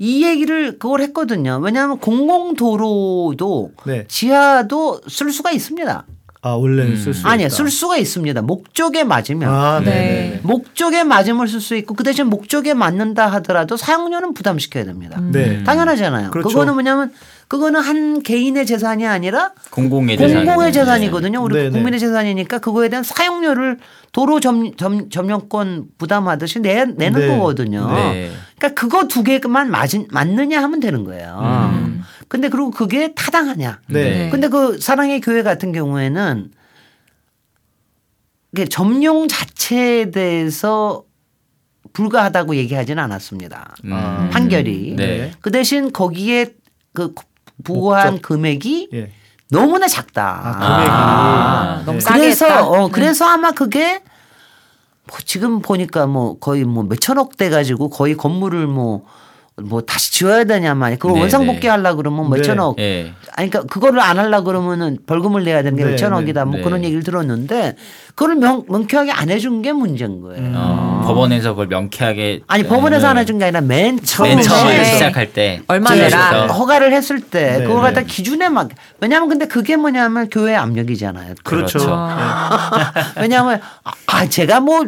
얘기를 0.00 0.78
그걸 0.78 1.02
했거든요. 1.02 1.60
왜냐하면 1.62 1.98
공공도로도 1.98 3.72
네. 3.84 4.06
지하도 4.08 5.02
쓸 5.06 5.32
수가 5.32 5.50
있습니다. 5.50 6.06
아 6.46 6.54
원래는 6.54 6.92
음. 6.92 6.96
쓸수 6.96 7.26
아니야 7.26 7.48
쓸 7.48 7.68
수가 7.68 7.96
있습니다. 7.96 8.40
목적에 8.42 9.02
맞으면 9.02 9.48
아, 9.48 9.80
네. 9.80 9.86
네. 9.86 9.94
네. 9.94 10.40
목적에 10.44 11.02
맞음을 11.02 11.48
쓸 11.48 11.60
수 11.60 11.74
있고 11.74 11.94
그 11.94 12.04
대신 12.04 12.28
목적에 12.28 12.72
맞는다 12.72 13.26
하더라도 13.26 13.76
사용료는 13.76 14.32
부담시켜야 14.32 14.84
됩니다. 14.84 15.20
네. 15.20 15.64
당연하잖아요. 15.64 16.30
그렇죠. 16.30 16.48
그거는 16.48 16.74
뭐냐면 16.74 17.10
그거는 17.48 17.80
한 17.80 18.22
개인의 18.22 18.64
재산이 18.64 19.06
아니라 19.06 19.52
공공의 19.70 20.18
재산. 20.18 20.44
공공의 20.44 20.72
재산 20.72 21.02
이거든요. 21.02 21.42
우리 21.42 21.54
네네. 21.54 21.70
국민의 21.70 21.98
재산이니까 21.98 22.58
그거에 22.58 22.88
대한 22.88 23.02
사용료를 23.02 23.78
도로 24.12 24.38
점, 24.38 24.76
점, 24.76 25.10
점령권 25.10 25.86
부담하듯이 25.98 26.60
내, 26.60 26.84
내는 26.84 27.20
네. 27.20 27.28
거거든요. 27.28 27.92
네. 27.92 28.30
그러니까 28.58 28.80
그거 28.80 29.06
두 29.08 29.22
개만 29.22 29.70
맞은, 29.70 30.06
맞느냐 30.10 30.62
하면 30.62 30.80
되는 30.80 31.04
거예요. 31.04 31.38
음. 31.74 32.02
근데 32.28 32.48
그리고 32.48 32.70
그게 32.70 33.14
타당하냐. 33.14 33.80
네. 33.88 34.30
근데 34.30 34.48
그 34.48 34.78
사랑의 34.80 35.20
교회 35.20 35.42
같은 35.42 35.72
경우에는 35.72 36.50
이게 38.52 38.64
점용 38.66 39.28
자체에 39.28 40.10
대해서 40.10 41.04
불가하다고 41.92 42.56
얘기하지는 42.56 43.02
않았습니다. 43.02 43.74
음. 43.84 43.92
아. 43.92 44.28
판결이. 44.30 44.94
네. 44.96 45.32
그 45.40 45.50
대신 45.50 45.92
거기에 45.92 46.54
그 46.92 47.14
부과한 47.64 48.14
목적. 48.14 48.28
금액이 48.28 48.88
예. 48.92 49.12
너무나 49.50 49.86
작다. 49.88 50.40
아, 50.44 50.52
금액이. 50.52 50.90
아, 50.90 51.82
너무 51.86 51.98
네. 51.98 52.00
싸게 52.00 52.20
그래서 52.20 52.46
했다. 52.46 52.66
어 52.66 52.88
그래서 52.88 53.26
아마 53.26 53.52
그게 53.52 54.02
뭐 55.08 55.18
지금 55.24 55.62
보니까 55.62 56.06
뭐 56.06 56.38
거의 56.38 56.64
뭐 56.64 56.82
몇천억 56.82 57.36
돼 57.36 57.48
가지고 57.48 57.88
거의 57.88 58.16
건물을 58.16 58.66
뭐 58.66 59.06
뭐 59.62 59.80
다시 59.80 60.12
지어야 60.12 60.44
되냐만 60.44 60.92
그걸 60.98 61.14
네, 61.14 61.20
원상복귀 61.20 61.60
네. 61.60 61.68
하려 61.68 61.94
그러면 61.94 62.30
네. 62.30 62.36
몇천억 62.36 62.78
예. 62.78 63.14
아니 63.34 63.48
그러니까 63.48 63.62
그거를 63.72 64.00
안 64.00 64.18
하려 64.18 64.42
그러면은 64.42 64.98
벌금을 65.06 65.44
내야 65.44 65.62
되는 65.62 65.78
게 65.78 65.84
네, 65.84 65.92
몇 65.92 65.96
천억이다 65.96 66.44
뭐 66.44 66.56
네. 66.56 66.62
그런 66.62 66.84
얘기를 66.84 67.02
들었는데 67.02 67.74
그걸 68.14 68.36
명, 68.36 68.64
명쾌하게 68.68 69.12
안 69.12 69.30
해준 69.30 69.62
게 69.62 69.72
문제인 69.72 70.20
거예요. 70.20 70.52
어, 70.54 71.02
법원에서 71.06 71.50
그걸 71.52 71.68
명쾌하게 71.68 72.42
아니 72.48 72.64
법원에서 72.64 73.06
안 73.08 73.16
해준 73.16 73.38
게 73.38 73.44
아니라 73.46 73.62
맨 73.62 73.98
처음에 74.02 74.34
맨 74.34 74.44
처음에 74.44 74.76
네. 74.76 74.84
시작할 74.84 75.32
때 75.32 75.62
얼마 75.68 75.88
그 75.88 75.94
내라. 76.00 76.48
허가를 76.48 76.92
했을 76.92 77.20
때 77.20 77.58
네, 77.58 77.64
그거 77.64 77.80
갖다 77.80 78.00
네. 78.00 78.06
기준에 78.06 78.50
막 78.50 78.68
왜냐하면 79.00 79.30
근데 79.30 79.46
그게 79.46 79.76
뭐냐면 79.76 80.28
교회 80.28 80.54
압력이잖아요. 80.54 81.32
그렇죠. 81.44 81.78
그렇죠. 81.78 81.94
아. 81.96 82.92
왜냐하면 83.18 83.62
아 84.06 84.28
제가 84.28 84.60
뭐 84.60 84.84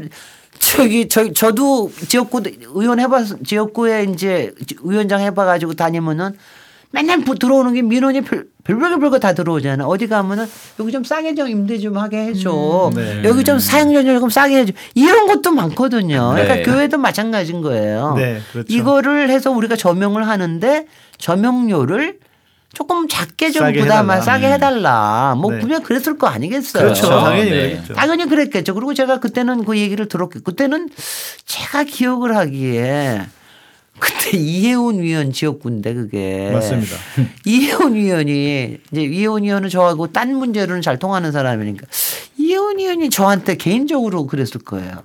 저기 0.58 1.08
저 1.08 1.32
저도 1.32 1.90
지역구 2.08 2.42
의원 2.74 3.00
해봐 3.00 3.24
지역구에 3.44 4.04
이제 4.12 4.52
위원장 4.82 5.20
해봐가지고 5.20 5.74
다니면은 5.74 6.36
맨날 6.90 7.20
부- 7.20 7.34
들어오는 7.38 7.74
게 7.74 7.82
민원이 7.82 8.22
별, 8.22 8.46
별별 8.64 8.98
별거 8.98 9.18
다 9.18 9.34
들어오잖아. 9.34 9.86
어디 9.86 10.06
가면은 10.06 10.46
여기 10.80 10.90
좀 10.90 11.04
싸게 11.04 11.34
좀 11.34 11.46
임대 11.46 11.78
좀 11.78 11.98
하게 11.98 12.18
해줘. 12.28 12.90
네. 12.94 13.22
여기 13.24 13.44
좀 13.44 13.58
사용료를 13.58 14.18
좀 14.20 14.30
싸게 14.30 14.60
해줘. 14.60 14.72
이런 14.94 15.26
것도 15.26 15.52
많거든요. 15.52 16.30
그러니까 16.32 16.54
네. 16.56 16.62
교회도 16.62 16.96
마찬가지인 16.96 17.60
거예요. 17.60 18.14
네, 18.16 18.40
그렇죠. 18.52 18.72
이거를 18.74 19.28
해서 19.28 19.50
우리가 19.50 19.76
점용을 19.76 20.26
하는데 20.26 20.86
점용료를 21.18 22.18
조금 22.78 23.08
작게 23.08 23.50
좀 23.50 23.64
싸게 23.64 23.80
부담하 23.80 24.14
해달라. 24.14 24.20
싸게 24.20 24.52
해달라. 24.52 25.34
뭐 25.36 25.50
네. 25.50 25.58
분명 25.58 25.82
그랬을 25.82 26.16
거 26.16 26.28
아니겠어요. 26.28 26.84
그렇죠. 26.84 27.08
그렇죠. 27.08 27.24
당연히 27.24 27.50
네. 27.50 27.70
그러겠죠. 27.70 27.94
당연히 27.94 28.28
그랬겠죠. 28.28 28.74
그리고 28.74 28.94
제가 28.94 29.18
그때는 29.18 29.64
그 29.64 29.76
얘기를 29.76 30.06
들었고 30.06 30.42
그때는 30.44 30.88
제가 31.44 31.82
기억을 31.82 32.36
하기에 32.36 33.22
그때 33.98 34.30
이혜훈 34.38 35.00
위원 35.00 35.32
지역구인데 35.32 35.92
그게 35.92 36.50
맞습니다. 36.52 36.94
이혜훈 37.44 37.96
위원이 37.96 38.78
이제 38.92 39.02
이혜훈 39.02 39.42
위원은 39.42 39.70
저하고 39.70 40.12
딴 40.12 40.32
문제로는 40.36 40.80
잘 40.80 41.00
통하는 41.00 41.32
사람이니까 41.32 41.84
이혜훈 42.48 42.78
위원이 42.78 43.10
저한테 43.10 43.56
개인적으로 43.56 44.26
그랬을 44.26 44.62
거예요. 44.64 45.02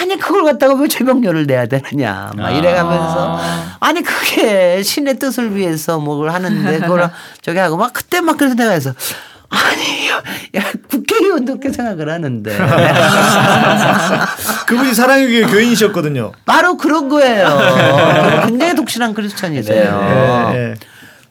아니 0.00 0.16
그걸 0.18 0.44
갖다가 0.44 0.74
왜 0.74 0.88
죄명료를 0.88 1.46
내야 1.46 1.66
되느냐 1.66 2.32
막 2.36 2.50
이래가면서 2.50 3.40
아니 3.80 4.02
그게 4.02 4.82
신의 4.82 5.18
뜻을 5.18 5.56
위해서 5.56 5.98
뭘 5.98 6.30
하는데 6.30 6.80
그걸 6.80 7.10
저기 7.40 7.58
하고 7.58 7.78
막 7.78 7.92
그때 7.92 8.20
막 8.20 8.36
그래서 8.36 8.54
내가 8.54 8.72
해서 8.72 8.92
아니 9.48 10.08
야 10.56 10.62
국회의원도 10.90 11.58
그렇게 11.58 11.72
생각을 11.72 12.10
하는데 12.10 12.56
그분이 14.66 14.94
사랑의 14.94 15.42
교인이셨거든요. 15.46 16.32
바로 16.44 16.76
그런 16.76 17.08
거예요. 17.08 18.44
굉장히 18.46 18.74
독실한 18.74 19.14
크리스천이세요. 19.14 20.52
네, 20.52 20.58
네. 20.58 20.74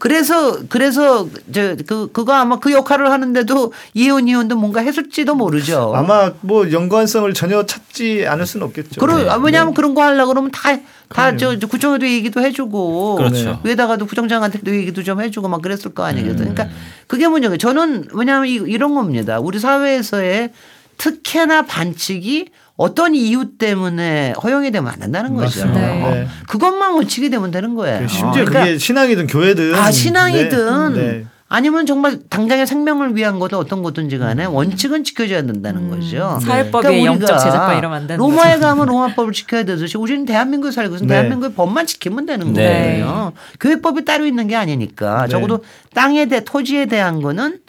그래서 0.01 0.57
그래서 0.67 1.27
저 1.53 1.75
그 1.87 2.09
그거 2.11 2.33
아마 2.33 2.57
그 2.59 2.71
역할을 2.71 3.11
하는데도 3.11 3.71
이혜원 3.93 4.27
의원도 4.27 4.55
뭔가 4.55 4.81
했을지도 4.81 5.35
모르죠. 5.35 5.93
아마 5.95 6.31
뭐 6.41 6.71
연관성을 6.71 7.31
전혀 7.35 7.63
찾지 7.67 8.25
않을 8.27 8.47
수는 8.47 8.65
없겠죠. 8.65 8.99
그러 8.99 9.15
네. 9.17 9.29
아, 9.29 9.35
왜냐하면 9.37 9.75
그런 9.75 9.93
거 9.93 10.01
하려 10.01 10.25
고 10.25 10.29
그러면 10.33 10.49
다 10.51 10.75
다저 11.09 11.59
구청에도 11.69 12.07
얘기도 12.07 12.41
해주고 12.41 13.15
그렇죠. 13.17 13.59
위에다가도 13.63 14.07
구청장한테도 14.07 14.75
얘기도 14.75 15.03
좀 15.03 15.21
해주고 15.21 15.47
막 15.47 15.61
그랬을 15.61 15.93
거 15.93 16.03
아니겠어요. 16.03 16.35
그러니까 16.37 16.67
그게 17.05 17.27
문제예요. 17.27 17.57
저는 17.57 18.07
왜냐하면 18.13 18.47
이- 18.47 18.53
이런 18.53 18.95
겁니다. 18.95 19.39
우리 19.39 19.59
사회에서의 19.59 20.51
특혜나 20.97 21.63
반칙이 21.63 22.47
어떤 22.81 23.13
이유 23.13 23.57
때문에 23.59 24.33
허용이 24.41 24.71
되면 24.71 24.91
안 24.91 24.99
된다는 24.99 25.35
거죠. 25.35 25.67
맞습니다. 25.67 25.79
네. 25.79 26.09
네. 26.09 26.27
그것만 26.47 26.93
원칙이 26.93 27.29
되면 27.29 27.51
되는 27.51 27.75
거예요. 27.75 28.07
심지어 28.07 28.43
그러니까 28.43 28.59
그게 28.61 28.77
신앙이든 28.79 29.27
교회든 29.27 29.75
아 29.75 29.91
신앙이든 29.91 30.93
네. 30.95 31.01
네. 31.01 31.25
아니면 31.47 31.85
정말 31.85 32.17
당장의 32.27 32.65
생명을 32.65 33.15
위한 33.15 33.37
거든 33.37 33.59
어떤 33.59 33.83
거든지 33.83 34.17
간에 34.17 34.45
원칙은 34.45 35.03
지켜줘야 35.03 35.43
된다는 35.43 35.89
거죠. 35.91 36.39
사회법에 36.41 36.87
그러니까 36.87 37.05
영적 37.05 37.39
제재법 37.39 37.77
이러면 37.77 38.01
안 38.01 38.07
되는 38.07 38.17
로마에 38.17 38.53
거죠. 38.55 38.61
가면 38.61 38.87
로마법을 38.87 39.33
지켜야 39.33 39.63
되듯이 39.63 39.97
우리는 39.97 40.25
대한민국에 40.25 40.71
살고 40.71 40.95
있으면 40.95 41.07
네. 41.07 41.13
대한민국의 41.15 41.53
법만 41.53 41.85
지키면 41.85 42.25
되는 42.25 42.53
네. 42.53 43.01
거거든요. 43.01 43.33
교회법이 43.59 44.05
따로 44.05 44.25
있는 44.25 44.47
게 44.47 44.55
아니니까 44.55 45.23
네. 45.23 45.27
적어도 45.27 45.63
땅에 45.93 46.25
대 46.25 46.43
토지에 46.43 46.87
대한 46.87 47.21
거는 47.21 47.59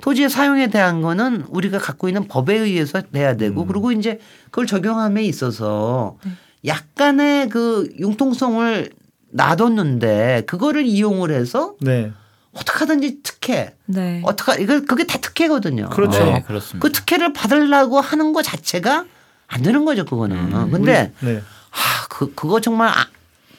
토지의 0.00 0.30
사용에 0.30 0.68
대한 0.68 1.02
거는 1.02 1.44
우리가 1.48 1.78
갖고 1.78 2.08
있는 2.08 2.26
법에 2.28 2.56
의해서 2.58 3.00
돼야 3.02 3.32
음. 3.32 3.36
되고 3.36 3.66
그리고 3.66 3.92
이제 3.92 4.18
그걸 4.46 4.66
적용함에 4.66 5.22
있어서 5.24 6.16
약간의 6.66 7.48
그 7.48 7.90
융통성을 7.98 8.90
놔뒀는데 9.32 10.44
그거를 10.46 10.84
이용을 10.86 11.30
해서 11.32 11.74
네. 11.80 12.12
어떻게든지 12.52 13.18
특혜 13.22 13.76
네. 13.86 14.20
어떻게 14.24 14.62
이거 14.62 14.80
그게 14.82 15.04
다 15.04 15.18
특혜거든요. 15.18 15.88
그렇죠. 15.90 16.24
네, 16.24 16.42
그렇습니다. 16.46 16.80
그 16.86 16.92
특혜를 16.92 17.32
받으려고 17.32 18.00
하는 18.00 18.32
것 18.32 18.42
자체가 18.42 19.04
안 19.46 19.62
되는 19.62 19.84
거죠 19.84 20.04
그거는. 20.04 20.70
근데 20.70 21.12
네. 21.20 21.36
아, 21.70 22.06
그 22.08 22.34
그거 22.34 22.60
정말 22.60 22.88
아, 22.88 23.06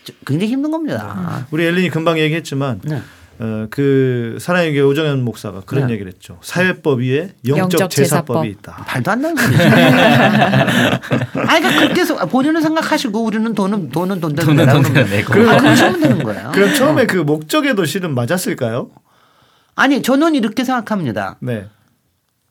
저- 0.03 0.13
굉장히 0.25 0.51
힘든 0.51 0.71
겁니다. 0.71 1.47
우리 1.51 1.65
엘린이 1.65 1.89
금방 1.89 2.19
얘기했지만 2.19 2.81
네. 2.83 3.01
어, 3.43 3.65
그 3.71 4.37
사랑의 4.39 4.73
교회 4.73 4.81
오정현 4.83 5.23
목사가 5.23 5.61
그런 5.65 5.87
네. 5.87 5.93
얘기를 5.93 6.11
했죠. 6.11 6.37
사회법 6.41 6.99
위에 6.99 7.33
영적, 7.47 7.57
영적 7.73 7.89
제사법이 7.89 8.53
제사법. 8.53 8.75
있다. 8.75 8.85
말도 8.93 9.11
안 9.11 9.21
되는 9.23 9.35
소리죠. 9.35 9.63
아, 9.63 11.45
그러니까 11.47 11.79
그렇게 11.79 12.01
해서 12.01 12.15
본인은 12.27 12.61
생각하시고 12.61 13.19
우리는 13.23 13.51
돈은 13.55 13.89
돈은 13.89 14.21
돈대로 14.21 14.45
돈은 14.45 14.65
돈대로 14.67 14.83
그러면 14.93 15.09
내고. 15.09 15.33
아, 15.33 15.57
그렇게 15.57 15.81
하면 15.81 15.99
되는 15.99 16.23
거예요. 16.23 16.51
그럼 16.53 16.75
처음에 16.75 17.07
그 17.07 17.17
목적에도 17.17 17.83
실은 17.85 18.13
맞았을까요? 18.13 18.91
아니 19.73 20.03
저는 20.03 20.35
이렇게 20.35 20.63
생각합니다. 20.63 21.37
네. 21.39 21.65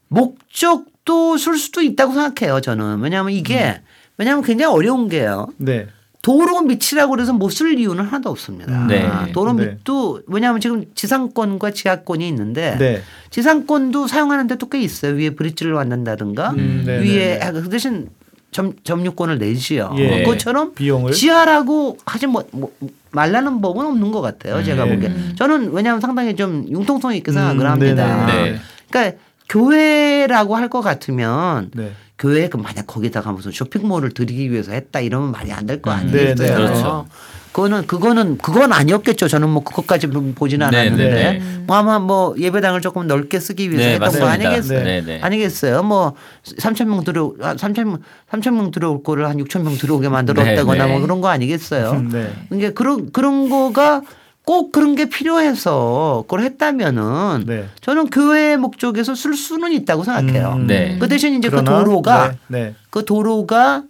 목적도 0.09 1.36
쓸 1.36 1.57
수도 1.57 1.82
있다고 1.82 2.14
생각해요. 2.14 2.61
저는 2.61 2.99
왜냐하면 2.99 3.32
이게 3.32 3.80
왜냐하면 4.18 4.43
굉장히 4.43 4.74
어려운 4.74 5.09
게요. 5.09 5.47
네. 5.57 5.86
도로 6.22 6.60
밑이라고 6.62 7.10
그래서 7.10 7.32
못 7.32 7.50
쓸 7.50 7.78
이유는 7.78 8.04
하나도 8.04 8.30
없습니다. 8.30 8.86
네. 8.86 9.08
도로 9.32 9.52
네. 9.54 9.66
밑도 9.66 10.20
왜냐하면 10.26 10.60
지금 10.60 10.84
지상권과 10.94 11.70
지하권이 11.70 12.26
있는데 12.28 12.76
네. 12.78 13.02
지상권도 13.30 14.06
사용하는 14.06 14.46
데도 14.46 14.68
꽤 14.68 14.80
있어요. 14.80 15.14
위에 15.14 15.30
브릿지를 15.30 15.72
만든다든가 15.72 16.50
음, 16.50 16.82
네, 16.84 16.98
위에 17.00 17.38
네, 17.38 17.52
그 17.52 17.68
대신 17.70 18.08
점, 18.50 18.74
점유권을 18.84 19.38
내지요. 19.38 19.94
예. 19.96 20.22
그것처럼 20.24 20.74
비용을 20.74 21.12
지하라고 21.12 21.98
하지 22.04 22.26
뭐, 22.26 22.44
뭐 22.50 22.70
말라는 23.12 23.60
법은 23.60 23.86
없는 23.86 24.10
것 24.12 24.20
같아요. 24.20 24.62
제가 24.62 24.84
네. 24.84 24.94
보기에 24.94 25.12
저는 25.36 25.72
왜냐하면 25.72 26.00
상당히 26.00 26.36
좀 26.36 26.66
융통성 26.68 27.14
있게 27.14 27.32
생각을 27.32 27.64
음, 27.64 27.70
합니다. 27.70 28.26
네. 28.26 28.56
그러니까 28.90 29.16
교회라고 29.48 30.56
할 30.56 30.68
것 30.68 30.80
같으면 30.82 31.70
네. 31.74 31.92
교회 32.20 32.50
그 32.50 32.58
만약 32.58 32.86
거기다가 32.86 33.32
무슨 33.32 33.50
쇼핑몰을 33.50 34.10
들이기 34.10 34.52
위해서 34.52 34.72
했다 34.72 35.00
이러면 35.00 35.32
말이 35.32 35.50
안 35.52 35.64
될거 35.64 35.90
네, 35.90 35.96
아니겠어요. 35.96 36.34
네. 36.34 36.54
그렇죠. 36.54 37.06
그거는 37.52 37.86
그거는 37.86 38.38
그건 38.38 38.72
아니었겠죠. 38.72 39.26
저는 39.26 39.48
뭐 39.48 39.64
그것까지 39.64 40.06
보지는 40.06 40.70
네, 40.70 40.80
않았는데 40.80 41.10
네. 41.10 41.42
뭐 41.66 41.76
아마 41.76 41.98
뭐 41.98 42.34
예배당을 42.38 42.82
조금 42.82 43.06
넓게 43.06 43.40
쓰기 43.40 43.70
위해서 43.70 43.86
네, 43.86 43.94
했던 43.94 44.12
거 44.12 44.26
맞습니다. 44.26 44.48
아니겠어요? 44.48 44.84
네, 44.84 45.00
네. 45.00 45.20
아니겠어요. 45.22 45.82
뭐 45.82 46.14
3천 46.44 46.84
명 46.84 47.02
들어 47.04 47.32
3천 47.40 47.84
명 47.84 47.98
3천 48.30 48.52
명 48.52 48.70
들어올 48.70 49.02
거를 49.02 49.26
한 49.26 49.38
6천 49.38 49.62
명 49.62 49.76
들어오게 49.78 50.10
만들었다거나 50.10 50.84
네, 50.84 50.86
네. 50.86 50.92
뭐 50.92 51.00
그런 51.00 51.22
거 51.22 51.28
아니겠어요. 51.28 51.90
음, 51.92 52.10
네. 52.12 52.30
이게 52.52 52.70
그런 52.70 53.10
그런 53.12 53.48
거가 53.48 54.02
꼭 54.45 54.72
그런 54.72 54.97
게 54.97 55.09
필요해서 55.09 56.24
그걸 56.26 56.43
했다면은 56.43 57.45
네. 57.47 57.68
저는 57.80 58.11
교회의 58.11 58.57
목적에서 58.57 59.14
쓸 59.14 59.34
수는 59.34 59.72
있다고 59.72 60.05
생각해요. 60.05 60.55
음, 60.57 60.66
네. 60.66 60.97
그 60.99 61.09
대신 61.09 61.34
이제 61.34 61.49
그 61.49 61.64
도로가 61.64 62.36
네. 62.49 62.64
네. 62.64 62.74
그 62.91 63.05
도로가 63.05 63.84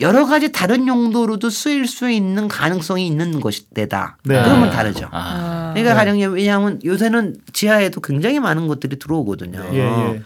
여러 0.00 0.26
가지 0.26 0.52
다른 0.52 0.88
용도로도 0.88 1.48
쓰일 1.48 1.86
수 1.86 2.10
있는 2.10 2.48
가능성이 2.48 3.06
있는 3.06 3.40
것이다. 3.40 4.18
네. 4.24 4.42
그러면 4.42 4.70
다르죠. 4.70 5.08
아. 5.10 5.72
그러니까 5.74 5.94
가령 5.94 6.18
왜냐하면 6.34 6.80
요새는 6.84 7.36
지하에도 7.52 8.00
굉장히 8.00 8.40
많은 8.40 8.66
것들이 8.66 8.98
들어오거든요. 8.98 9.64
예, 9.72 9.78
예. 9.78 10.22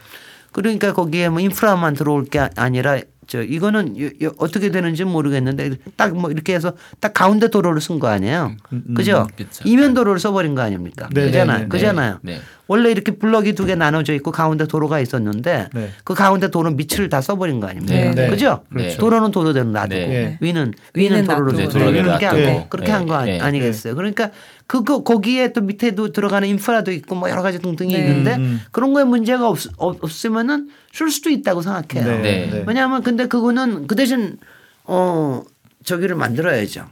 그러니까 0.53 0.93
거기에 0.93 1.29
뭐 1.29 1.41
인프라만 1.41 1.95
들어올 1.95 2.25
게 2.25 2.49
아니라 2.57 2.99
저 3.31 3.43
이거는 3.45 3.97
요- 4.01 4.11
요- 4.25 4.33
어떻게 4.39 4.73
되는지 4.73 5.05
모르겠는데 5.05 5.71
딱 5.97 6.13
뭐 6.17 6.33
이렇게 6.33 6.53
해서 6.53 6.73
딱 6.99 7.13
가운데 7.15 7.47
도로를 7.49 7.81
쓴 7.81 8.01
거 8.01 8.09
아니에요. 8.09 8.57
음, 8.73 8.83
음, 8.89 8.95
그죠? 8.95 9.29
그쵸. 9.37 9.63
이면 9.65 9.95
도로를 9.95 10.19
써버린 10.19 10.57
거 10.57 10.63
아닙니까? 10.63 11.09
네, 11.13 11.27
그잖아요. 11.27 11.57
네, 11.59 11.63
네, 11.63 11.69
그잖아요. 11.69 12.19
네. 12.23 12.41
원래 12.67 12.91
이렇게 12.91 13.13
블럭이 13.13 13.55
두 13.55 13.67
개 13.67 13.77
나눠져 13.77 14.15
있고 14.15 14.33
가운데 14.33 14.67
도로가 14.67 14.99
있었는데 14.99 15.69
네. 15.73 15.91
그 16.03 16.15
가운데 16.15 16.51
도로 16.51 16.73
밑을 16.73 17.09
다 17.09 17.21
써버린 17.21 17.61
거 17.61 17.69
아닙니까? 17.69 17.95
네, 17.95 18.11
네. 18.15 18.29
그죠? 18.29 18.65
그렇죠. 18.69 18.99
도로는 18.99 19.31
도로대로 19.31 19.67
놔두고 19.71 19.95
네. 19.95 20.37
위는 20.41 20.75
위는 20.95 21.19
위는 21.23 21.25
도로를 21.27 21.53
놔두고. 21.65 21.79
네, 21.79 21.93
네, 21.93 22.03
놔두고. 22.03 22.27
하고 22.49 22.67
그렇게 22.69 22.91
한거 22.91 23.23
네. 23.25 23.39
아니겠어요? 23.41 23.95
그러니까 23.95 24.31
그거 24.71 25.03
거기에 25.03 25.53
또 25.53 25.63
밑에도 25.63 26.13
들어가는 26.13 26.47
인프라도 26.47 26.93
있고 26.93 27.17
뭐 27.17 27.29
여러 27.29 27.43
가지 27.43 27.59
등등이 27.59 27.93
네. 27.93 27.99
있는데 27.99 28.37
음, 28.37 28.41
음. 28.41 28.61
그런 28.71 28.95
거에 28.95 29.03
문제가 29.03 29.49
없, 29.49 29.59
없, 29.79 30.05
없으면은 30.05 30.69
쓸 30.93 31.11
수도 31.11 31.29
있다고 31.29 31.61
생각해요. 31.61 32.23
네. 32.23 32.49
네. 32.49 32.65
왜냐하면 32.69 33.03
근데 33.03 33.27
그거는 33.27 33.89
그 33.89 33.97
대신 33.97 34.37
어 34.85 35.43
저기를 35.83 36.15
만들어야죠. 36.15 36.87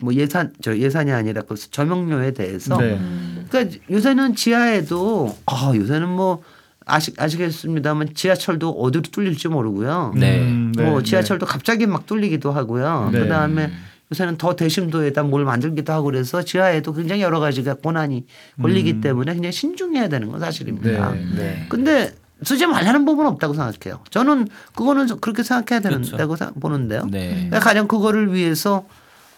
뭐 0.00 0.12
예산 0.12 0.52
저 0.60 0.76
예산이 0.76 1.10
아니라 1.10 1.40
그 1.40 1.54
저명료에 1.54 2.32
대해서 2.32 2.76
네. 2.76 3.00
그러니까 3.48 3.78
요새는 3.90 4.34
지하에도 4.34 5.34
아 5.46 5.72
요새는 5.74 6.06
뭐 6.06 6.42
아시, 6.84 7.14
아시겠습니다만 7.16 8.10
지하철도 8.12 8.72
어디로 8.72 9.04
뚫릴지 9.10 9.48
모르고요. 9.48 10.12
네. 10.16 10.38
음, 10.40 10.72
네, 10.76 10.84
뭐 10.84 10.98
네. 10.98 11.04
지하철도 11.04 11.46
갑자기 11.46 11.86
막 11.86 12.04
뚫리기도 12.04 12.52
하고요. 12.52 13.08
네. 13.10 13.20
그다음에 13.20 13.70
요새는 14.12 14.38
더 14.38 14.56
대심도에다 14.56 15.22
뭘 15.22 15.44
만들기도 15.44 15.92
하고 15.92 16.06
그래서 16.06 16.42
지하에도 16.42 16.92
굉장히 16.92 17.22
여러 17.22 17.38
가지가 17.38 17.74
고난이 17.74 18.26
걸리기 18.60 19.00
때문에 19.00 19.34
굉장히 19.34 19.52
신중해야 19.52 20.08
되는 20.08 20.28
건 20.30 20.40
사실입니다. 20.40 21.12
네. 21.12 21.26
네. 21.36 21.66
근데 21.68 22.12
쓰지 22.42 22.66
말라는 22.66 23.04
법은 23.04 23.26
없다고 23.26 23.54
생각해요. 23.54 24.00
저는 24.10 24.48
그거는 24.74 25.06
좀 25.06 25.20
그렇게 25.20 25.42
생각해야 25.44 25.80
그렇죠. 25.80 26.10
된다고 26.10 26.34
생각- 26.36 26.58
보는데요. 26.58 27.06
네. 27.10 27.28
그러니까 27.34 27.60
가령 27.60 27.86
그거를 27.86 28.34
위해서 28.34 28.84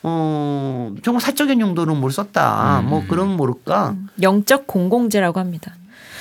어 0.04 0.94
정말 1.04 1.20
사적인 1.20 1.60
용도로 1.60 1.94
뭘 1.94 2.10
썼다. 2.10 2.80
음. 2.80 2.86
뭐 2.88 3.04
그런 3.06 3.28
모를까. 3.36 3.94
영적 4.22 4.66
공공재라고 4.66 5.38
합니다. 5.38 5.74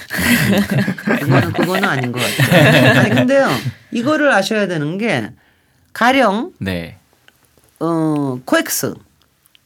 그거는 1.19 1.53
그거는 1.53 1.87
아닌 1.87 2.11
것 2.11 2.19
같아요. 2.19 2.99
아니 2.99 3.09
근데요. 3.11 3.47
이거를 3.91 4.31
아셔야 4.33 4.67
되는 4.67 4.97
게 4.97 5.31
가령 5.93 6.51
네. 6.59 6.97
어 7.81 8.39
코엑스 8.45 8.93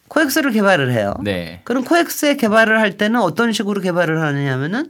코엑스를 0.08 0.52
개발을 0.52 0.92
해요. 0.94 1.14
네. 1.24 1.62
그럼 1.66 1.84
코엑스의 1.84 2.38
개발을 2.38 2.80
할 2.80 2.98
때는 2.98 3.20
어떤 3.20 3.52
식으로 3.52 3.82
개발을 3.82 4.22
하느냐면은 4.22 4.90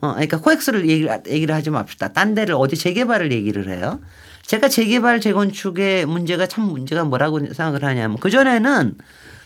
어 0.00 0.12
그러니까 0.14 0.40
코엑스를 0.40 0.88
얘기를, 0.88 1.20
얘기를 1.28 1.54
하지 1.54 1.70
맙시다. 1.70 2.08
딴 2.12 2.34
데를 2.34 2.54
어디 2.56 2.76
재개발을 2.76 3.30
얘기를 3.32 3.68
해요. 3.68 4.00
제가 4.46 4.68
재개발 4.68 5.20
재건축의 5.20 6.06
문제가 6.06 6.46
참 6.46 6.64
문제가 6.64 7.04
뭐라고 7.04 7.40
생각을 7.40 7.84
하냐면 7.84 8.16
그 8.18 8.30
전에는 8.30 8.94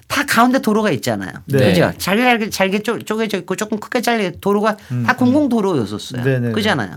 다 0.06 0.24
가운데 0.26 0.60
도로가 0.60 0.90
있잖아요. 0.92 1.30
네. 1.46 1.66
그죠? 1.68 1.92
잘게 1.96 2.22
잘게 2.22 2.50
잘게 2.50 2.78
쪼- 2.82 2.98
쪼개져 2.98 3.38
있고 3.38 3.56
조금 3.56 3.78
크게 3.80 4.00
잘게 4.02 4.34
도로가 4.40 4.76
다 5.06 5.16
공공 5.16 5.48
도로였었어요. 5.48 6.22
음, 6.22 6.24
네, 6.24 6.38
네. 6.40 6.52
그잖아요. 6.52 6.96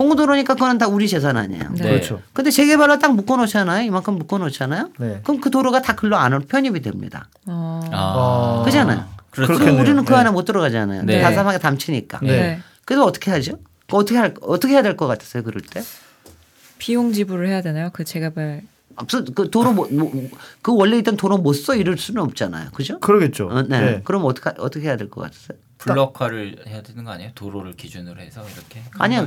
네. 0.00 0.06
공공 0.06 0.16
도로니까 0.16 0.54
그건 0.54 0.78
다 0.78 0.88
우리 0.88 1.06
재산 1.08 1.36
아니에요. 1.36 1.72
네. 1.74 1.82
그렇죠. 1.90 2.22
근데 2.32 2.50
재개발로 2.50 2.98
딱 2.98 3.14
묶어 3.14 3.36
놓잖아요. 3.36 3.84
이만큼 3.84 4.14
묶어 4.18 4.38
놓잖아요. 4.38 4.88
네. 4.98 5.20
그럼 5.22 5.40
그 5.42 5.50
도로가 5.50 5.82
다 5.82 5.94
글로 5.94 6.16
안으로 6.16 6.40
편입이 6.42 6.80
됩니다. 6.80 7.28
어. 7.46 7.80
아. 7.92 8.62
그잖아요. 8.64 9.04
그렇죠. 9.30 9.58
그럼. 9.58 9.78
우리는 9.78 10.02
그 10.06 10.12
네. 10.12 10.18
안에 10.20 10.30
못 10.30 10.44
들어가잖아요. 10.46 11.02
네. 11.04 11.20
다사하게 11.20 11.58
담치니까. 11.58 12.20
네. 12.22 12.60
그래서 12.86 13.04
어떻게 13.04 13.30
하죠? 13.30 13.58
그 13.88 13.96
어떻게 13.96 14.16
할 14.16 14.34
어떻게 14.40 14.72
해야 14.72 14.82
될 14.82 14.96
것 14.96 15.06
같으세요? 15.06 15.42
그럴 15.42 15.60
때? 15.60 15.82
비용 16.78 17.12
지불을 17.12 17.46
해야 17.48 17.60
되나요? 17.60 17.90
그 17.92 18.04
재개발 18.04 18.62
없어 18.96 19.22
그 19.34 19.50
도로 19.50 19.72
뭐, 19.72 19.86
뭐, 19.90 20.10
그 20.62 20.74
원래 20.74 20.96
있던 20.98 21.16
도로 21.18 21.36
못 21.36 21.52
써 21.54 21.74
이럴 21.76 21.98
수는 21.98 22.22
없잖아요. 22.22 22.70
그죠? 22.72 22.98
그러겠죠. 23.00 23.48
어, 23.48 23.62
네. 23.62 23.80
네. 23.80 24.00
그럼 24.04 24.24
어떻게 24.24 24.50
어떻게 24.58 24.86
해야 24.86 24.96
될 24.96 25.10
것 25.10 25.20
같으세요? 25.20 25.58
블럭화를 25.80 26.56
해야 26.68 26.82
되는 26.82 27.04
거 27.04 27.10
아니에요? 27.12 27.30
도로를 27.34 27.72
기준으로 27.74 28.20
해서 28.20 28.42
이렇게. 28.54 28.82
아니요. 28.98 29.20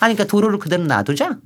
아니 0.00 0.14
그러니까 0.14 0.24
도로를 0.24 0.58
그대로 0.58 0.84
놔두자. 0.84 1.36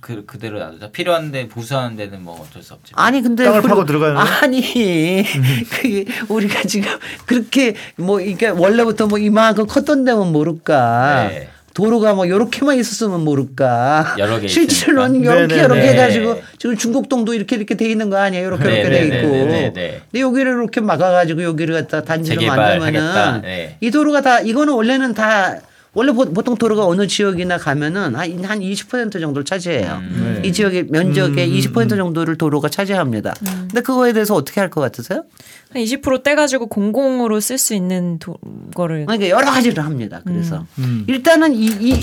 그 0.00 0.24
그대로 0.26 0.58
놔두자. 0.58 0.90
필요한데 0.90 1.48
보수하는 1.48 1.96
데는 1.96 2.22
뭐 2.24 2.40
어쩔 2.42 2.62
수 2.62 2.74
없지. 2.74 2.92
아니 2.96 3.22
근데 3.22 3.44
땅을 3.44 3.62
파고 3.62 3.84
들어가는? 3.84 4.16
아니 4.16 4.60
그게 5.70 6.04
우리가 6.28 6.62
지금 6.64 6.90
그렇게 7.26 7.76
뭐 7.96 8.20
이게 8.20 8.48
원래부터 8.48 9.06
뭐 9.06 9.18
이만큼 9.18 9.66
컸던 9.66 10.04
데면 10.04 10.32
모를까 10.32 11.28
네. 11.28 11.48
도로가 11.74 12.14
뭐 12.14 12.28
요렇게만 12.28 12.76
있었으면 12.78 13.24
모를까 13.24 14.16
여러 14.18 14.38
개 14.38 14.46
실제로는 14.46 15.16
있으니까. 15.22 15.34
요렇게 15.36 15.54
네네네. 15.56 15.62
요렇게 15.74 15.88
해가지고 15.92 16.42
지금 16.58 16.76
중국동도 16.76 17.32
이렇게 17.34 17.56
이렇게 17.56 17.76
돼 17.76 17.90
있는 17.90 18.10
거 18.10 18.18
아니에요 18.18 18.44
요렇게 18.46 18.64
네, 18.64 18.80
이렇게 18.80 18.88
네, 18.90 19.00
돼 19.00 19.08
네, 19.08 19.16
있고 19.20 19.28
네, 19.32 19.44
네, 19.46 19.72
네. 19.72 20.00
근데 20.10 20.20
여기를 20.20 20.52
이렇게 20.52 20.80
막아가지고 20.82 21.42
여기를 21.42 21.74
갖다 21.74 22.02
단지를 22.04 22.40
재개발하겠다. 22.40 22.78
만들면은 22.80 23.42
네. 23.42 23.76
이 23.80 23.90
도로가 23.90 24.20
다 24.20 24.40
이거는 24.40 24.74
원래는 24.74 25.14
다 25.14 25.56
원래 25.94 26.10
보- 26.12 26.32
보통 26.32 26.56
도로가 26.56 26.86
어느 26.86 27.06
지역이나 27.06 27.58
가면은 27.58 28.14
한, 28.16 28.44
한 28.44 28.60
20% 28.60 29.12
정도를 29.20 29.44
차지해요. 29.44 29.98
음. 30.00 30.40
네. 30.42 30.48
이 30.48 30.52
지역의 30.52 30.86
면적의 30.88 31.46
음, 31.48 31.52
20% 31.54 31.90
정도를 31.90 32.36
도로가 32.38 32.70
차지합니다. 32.70 33.34
근데 33.42 33.80
그거에 33.82 34.12
대해서 34.14 34.34
어떻게 34.34 34.60
할 34.60 34.70
것 34.70 34.80
같으세요? 34.80 35.24
한 35.72 35.82
20% 35.82 36.22
떼가지고 36.22 36.66
공공으로 36.66 37.40
쓸 37.40 37.58
수 37.58 37.74
있는 37.74 38.18
도, 38.18 38.36
거를 38.74 39.06
그러니까 39.06 39.28
여러 39.28 39.50
가지를 39.50 39.84
합니다. 39.84 40.20
그래서 40.24 40.66
음. 40.78 41.04
일단은 41.06 41.54
이, 41.54 41.66
이 41.66 42.00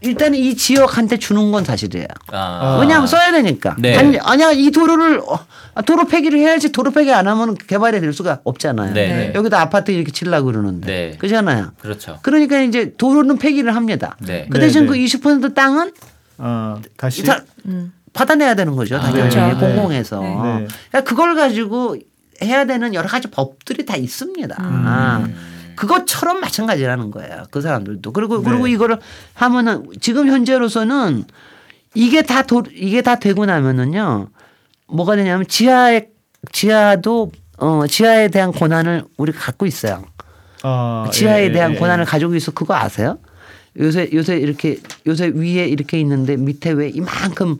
일단은 0.00 0.36
이 0.36 0.56
지역한테 0.56 1.18
주는 1.18 1.52
건 1.52 1.64
사실이에요. 1.64 2.06
아. 2.32 2.78
왜냐하면 2.80 3.06
써야 3.06 3.30
되니까. 3.30 3.76
네. 3.78 3.96
아니, 3.96 4.18
아니야 4.18 4.50
이 4.50 4.70
도로를 4.70 5.20
어, 5.20 5.38
아, 5.74 5.82
도로 5.82 6.06
폐기를 6.06 6.40
해야지 6.40 6.72
도로 6.72 6.90
폐기 6.90 7.12
안 7.12 7.28
하면 7.28 7.54
개발이 7.54 8.00
될 8.00 8.12
수가 8.12 8.40
없잖아요. 8.42 8.94
네, 8.94 9.08
네. 9.08 9.32
여기다 9.34 9.60
아파트 9.60 9.92
이렇게 9.92 10.10
치려고 10.10 10.46
그러는데. 10.46 10.86
네. 10.86 11.16
그잖아요. 11.18 11.72
그렇죠. 11.80 12.18
그러니까 12.22 12.60
이제 12.60 12.94
도로는 12.96 13.38
폐기를 13.38 13.76
합니다. 13.76 14.16
네. 14.20 14.48
그 14.50 14.58
대신 14.58 14.82
네, 14.82 14.88
그 14.88 14.94
네. 14.94 15.04
20% 15.04 15.54
땅은 15.54 15.92
어, 16.38 16.80
다시 16.96 17.22
다 17.22 17.42
받아내야 18.12 18.54
되는 18.54 18.74
거죠. 18.74 18.98
당연히 18.98 19.30
그렇죠. 19.30 19.40
네. 19.40 19.54
공공에서. 19.54 20.20
네. 20.20 20.28
네. 20.28 20.66
그러니까 20.90 21.00
그걸 21.04 21.34
가지고 21.36 21.96
해야 22.44 22.64
되는 22.64 22.94
여러 22.94 23.08
가지 23.08 23.28
법들이 23.28 23.86
다 23.86 23.96
있습니다. 23.96 24.56
아, 24.58 25.28
그것처럼 25.76 26.40
마찬가지라는 26.40 27.10
거예요. 27.10 27.44
그 27.50 27.60
사람들도. 27.60 28.12
그리고 28.12 28.42
그리고 28.42 28.66
네. 28.66 28.72
이거를 28.72 28.98
하면은 29.34 29.86
지금 30.00 30.28
현재로서는 30.28 31.24
이게 31.94 32.22
다 32.22 32.42
도, 32.42 32.62
이게 32.72 33.02
다 33.02 33.18
되고 33.18 33.44
나면은요. 33.44 34.28
뭐가 34.88 35.16
되냐면 35.16 35.46
지하에 35.46 36.08
지하도 36.52 37.32
어 37.58 37.86
지하에 37.86 38.28
대한 38.28 38.52
권한을 38.52 39.04
우리가 39.16 39.38
갖고 39.40 39.66
있어요. 39.66 40.04
아, 40.62 41.08
지하에 41.12 41.42
예, 41.42 41.44
예, 41.46 41.52
대한 41.52 41.74
예. 41.74 41.78
권한을 41.78 42.04
가지고 42.04 42.34
있어 42.34 42.52
그거 42.52 42.74
아세요? 42.74 43.18
요새 43.78 44.10
요새 44.12 44.36
이렇게 44.36 44.78
요새 45.06 45.28
위에 45.34 45.66
이렇게 45.66 45.98
있는데 46.00 46.36
밑에 46.36 46.70
왜 46.70 46.88
이만큼 46.88 47.58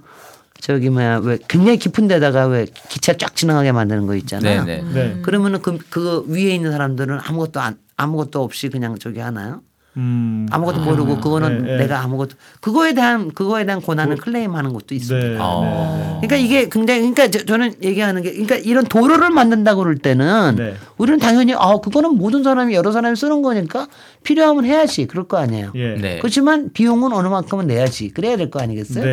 저기 0.63 0.91
뭐야 0.91 1.19
왜 1.19 1.39
굉장히 1.49 1.77
깊은 1.77 2.07
데다가 2.07 2.47
왜 2.47 2.67
기차 2.89 3.15
쫙 3.15 3.35
지나가게 3.35 3.73
만드는 3.73 4.07
거 4.07 4.15
있잖아요. 4.15 4.63
네, 4.65 4.81
네. 4.81 4.93
네. 4.93 5.19
그러면은 5.23 5.61
그, 5.61 5.77
그 5.91 6.25
위에 6.29 6.55
있는 6.55 6.71
사람들은 6.71 7.19
아무것도 7.21 7.59
안, 7.61 7.77
아무것도 7.97 8.41
없이 8.45 8.69
그냥 8.69 8.97
저기 8.97 9.19
하나요? 9.19 9.63
음. 9.97 10.47
아무것도 10.53 10.81
모르고 10.83 11.19
그거는 11.19 11.65
네, 11.65 11.73
네. 11.73 11.77
내가 11.79 12.01
아무것도 12.03 12.37
그거에 12.61 12.95
대한 12.95 13.33
그거에 13.33 13.67
대한 13.67 13.81
고난을 13.81 14.19
클레임하는 14.19 14.73
것도 14.73 14.95
있습니다. 14.95 15.29
네. 15.31 15.37
어. 15.41 16.21
그러니까 16.23 16.37
이게 16.37 16.69
굉장히 16.69 17.01
그러니까 17.01 17.27
저, 17.29 17.45
저는 17.45 17.75
얘기하는 17.83 18.23
게 18.23 18.31
그러니까 18.31 18.55
이런 18.57 18.85
도로를 18.85 19.31
만든다고 19.31 19.83
그럴 19.83 19.99
때는 19.99 20.55
네. 20.57 20.75
우리는 20.97 21.19
당연히 21.19 21.55
아 21.55 21.79
그거는 21.83 22.15
모든 22.17 22.45
사람이 22.45 22.73
여러 22.73 22.93
사람이 22.93 23.17
쓰는 23.17 23.43
거니까 23.43 23.89
필요하면 24.23 24.65
해야지 24.65 25.07
그럴 25.07 25.27
거 25.27 25.39
아니에요. 25.39 25.73
예. 25.75 25.97
네. 25.97 26.19
그렇지만 26.21 26.71
비용은 26.73 27.13
어느 27.13 27.27
만큼은 27.27 27.67
내야지 27.67 28.11
그래야 28.11 28.37
될 28.37 28.49
거 28.49 28.61
아니겠어요? 28.61 29.05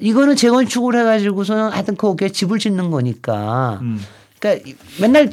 네, 0.00 0.04
네. 0.04 0.08
이거는 0.08 0.36
재건축을 0.36 0.98
해가지고서는 0.98 1.70
하여튼 1.70 1.96
거기에 1.96 2.30
집을 2.30 2.58
짓는 2.58 2.90
거니까 2.90 3.78
음. 3.82 4.00
그러니까 4.38 4.68
이- 4.70 4.74
맨날 5.00 5.30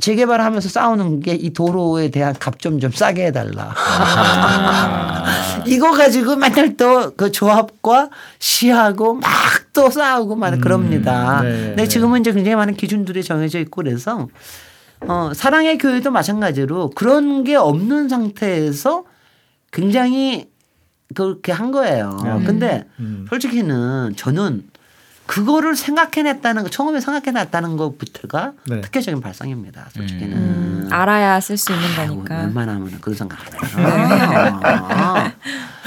재개발하면서 0.00 0.68
싸우는 0.68 1.20
게 1.20 1.34
이 1.34 1.52
도로에 1.52 2.10
대한 2.10 2.34
값 2.38 2.58
좀 2.58 2.80
좀 2.80 2.90
싸게 2.90 3.26
해달라. 3.26 3.72
이거 5.66 5.92
가지고 5.92 6.36
맨날 6.36 6.76
또 6.76 7.12
그 7.16 7.30
조합과 7.32 8.10
시하고 8.38 9.14
막 9.14 9.30
또 9.72 9.88
싸우고 9.88 10.34
막 10.34 10.60
그럽니다. 10.60 11.42
네, 11.42 11.48
근데 11.48 11.82
네. 11.84 11.88
지금은 11.88 12.20
이제 12.20 12.32
굉장히 12.32 12.56
많은 12.56 12.74
기준들이 12.74 13.22
정해져 13.22 13.60
있고 13.60 13.82
그래서 13.84 14.26
어, 15.06 15.30
사랑의 15.32 15.78
교회도 15.78 16.10
마찬가지로 16.10 16.90
그런 16.90 17.44
게 17.44 17.54
없는 17.54 18.08
상태에서 18.08 19.04
굉장히 19.70 20.49
그렇게 21.14 21.52
한 21.52 21.70
거예요. 21.70 22.42
근데 22.46 22.86
음. 22.98 23.26
솔직히는 23.28 24.14
저는 24.16 24.64
그거를 25.30 25.76
생각해냈다는 25.76 26.64
거 26.64 26.70
처음에 26.70 26.98
생각해놨다는 27.00 27.76
것부터가 27.76 28.50
네. 28.66 28.80
특혜적인 28.80 29.20
발상입니다. 29.20 29.86
솔직히는 29.94 30.36
음, 30.36 30.88
알아야 30.90 31.38
쓸 31.38 31.56
수 31.56 31.70
있는 31.72 31.86
아이고, 31.96 32.16
거니까. 32.16 32.38
웬만하면 32.38 32.98
그런 33.00 33.16
생각 33.16 33.38
안 33.46 33.80
해요. 33.86 34.60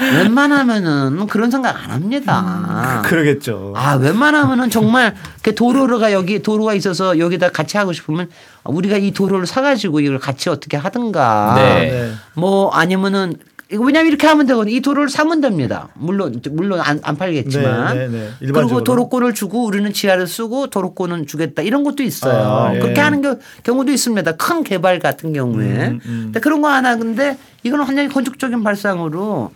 웬만하면은 0.00 1.26
그런 1.26 1.50
생각 1.50 1.76
안 1.76 1.90
합니다. 1.90 3.02
그러겠죠. 3.04 3.74
아, 3.76 3.96
웬만하면은 3.96 4.70
정말 4.70 5.14
그 5.42 5.54
도로가 5.54 6.12
여기 6.12 6.42
도로가 6.42 6.72
있어서 6.72 7.18
여기다 7.18 7.50
같이 7.50 7.76
하고 7.76 7.92
싶으면 7.92 8.30
우리가 8.64 8.96
이 8.96 9.10
도로를 9.10 9.46
사가지고 9.46 10.00
이걸 10.00 10.18
같이 10.18 10.48
어떻게 10.48 10.78
하든가. 10.78 11.52
네. 11.56 11.90
네. 11.90 12.12
뭐 12.32 12.70
아니면은 12.70 13.34
이거 13.74 13.84
왜냐면 13.84 14.08
이렇게 14.08 14.26
하면 14.26 14.46
되거든요. 14.46 14.74
이 14.74 14.80
도로를 14.80 15.08
사면 15.08 15.40
됩니다. 15.40 15.88
물론 15.94 16.40
물론 16.52 16.80
안, 16.80 17.00
안 17.02 17.16
팔겠지만. 17.16 17.96
네, 17.96 18.06
네, 18.08 18.12
네. 18.12 18.28
그리고 18.38 18.58
일반적으로. 18.58 18.84
도로권을 18.84 19.34
주고 19.34 19.64
우리는 19.66 19.92
지하를 19.92 20.26
쓰고 20.26 20.68
도로권은 20.68 21.26
주겠다 21.26 21.62
이런 21.62 21.84
것도 21.84 22.02
있어요. 22.02 22.34
아, 22.42 22.74
예. 22.74 22.78
그렇게 22.78 23.00
하는 23.00 23.20
겨- 23.20 23.38
경우도 23.62 23.90
있습니다. 23.92 24.32
큰 24.36 24.62
개발 24.64 24.98
같은 24.98 25.32
경우에. 25.32 25.88
음, 25.88 26.00
음. 26.06 26.20
근데 26.26 26.40
그런 26.40 26.62
거 26.62 26.68
하나 26.68 26.96
근데 26.96 27.36
이거는 27.62 27.84
완전히 27.84 28.08
건축적인 28.08 28.62
발상으로 28.62 29.50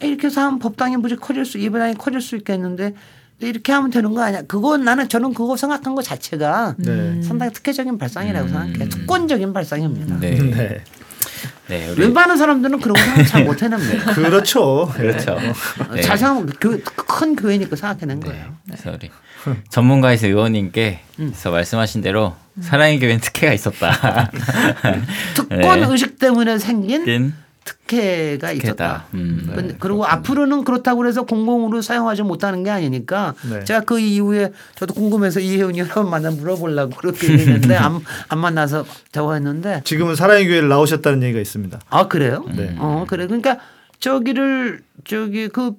이렇게 0.00 0.26
해서 0.28 0.40
하면 0.42 0.58
법당이 0.58 0.96
무지 0.98 1.16
커질 1.16 1.44
수 1.44 1.60
예배당이 1.60 1.94
커질 1.94 2.20
수 2.20 2.36
있겠는데 2.36 2.94
이렇게 3.40 3.72
하면 3.72 3.90
되는 3.90 4.14
거 4.14 4.22
아니야. 4.22 4.42
그건 4.46 4.84
나는 4.84 5.08
저는 5.08 5.34
그거 5.34 5.56
생각한 5.56 5.94
것 5.94 6.02
자체가 6.02 6.76
네. 6.78 7.20
상당히 7.22 7.52
특혜적인 7.52 7.98
발상이라고 7.98 8.48
생각해 8.48 8.72
요. 8.84 8.88
특권적인 8.88 9.52
발상입니다. 9.52 10.20
네. 10.20 10.82
네. 11.68 11.78
네. 11.86 11.90
우리 11.90 12.02
웬만한 12.02 12.36
사람들은 12.36 12.80
그런 12.80 12.94
거 12.94 13.24
잘 13.24 13.44
못 13.46 13.62
해냅니다. 13.62 14.12
그렇죠. 14.14 14.90
그렇죠. 14.94 15.38
네. 15.92 16.02
잘 16.02 16.18
생각, 16.18 16.46
교, 16.60 16.78
큰 16.82 17.36
교회니까 17.36 17.76
생각해낸 17.76 18.20
네. 18.20 18.26
거예요. 18.28 18.44
그래서 18.66 18.92
우리 18.92 19.10
전문가에서 19.70 20.26
의원님께 20.26 21.00
그래서 21.16 21.50
말씀하신 21.50 22.00
대로 22.02 22.34
사랑의 22.60 22.98
교회는 23.00 23.20
특혜가 23.20 23.52
있었다. 23.52 24.30
특권 25.34 25.80
네. 25.80 25.86
의식 25.88 26.18
때문에 26.18 26.58
생긴 26.58 27.04
긴 27.04 27.34
특혜가 27.64 28.52
있었다. 28.52 29.06
음. 29.14 29.50
근데 29.54 29.76
그리고 29.80 30.04
앞으로는 30.06 30.64
그렇다고 30.64 31.06
해서 31.06 31.22
공공으로 31.22 31.80
사용하지 31.82 32.22
못하는 32.22 32.62
게 32.62 32.70
아니니까 32.70 33.34
네. 33.50 33.64
제가 33.64 33.80
그 33.80 33.98
이후에 33.98 34.52
저도 34.74 34.94
궁금해서 34.94 35.40
이혜훈이 35.40 35.78
여러 35.78 35.94
번 35.94 36.10
만나 36.10 36.30
물어보려고 36.30 36.96
그렇게 36.96 37.32
얘기했는데 37.32 37.74
안, 37.76 38.00
안 38.28 38.38
만나서 38.38 38.84
저거 39.12 39.34
했는데 39.34 39.80
지금은 39.84 40.14
사랑의 40.14 40.46
교회를 40.46 40.68
나오셨다는 40.68 41.22
얘기가 41.22 41.40
있습니다. 41.40 41.80
아 41.88 42.08
그래요? 42.08 42.44
네. 42.54 42.76
어 42.78 43.06
그래 43.08 43.26
그러니까 43.26 43.58
저기를 43.98 44.82
저기 45.04 45.48
그 45.48 45.72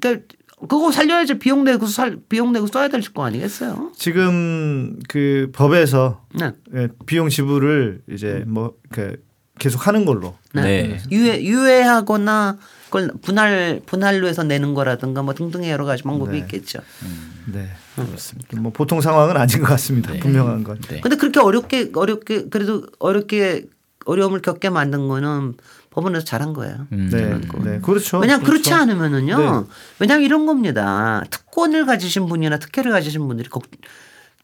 그러니까 0.00 0.24
그거 0.68 0.90
살려야지 0.90 1.38
비용 1.38 1.62
내고 1.62 1.86
살 1.86 2.18
비용 2.28 2.52
내고 2.52 2.66
써야 2.66 2.88
될 2.88 3.00
거 3.14 3.24
아니겠어요? 3.24 3.92
지금 3.96 4.98
그 5.08 5.50
법에서 5.52 6.24
네. 6.34 6.50
예, 6.74 6.88
비용 7.06 7.28
지불을 7.28 8.00
이제 8.10 8.42
뭐 8.46 8.74
그 8.90 9.16
계속 9.58 9.86
하는 9.86 10.04
걸로. 10.04 10.36
네. 10.52 11.00
유예 11.10 11.42
유예하거나 11.42 12.56
그걸 12.86 13.10
분할 13.20 13.80
분할로 13.84 14.28
해서 14.28 14.42
내는 14.44 14.72
거라든가 14.74 15.22
뭐 15.22 15.34
등등의 15.34 15.70
여러 15.70 15.84
가지 15.84 16.02
방법이 16.02 16.32
네. 16.32 16.38
있겠죠. 16.38 16.78
네. 17.52 17.68
그렇습니다. 17.96 18.60
뭐 18.60 18.72
보통 18.72 19.00
상황은 19.00 19.36
아닌 19.36 19.58
것 19.60 19.66
같습니다. 19.66 20.12
분명한 20.20 20.64
건. 20.64 20.78
네. 20.88 21.00
근데 21.00 21.16
그렇게 21.16 21.40
어렵게 21.40 21.90
어렵게 21.94 22.48
그래도 22.48 22.86
어렵게 22.98 23.66
어려움을 24.06 24.40
겪게 24.40 24.70
만든 24.70 25.06
거는 25.08 25.54
법원에서 25.90 26.24
잘한 26.24 26.52
거예요. 26.54 26.86
음. 26.92 27.10
네. 27.12 27.38
네. 27.64 27.80
그렇죠. 27.80 28.18
왜냐하면 28.18 28.46
그렇지 28.46 28.70
그렇죠. 28.70 28.82
않으면은요. 28.82 29.36
네. 29.38 29.66
왜냐하면 29.98 30.24
이런 30.24 30.46
겁니다. 30.46 31.22
특권을 31.30 31.84
가지신 31.86 32.26
분이나 32.26 32.58
특혜를 32.58 32.92
가지신 32.92 33.26
분들이 33.28 33.48
걱- 33.50 33.64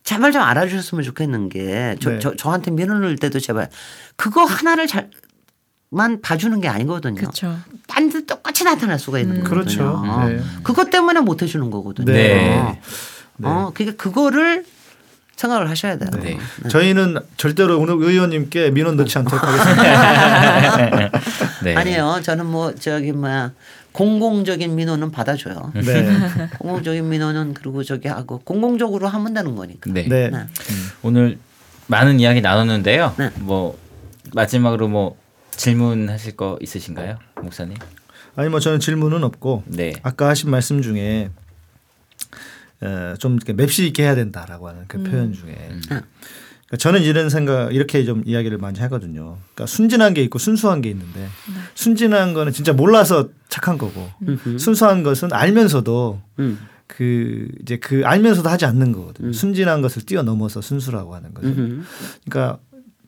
제발 0.04 0.32
좀 0.32 0.42
알아주셨으면 0.42 1.02
좋겠는 1.02 1.48
게 1.48 1.96
저, 2.00 2.10
네. 2.10 2.18
저, 2.20 2.36
저한테 2.36 2.70
민원을 2.70 3.16
때도 3.16 3.40
제발 3.40 3.68
그거 4.16 4.44
하나를 4.44 4.86
잘 4.86 5.10
만 5.94 6.20
봐주는 6.20 6.60
게 6.60 6.66
아니거든요. 6.68 7.14
그렇죠. 7.14 7.56
딴데 7.86 8.26
똑같이 8.26 8.64
나타날 8.64 8.98
수가 8.98 9.20
있는 9.20 9.44
거거든요. 9.44 10.02
그렇죠. 10.02 10.26
네. 10.28 10.42
그것 10.64 10.90
때문에 10.90 11.20
못 11.20 11.40
해주는 11.40 11.70
거거든요. 11.70 12.12
네. 12.12 12.80
어, 13.44 13.70
그러니까 13.72 14.02
그거를 14.02 14.64
생각을 15.36 15.70
하셔야 15.70 15.96
돼요. 15.96 16.10
네. 16.20 16.38
저희는 16.68 17.18
절대로 17.36 17.78
오늘 17.78 17.94
의원님께 17.94 18.70
민원 18.70 18.96
넣지 18.96 19.16
않도록 19.18 19.40
하겠습니다. 19.40 21.10
네. 21.62 21.76
아니에요. 21.76 22.20
저는 22.24 22.46
뭐 22.46 22.74
저기 22.74 23.12
뭐야 23.12 23.52
공공적인 23.94 24.74
민원은 24.74 25.12
받아줘요. 25.12 25.72
네. 25.72 26.04
공공적인 26.58 27.08
민원은 27.08 27.54
그리고 27.54 27.84
저기 27.84 28.08
하고 28.08 28.40
공공적으로 28.40 29.06
하면 29.06 29.34
되는 29.34 29.54
거니까. 29.54 29.90
네. 29.92 30.08
네. 30.08 30.30
네. 30.30 30.38
오늘 31.02 31.38
많은 31.86 32.18
이야기 32.18 32.40
나눴는데요. 32.40 33.14
네. 33.16 33.30
뭐 33.36 33.78
마지막으로 34.34 34.88
뭐 34.88 35.16
질문하실 35.52 36.36
거 36.36 36.58
있으신가요, 36.60 37.18
목사님? 37.40 37.76
아니 38.34 38.48
뭐 38.48 38.58
저는 38.58 38.80
질문은 38.80 39.22
없고 39.22 39.62
네. 39.66 39.92
아까 40.02 40.28
하신 40.28 40.50
말씀 40.50 40.82
중에 40.82 41.30
어, 42.80 43.14
좀 43.20 43.36
이렇게 43.36 43.52
맵시 43.52 43.86
있게 43.86 44.02
해야 44.02 44.16
된다라고 44.16 44.68
하는 44.68 44.86
그 44.88 45.04
표현 45.04 45.32
중에 45.32 45.54
그러니까 45.54 46.02
저는 46.76 47.02
이런 47.02 47.30
생각 47.30 47.74
이렇게 47.74 48.04
좀 48.04 48.22
이야기를 48.24 48.58
많이 48.58 48.78
하거든요. 48.80 49.38
그러니까 49.54 49.66
순진한 49.66 50.14
게 50.14 50.22
있고 50.22 50.38
순수한 50.38 50.80
게 50.80 50.90
있는데 50.90 51.28
순진한 51.74 52.34
거는 52.34 52.52
진짜 52.52 52.72
몰라서 52.72 53.28
착한 53.48 53.78
거고 53.78 54.08
순수한 54.58 55.02
것은 55.02 55.32
알면서도 55.32 56.20
음. 56.38 56.58
그 56.86 57.48
이제 57.62 57.76
그 57.78 58.02
알면서도 58.04 58.48
하지 58.48 58.66
않는 58.66 58.92
거거든요. 58.92 59.32
순진한 59.32 59.82
것을 59.82 60.02
뛰어넘어서 60.02 60.60
순수라고 60.60 61.14
하는 61.14 61.34
거죠. 61.34 61.48
음. 61.48 61.84
그러니까 62.24 62.58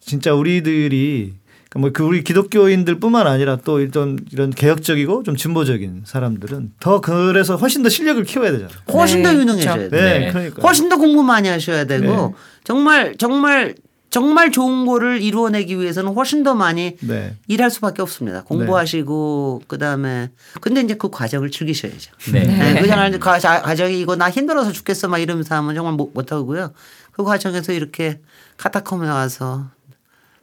진짜 0.01 0.35
우리들이 0.35 1.35
뭐 1.77 1.91
그 1.93 2.03
우리 2.03 2.23
기독교인들뿐만 2.25 3.27
아니라 3.27 3.57
또 3.65 3.81
이런 3.81 4.19
이런 4.33 4.51
개혁적이고 4.51 5.23
좀 5.23 5.37
진보적인 5.37 6.03
사람들은 6.05 6.73
더 6.81 7.01
그래서 7.01 7.57
훨씬 7.57 7.83
더 7.83 7.89
실력을 7.89 8.23
키워야 8.25 8.53
되잖아요. 8.53 8.77
훨씬 8.93 9.23
더 9.23 9.33
네, 9.33 9.39
유능해져야. 9.41 9.77
돼요. 9.77 9.89
네, 9.91 10.19
네. 10.19 10.33
그러니까. 10.33 10.63
훨씬 10.63 10.89
더 10.89 10.97
공부 10.97 11.23
많이 11.23 11.49
하셔야 11.49 11.85
되고 11.85 12.05
네. 12.05 12.35
정말 12.65 13.15
정말 13.17 13.75
정말 14.09 14.51
좋은 14.53 14.87
거를 14.87 15.21
이루어내기 15.21 15.79
위해서는 15.79 16.13
훨씬 16.15 16.43
더 16.43 16.55
많이 16.55 16.97
네. 17.01 17.35
일할 17.49 17.71
수밖에 17.71 18.01
없습니다. 18.03 18.43
공부하시고 18.45 19.63
그다음에 19.67 20.31
근데 20.61 20.81
이제 20.81 20.95
그 20.95 21.11
과정을 21.11 21.51
즐기셔야죠. 21.51 22.13
네. 22.33 22.45
네. 22.45 22.81
그냥 22.81 23.19
과- 23.19 23.39
자- 23.39 23.61
과정이 23.63 24.01
이거 24.01 24.17
나 24.17 24.31
힘들어서 24.31 24.73
죽겠어 24.73 25.09
막 25.09 25.19
이러면서 25.19 25.55
하면 25.57 25.75
정말 25.75 25.95
못, 25.95 26.13
못 26.15 26.33
하고요. 26.33 26.73
그 27.13 27.25
과정에서 27.25 27.73
이렇게 27.73 28.21
카타콤에 28.59 29.07
와서 29.09 29.67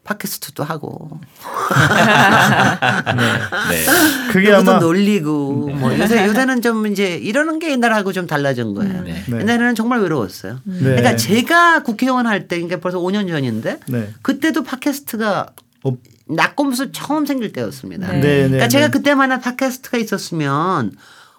팟캐스트도 0.04 0.64
하고 0.64 1.20
네. 3.70 3.86
그게 4.32 4.51
누구도 4.51 4.72
아마 4.72 4.80
놀리고 4.80 5.70
뭐 5.70 5.97
요새 5.97 6.26
요새는 6.26 6.62
좀 6.62 6.88
이제 6.88 7.16
이러는 7.16 7.60
게 7.60 7.72
옛날하고 7.72 8.12
좀 8.12 8.28
달라진 8.28 8.74
거예요. 8.74 9.01
네. 9.04 9.24
네. 9.28 9.39
옛날에는 9.39 9.76
정말 9.76 10.01
외로웠어요. 10.01 10.60
네. 10.66 10.80
그러니까 10.80 11.16
제가 11.16 11.84
국회의원 11.84 12.28
할 12.28 12.47
때 12.47 12.58
그러니까 12.58 12.80
벌써 12.82 12.99
5년 12.99 13.30
전인데 13.30 13.80
네. 13.88 14.10
그때도 14.22 14.64
팟캐스트가 14.64 15.47
어, 15.86 15.97
낙검수 16.28 16.91
처음 16.91 17.26
생길 17.26 17.54
때였습니다. 17.54 18.08
네. 18.08 18.14
네, 18.14 18.22
네, 18.22 18.36
그러니까 18.39 18.64
네. 18.64 18.68
제가 18.68 18.89
그때만 18.89 19.32
한 19.32 19.39
팟캐스트가 19.39 19.97
있었으면 19.97 20.91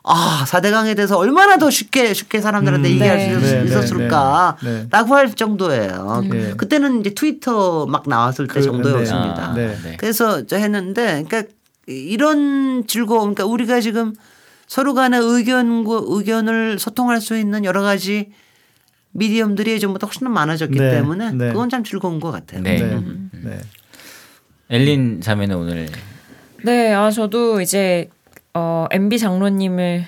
아 0.07 0.45
사대강에 0.47 0.95
대해서 0.95 1.17
얼마나 1.17 1.57
더 1.57 1.71
쉽게 1.71 2.13
쉽게 2.13 2.43
사람들한테 2.43 2.91
음, 2.91 2.93
얘기할 2.93 3.17
네. 3.17 3.35
수 3.35 3.41
네, 3.41 3.63
네, 3.63 3.65
있었을까라고 3.65 4.59
네, 4.63 4.89
할 4.91 5.33
정도예요. 5.35 6.25
네. 6.31 6.53
그때는 6.57 7.01
이제 7.01 7.15
트위터 7.15 7.87
막 7.87 8.07
나왔을 8.07 8.47
때 8.47 8.55
그, 8.55 8.63
정도였습니다. 8.63 9.55
네. 9.55 9.67
아, 9.67 9.83
네. 9.83 9.97
그래서 9.97 10.47
저 10.47 10.57
했는데 10.57 11.25
그러니까 11.27 11.45
이런 11.87 12.87
즐거움 12.87 13.35
그러니까 13.35 13.47
우리가 13.47 13.81
지금 13.81 14.15
서로 14.67 14.93
간의 14.93 15.21
의견과 15.21 16.03
의견을 16.07 16.79
소통할 16.79 17.23
수 17.23 17.39
있는 17.39 17.65
여러 17.65 17.81
가지 17.81 18.31
미디엄들이 19.13 19.71
예전보다 19.73 20.07
훨씬 20.07 20.27
더 20.27 20.31
많아졌기 20.31 20.79
네, 20.79 20.91
때문에 20.91 21.31
네. 21.33 21.49
그건 21.49 21.71
참 21.71 21.83
즐거운 21.83 22.21
것 22.21 22.31
같아요. 22.31 22.61
네. 22.61 22.79
네. 22.79 22.85
음. 22.85 23.31
네. 23.43 23.59
엘린 24.69 25.23
자매는 25.23 25.57
오늘 25.57 25.89
네, 26.63 26.93
아 26.93 27.11
저도 27.11 27.63
이제 27.63 28.11
어 28.55 28.87
MB 28.93 29.19
장로님을 29.19 30.05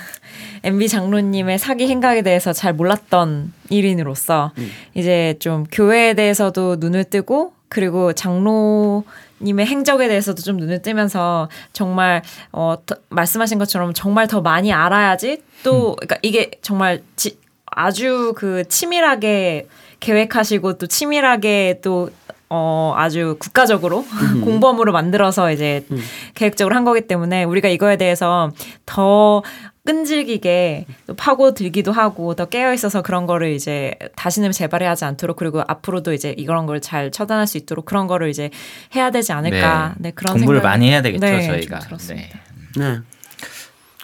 MB 0.64 0.88
장로님의 0.88 1.58
사기 1.58 1.86
행각에 1.88 2.22
대해서 2.22 2.52
잘 2.52 2.72
몰랐던 2.72 3.52
일인으로서 3.68 4.52
이제 4.94 5.36
좀 5.38 5.64
교회에 5.70 6.14
대해서도 6.14 6.76
눈을 6.80 7.04
뜨고 7.04 7.52
그리고 7.68 8.12
장로님의 8.14 9.66
행적에 9.66 10.08
대해서도 10.08 10.42
좀 10.42 10.56
눈을 10.56 10.80
뜨면서 10.82 11.48
정말 11.74 12.22
어 12.52 12.76
더- 12.86 12.96
말씀하신 13.10 13.58
것처럼 13.58 13.92
정말 13.94 14.26
더 14.26 14.40
많이 14.40 14.72
알아야지 14.72 15.42
또 15.62 15.94
그러니까 15.96 16.16
이게 16.22 16.50
정말 16.62 17.02
지, 17.16 17.38
아주 17.66 18.32
그 18.36 18.66
치밀하게 18.66 19.68
계획하시고 20.00 20.78
또 20.78 20.86
치밀하게 20.86 21.80
또 21.82 22.10
어, 22.50 22.94
아주 22.96 23.36
국가적으로 23.38 24.04
공범으로 24.44 24.92
만들어서 24.92 25.52
이제 25.52 25.86
계획적으로 26.34 26.74
한 26.74 26.84
거기 26.84 27.02
때문에 27.02 27.44
우리가 27.44 27.68
이거에 27.68 27.96
대해서 27.96 28.50
더 28.86 29.42
끈질기게 29.86 30.84
또 31.06 31.14
파고들기도 31.14 31.90
하고 31.92 32.34
더 32.34 32.44
깨어 32.46 32.74
있어서 32.74 33.02
그런 33.02 33.26
거를 33.26 33.52
이제 33.52 33.94
다시는 34.16 34.52
재발해하지 34.52 35.04
않도록 35.06 35.36
그리고 35.36 35.62
앞으로도 35.66 36.12
이제 36.12 36.34
이런 36.36 36.66
걸 36.66 36.80
잘 36.80 37.10
처단할 37.10 37.46
수 37.46 37.56
있도록 37.56 37.84
그런 37.86 38.06
거를 38.06 38.28
이제 38.28 38.50
해야 38.94 39.10
되지 39.10 39.32
않을까 39.32 39.94
네, 39.98 40.10
그런 40.10 40.34
공부를 40.36 40.60
많이 40.60 40.88
해야 40.90 41.02
되겠죠 41.02 41.24
네, 41.24 41.46
저희가. 41.46 41.78
좀 41.80 41.88
들었습니다. 41.88 42.38
네. 42.76 42.98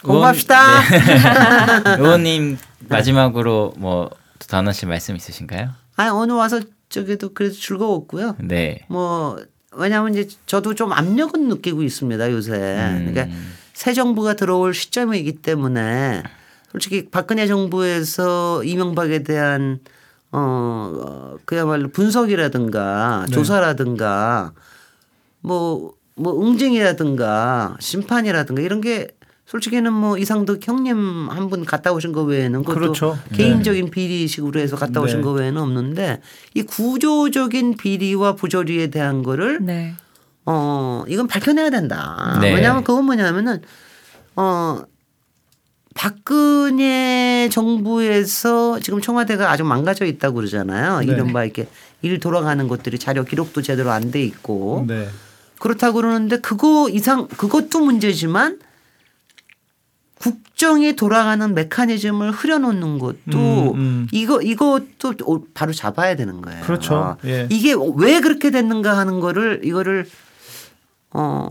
공부합시다. 0.03 0.81
네. 0.89 1.97
의원 2.01 2.23
님 2.23 2.57
마지막으로 2.87 3.73
뭐 3.77 4.09
단원 4.49 4.73
씨 4.73 4.85
말씀 4.85 5.15
있으신가요? 5.15 5.69
아니 5.95 6.09
오늘 6.09 6.35
와서 6.35 6.59
저기도 6.89 7.33
그래도 7.33 7.55
즐거웠고요. 7.55 8.37
네. 8.39 8.85
뭐 8.87 9.39
왜냐하면 9.73 10.15
이제 10.15 10.27
저도 10.45 10.73
좀 10.75 10.91
압력은 10.91 11.47
느끼고 11.49 11.83
있습니다 11.83 12.31
요새. 12.31 12.53
음. 12.53 13.11
그러니까 13.11 13.35
새 13.73 13.93
정부가 13.93 14.33
들어올 14.35 14.73
시점이기 14.73 15.33
때문에 15.41 16.23
솔직히 16.71 17.09
박근혜 17.09 17.47
정부에서 17.47 18.63
이명박에 18.63 19.23
대한 19.23 19.79
어 20.31 20.39
어, 20.39 21.37
그야말로 21.45 21.89
분석이라든가 21.89 23.25
네. 23.27 23.33
조사라든가 23.33 24.53
뭐뭐 25.41 26.47
응징이라든가 26.47 27.77
심판이라든가 27.79 28.61
이런 28.61 28.81
게 28.81 29.09
솔직히는 29.47 29.93
뭐 29.93 30.17
이상득 30.17 30.67
형님 30.67 31.29
한 31.29 31.47
분 31.49 31.63
갔다 31.63 31.93
오신 31.93 32.11
거 32.11 32.23
외에는 32.23 32.59
그것도 32.63 32.79
그렇죠. 32.79 33.17
개인적인 33.33 33.89
비리식으로 33.91 34.59
해서 34.59 34.75
갔다 34.75 34.99
오신 34.99 35.17
네. 35.19 35.23
거 35.23 35.31
외에는 35.31 35.61
없는데 35.61 36.21
이 36.53 36.63
구조적인 36.63 37.77
비리와 37.77 38.35
부조리에 38.35 38.87
대한 38.87 39.23
거를 39.23 39.59
네. 39.61 39.93
어 40.45 41.03
이건 41.07 41.27
밝혀내야 41.27 41.69
된다. 41.69 42.37
네. 42.41 42.53
왜냐하면 42.53 42.83
그건 42.83 43.05
뭐냐면은 43.05 43.61
어 44.35 44.81
박근혜 45.95 47.47
정부에서 47.51 48.79
지금 48.81 48.99
청와대가 49.01 49.49
아주 49.49 49.63
망가져 49.63 50.05
있다고 50.05 50.35
그러잖아요. 50.35 50.99
네. 50.99 51.05
이른바 51.05 51.43
이렇게 51.45 51.67
일 52.01 52.19
돌아가는 52.19 52.67
것들이 52.67 52.99
자료 52.99 53.23
기록도 53.23 53.61
제대로 53.61 53.91
안 53.91 54.11
돼 54.11 54.21
있고 54.23 54.83
네. 54.87 55.07
그렇다고 55.59 55.95
그러는데 55.95 56.39
그거 56.39 56.89
이상 56.89 57.27
그것도 57.29 57.79
문제지만 57.79 58.59
국정이 60.19 60.95
돌아가는 60.95 61.53
메커니즘을 61.53 62.31
흐려놓는 62.31 62.99
것도 62.99 63.73
음, 63.75 63.79
음. 63.79 64.07
이거 64.11 64.41
이것도 64.41 65.13
오- 65.25 65.45
바로 65.53 65.71
잡아야 65.73 66.15
되는 66.15 66.41
거예요. 66.41 66.63
그렇죠. 66.63 67.17
예. 67.25 67.47
이게 67.51 67.75
왜 67.95 68.19
그렇게 68.19 68.49
됐는가 68.49 68.97
하는 68.97 69.19
거를 69.19 69.61
이거를 69.63 70.07
어 71.11 71.47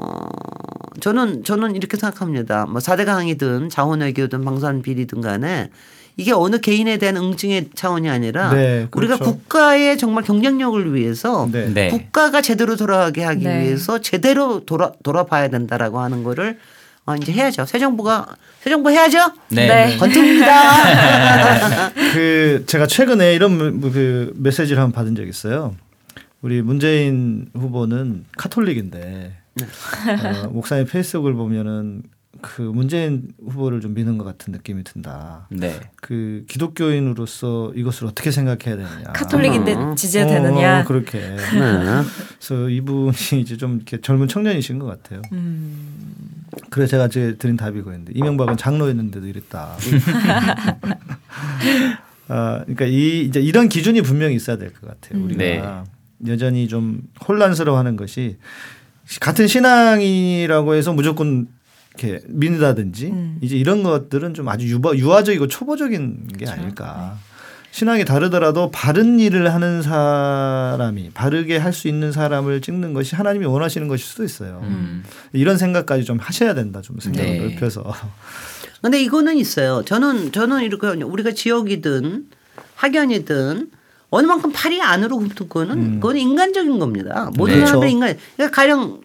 저는 1.01 1.45
저는 1.45 1.77
이렇게 1.77 1.97
생각합니다. 1.97 2.67
뭐 2.67 2.81
4대 2.81 3.05
강이든 3.05 3.69
자원외교든 3.71 4.45
방산 4.45 4.83
비리든 4.83 5.21
간에 5.21 5.71
이게 6.19 6.33
어느 6.33 6.59
개인에 6.59 6.97
대한 6.97 7.17
응징의 7.17 7.71
차원이 7.75 8.09
아니라 8.09 8.53
네, 8.53 8.89
우리가 8.95 9.17
그렇죠. 9.17 9.33
국가의 9.33 9.99
정말 9.99 10.25
경쟁력을 10.25 10.95
위해서 10.95 11.49
네. 11.53 11.73
네. 11.73 11.89
국가가 11.89 12.41
제대로 12.41 12.75
돌아가게 12.77 13.23
하기 13.23 13.45
네. 13.45 13.61
위해서 13.63 14.01
제대로 14.01 14.65
돌아 14.65 14.93
돌아봐야 15.03 15.49
된다라고 15.49 16.01
하는 16.01 16.25
거를 16.25 16.59
어, 17.07 17.15
이제 17.15 17.33
해야죠. 17.33 17.65
새 17.67 17.79
정부가 17.79 18.27
새 18.61 18.71
정부 18.71 18.91
해야죠. 18.91 19.19
네. 19.51 19.67
네. 19.69 19.97
권투입니다. 19.97 21.91
그 22.13 22.65
제가 22.67 22.87
최근에 22.87 23.35
이런 23.35 23.57
무- 23.81 23.91
그 23.93 24.33
메시지를 24.37 24.83
한 24.83 24.91
번 24.91 24.93
받은 24.93 25.15
적이 25.15 25.29
있어요. 25.31 25.75
우리 26.43 26.63
문재인 26.63 27.49
후보는 27.55 28.25
카톨릭인데 28.37 29.33
어, 30.45 30.49
목사님 30.49 30.87
페이스북을 30.87 31.35
보면은 31.35 32.03
그 32.41 32.63
문재인 32.63 33.29
후보를 33.45 33.81
좀 33.81 33.95
미는 33.95 34.19
것 34.19 34.25
같은 34.25 34.53
느낌이 34.53 34.85
든다. 34.85 35.47
네. 35.51 35.79
그 35.97 36.45
기독교인으로서 36.49 37.73
이것을 37.75 38.07
어떻게 38.07 38.31
생각해야 38.31 38.77
되느냐. 38.77 39.13
카톨릭인데 39.15 39.75
음. 39.75 39.97
지지해도 39.97 40.31
어, 40.31 40.33
되느냐? 40.35 40.85
그렇게. 40.85 41.19
네. 41.19 41.37
그래서 42.39 42.69
이분이 42.69 43.41
이제 43.41 43.57
좀 43.57 43.77
이렇게 43.77 44.01
젊은 44.01 44.29
청년이신 44.29 44.79
것 44.79 44.87
같아요. 44.87 45.23
그래서 46.71 46.91
제가 46.91 47.09
제 47.09 47.37
드린 47.37 47.57
답이 47.57 47.83
그였는데 47.83 48.13
이명박은 48.15 48.57
장로였는데도 48.57 49.27
이랬다. 49.27 49.77
아, 52.29 52.61
그러니까 52.65 52.85
이 52.87 53.23
이제 53.23 53.41
이런 53.41 53.69
기준이 53.69 54.03
분명히 54.03 54.35
있어야 54.35 54.57
될 54.57 54.73
것 54.73 54.87
같아요. 54.89 55.23
우리가 55.25 55.39
네. 55.39 55.63
여전히 56.33 56.67
좀 56.67 57.03
혼란스러워하는 57.29 57.97
것이 57.97 58.37
같은 59.21 59.47
신앙이라고 59.47 60.75
해서 60.75 60.93
무조건 60.93 61.47
이렇게 61.97 62.21
믿는다든지 62.29 63.07
음. 63.07 63.39
이제 63.41 63.57
이런 63.57 63.83
것들은 63.83 64.35
좀 64.35 64.49
아주 64.49 64.67
유바, 64.69 64.95
유아적이고 64.95 65.49
초보적인 65.49 66.29
게 66.39 66.47
아닐까. 66.49 67.17
신앙이 67.71 68.07
다르더라도 68.07 68.71
바른 68.71 69.21
일을 69.21 69.53
하는 69.53 69.83
사람이 69.83 71.11
바르게 71.13 71.59
할 71.59 71.73
수 71.75 71.89
있는 71.89 72.11
사람을 72.11 72.63
찍는 72.63 72.95
것이 72.95 73.15
하나님이 73.17 73.45
원하시는 73.45 73.87
것일 73.89 74.05
수도 74.05 74.25
있어요. 74.25 74.61
음. 74.63 75.03
이런 75.33 75.59
생각까지 75.59 76.05
좀 76.05 76.19
하셔야 76.19 76.55
된다. 76.55 76.81
좀 76.81 76.99
생각을 76.99 77.31
네. 77.31 77.39
넓혀서. 77.41 77.93
근데 78.81 79.03
이거는 79.03 79.37
있어요. 79.37 79.83
저는 79.85 80.33
저는 80.33 80.63
이렇게 80.63 80.87
우리가 81.03 81.33
지역이든 81.33 82.27
학연이든 82.77 83.71
어느 84.09 84.27
만큼 84.27 84.53
팔이 84.53 84.81
안으로 84.81 85.19
굽는 85.19 85.49
거는 85.49 85.95
그건 86.01 86.17
인간적인 86.17 86.79
겁니다. 86.79 87.31
모든 87.37 87.55
네. 87.61 87.67
사람들이 87.67 87.93
그렇죠. 87.93 87.95
인간. 87.95 88.17
그러니까 88.37 88.55
가령 88.55 89.01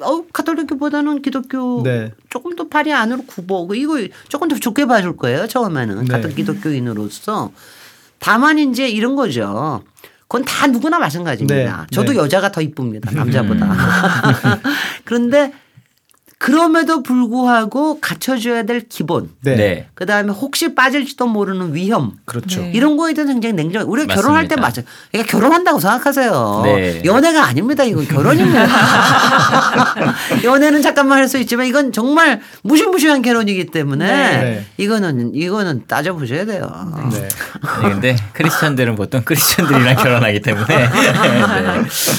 어 0.00 0.24
카톨릭보다는 0.32 1.22
기독교 1.22 1.82
네. 1.82 2.12
조금 2.28 2.54
더 2.54 2.68
팔이 2.68 2.92
안으로 2.92 3.22
굽어. 3.26 3.66
이거 3.74 3.98
조금 4.28 4.48
더 4.48 4.56
좋게 4.56 4.86
봐줄 4.86 5.16
거예요. 5.16 5.46
처음에는 5.46 6.04
네. 6.04 6.08
같은 6.08 6.34
기독교인으로서. 6.34 7.52
다만 8.18 8.58
이제 8.58 8.88
이런 8.88 9.16
거죠. 9.16 9.82
그건 10.22 10.44
다 10.44 10.66
누구나 10.66 10.98
마찬가지입니다. 10.98 11.80
네. 11.82 11.86
저도 11.92 12.12
네. 12.12 12.18
여자가 12.18 12.50
더 12.50 12.60
이쁩니다. 12.60 13.10
남자보다. 13.14 14.60
그런데 15.04 15.52
그럼에도 16.38 17.02
불구하고 17.02 17.98
갖춰줘야 18.00 18.64
될 18.64 18.86
기본. 18.88 19.30
네. 19.42 19.56
네. 19.56 19.88
그 19.94 20.04
다음에 20.04 20.32
혹시 20.32 20.74
빠질지도 20.74 21.26
모르는 21.26 21.74
위험. 21.74 22.12
그렇죠. 22.26 22.60
네. 22.60 22.72
이런 22.74 22.96
거에 22.98 23.14
대해서 23.14 23.32
굉장히 23.32 23.54
냉정. 23.54 23.90
우리가 23.90 24.08
맞습니다. 24.08 24.14
결혼할 24.22 24.48
때 24.48 24.56
맞아요. 24.56 24.82
그러니까 25.10 25.30
결혼한다고 25.32 25.80
생각하세요. 25.80 26.60
네. 26.64 27.02
연애가 27.04 27.42
아닙니다. 27.44 27.84
이건 27.84 28.06
결혼입니다. 28.06 28.66
연애는 30.44 30.82
잠깐만 30.82 31.18
할 31.18 31.26
수 31.26 31.38
있지만 31.38 31.66
이건 31.66 31.90
정말 31.90 32.40
무시무시한 32.62 33.20
결혼이기 33.20 33.66
때문에 33.66 34.06
네. 34.06 34.64
이거는 34.76 35.34
이거는 35.34 35.82
따져 35.88 36.12
보셔야 36.12 36.44
돼요. 36.44 36.70
네. 37.12 37.28
아니 37.62 37.92
근데 37.94 38.16
크리스천들은 38.32 38.94
보통 38.94 39.22
크리스천들이랑 39.24 39.96
결혼하기 39.96 40.40
때문에 40.40 40.66
네. 40.68 40.88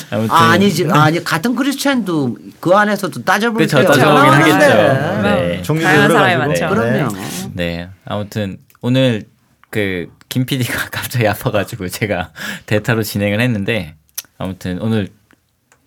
아무튼 0.09 0.29
아, 0.35 0.49
아니지 0.49 0.87
아니 0.91 1.23
같은 1.23 1.55
크리스찬도 1.55 2.35
그 2.59 2.71
안에서도 2.73 3.23
따져볼 3.23 3.65
그렇죠. 3.65 3.77
없는데. 4.11 4.53
하겠죠. 4.53 5.21
네. 5.23 5.61
종류도 5.61 5.87
다양한 5.87 6.03
여러 6.11 6.13
사람이 6.19 6.53
가지고. 6.53 6.75
많죠. 6.75 6.81
그럼요. 7.09 7.25
네. 7.53 7.89
아무튼 8.05 8.57
오늘 8.81 9.23
그 9.69 10.17
김 10.29 10.45
PD가 10.45 10.89
갑자기 10.91 11.27
아파가지고 11.27 11.87
제가 11.89 12.31
대타로 12.65 13.03
진행을 13.03 13.39
했는데 13.41 13.95
아무튼 14.37 14.79
오늘 14.81 15.07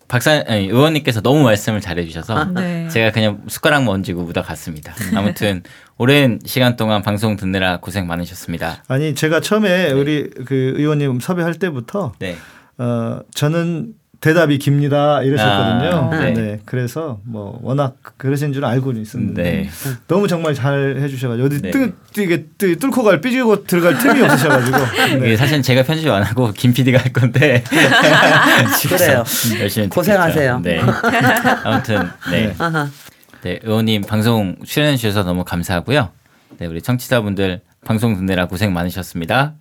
박사 0.07 0.43
아니, 0.45 0.65
의원님께서 0.67 1.21
너무 1.21 1.43
말씀을 1.43 1.79
잘해주셔서 1.79 2.45
네. 2.55 2.89
제가 2.89 3.11
그냥 3.11 3.43
숟가락 3.47 3.87
얹고 3.87 4.23
묻어갔습니다. 4.23 4.93
아무튼 5.15 5.63
오랜 5.97 6.39
시간 6.45 6.75
동안 6.75 7.01
방송 7.01 7.37
듣느라 7.37 7.77
고생 7.77 8.07
많으셨습니다. 8.07 8.83
아니 8.89 9.15
제가 9.15 9.39
처음에 9.39 9.91
우리 9.91 10.29
그 10.45 10.73
의원님 10.75 11.21
섭외할 11.21 11.53
때부터 11.55 12.11
네. 12.19 12.35
어 12.77 13.21
저는 13.33 13.93
대답이 14.21 14.59
깁니다 14.59 15.23
이러셨거든요. 15.23 16.09
아, 16.13 16.19
네. 16.19 16.31
네. 16.33 16.59
그래서 16.65 17.19
뭐 17.23 17.59
워낙 17.63 17.95
그러신 18.17 18.53
줄 18.53 18.63
알고는 18.63 19.01
있었는데 19.01 19.43
네. 19.43 19.69
너무 20.07 20.27
정말 20.27 20.53
잘 20.53 20.97
해주셔가지고 20.99 21.47
어디 21.47 21.61
네. 21.61 21.71
뜨, 21.71 21.93
이게 22.21 22.45
뜨- 22.57 22.77
뚫고 22.77 23.01
갈 23.03 23.19
삐지고 23.19 23.63
들어갈 23.65 23.97
틈이 23.97 24.21
없으셔가지고 24.23 24.77
네. 25.21 25.35
사실 25.35 25.63
제가 25.63 25.81
편집 25.83 26.07
안 26.09 26.21
하고 26.21 26.51
김 26.53 26.71
PD가 26.71 26.99
할 26.99 27.11
건데 27.11 27.63
그래요. 28.87 29.23
열심히 29.59 29.89
고생하세요. 29.89 30.59
네. 30.59 30.79
아무튼 31.63 32.07
네. 32.29 32.53
아하. 32.59 32.87
네, 33.41 33.59
의원님 33.63 34.03
방송 34.03 34.55
출연해 34.63 34.97
주셔서 34.97 35.23
너무 35.23 35.43
감사하고요. 35.43 36.09
네, 36.59 36.67
우리 36.67 36.79
청취자분들 36.79 37.61
방송 37.83 38.15
듣느라 38.15 38.45
고생 38.45 38.71
많으셨습니다. 38.71 39.53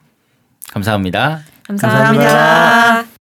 감사합니다. 0.70 1.40
감사합니다. 1.66 3.04
그 3.04 3.19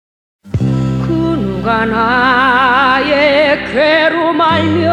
누가 1.69 1.85
나의 1.85 3.63
괴로 3.65 4.33
말며 4.33 4.89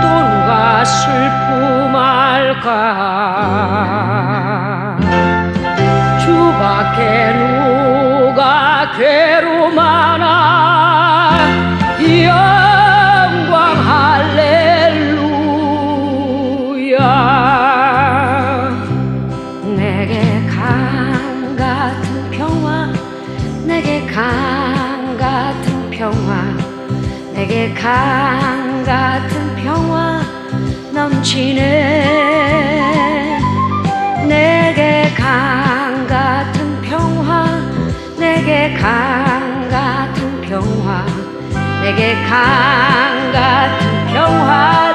또 0.00 0.06
누가 0.06 0.84
슬픔 0.84 1.96
알까 1.96 3.89
강 27.90 28.84
같은 28.84 29.56
평화 29.56 30.22
넘치네. 30.92 31.60
내게 34.28 35.12
강 35.16 36.06
같은 36.06 36.80
평화 36.82 37.46
내게 38.16 38.74
강 38.74 39.68
같은 39.68 40.40
평화 40.42 41.04
내게 41.82 42.14
강 42.28 43.32
같은 43.32 44.06
평화 44.12 44.89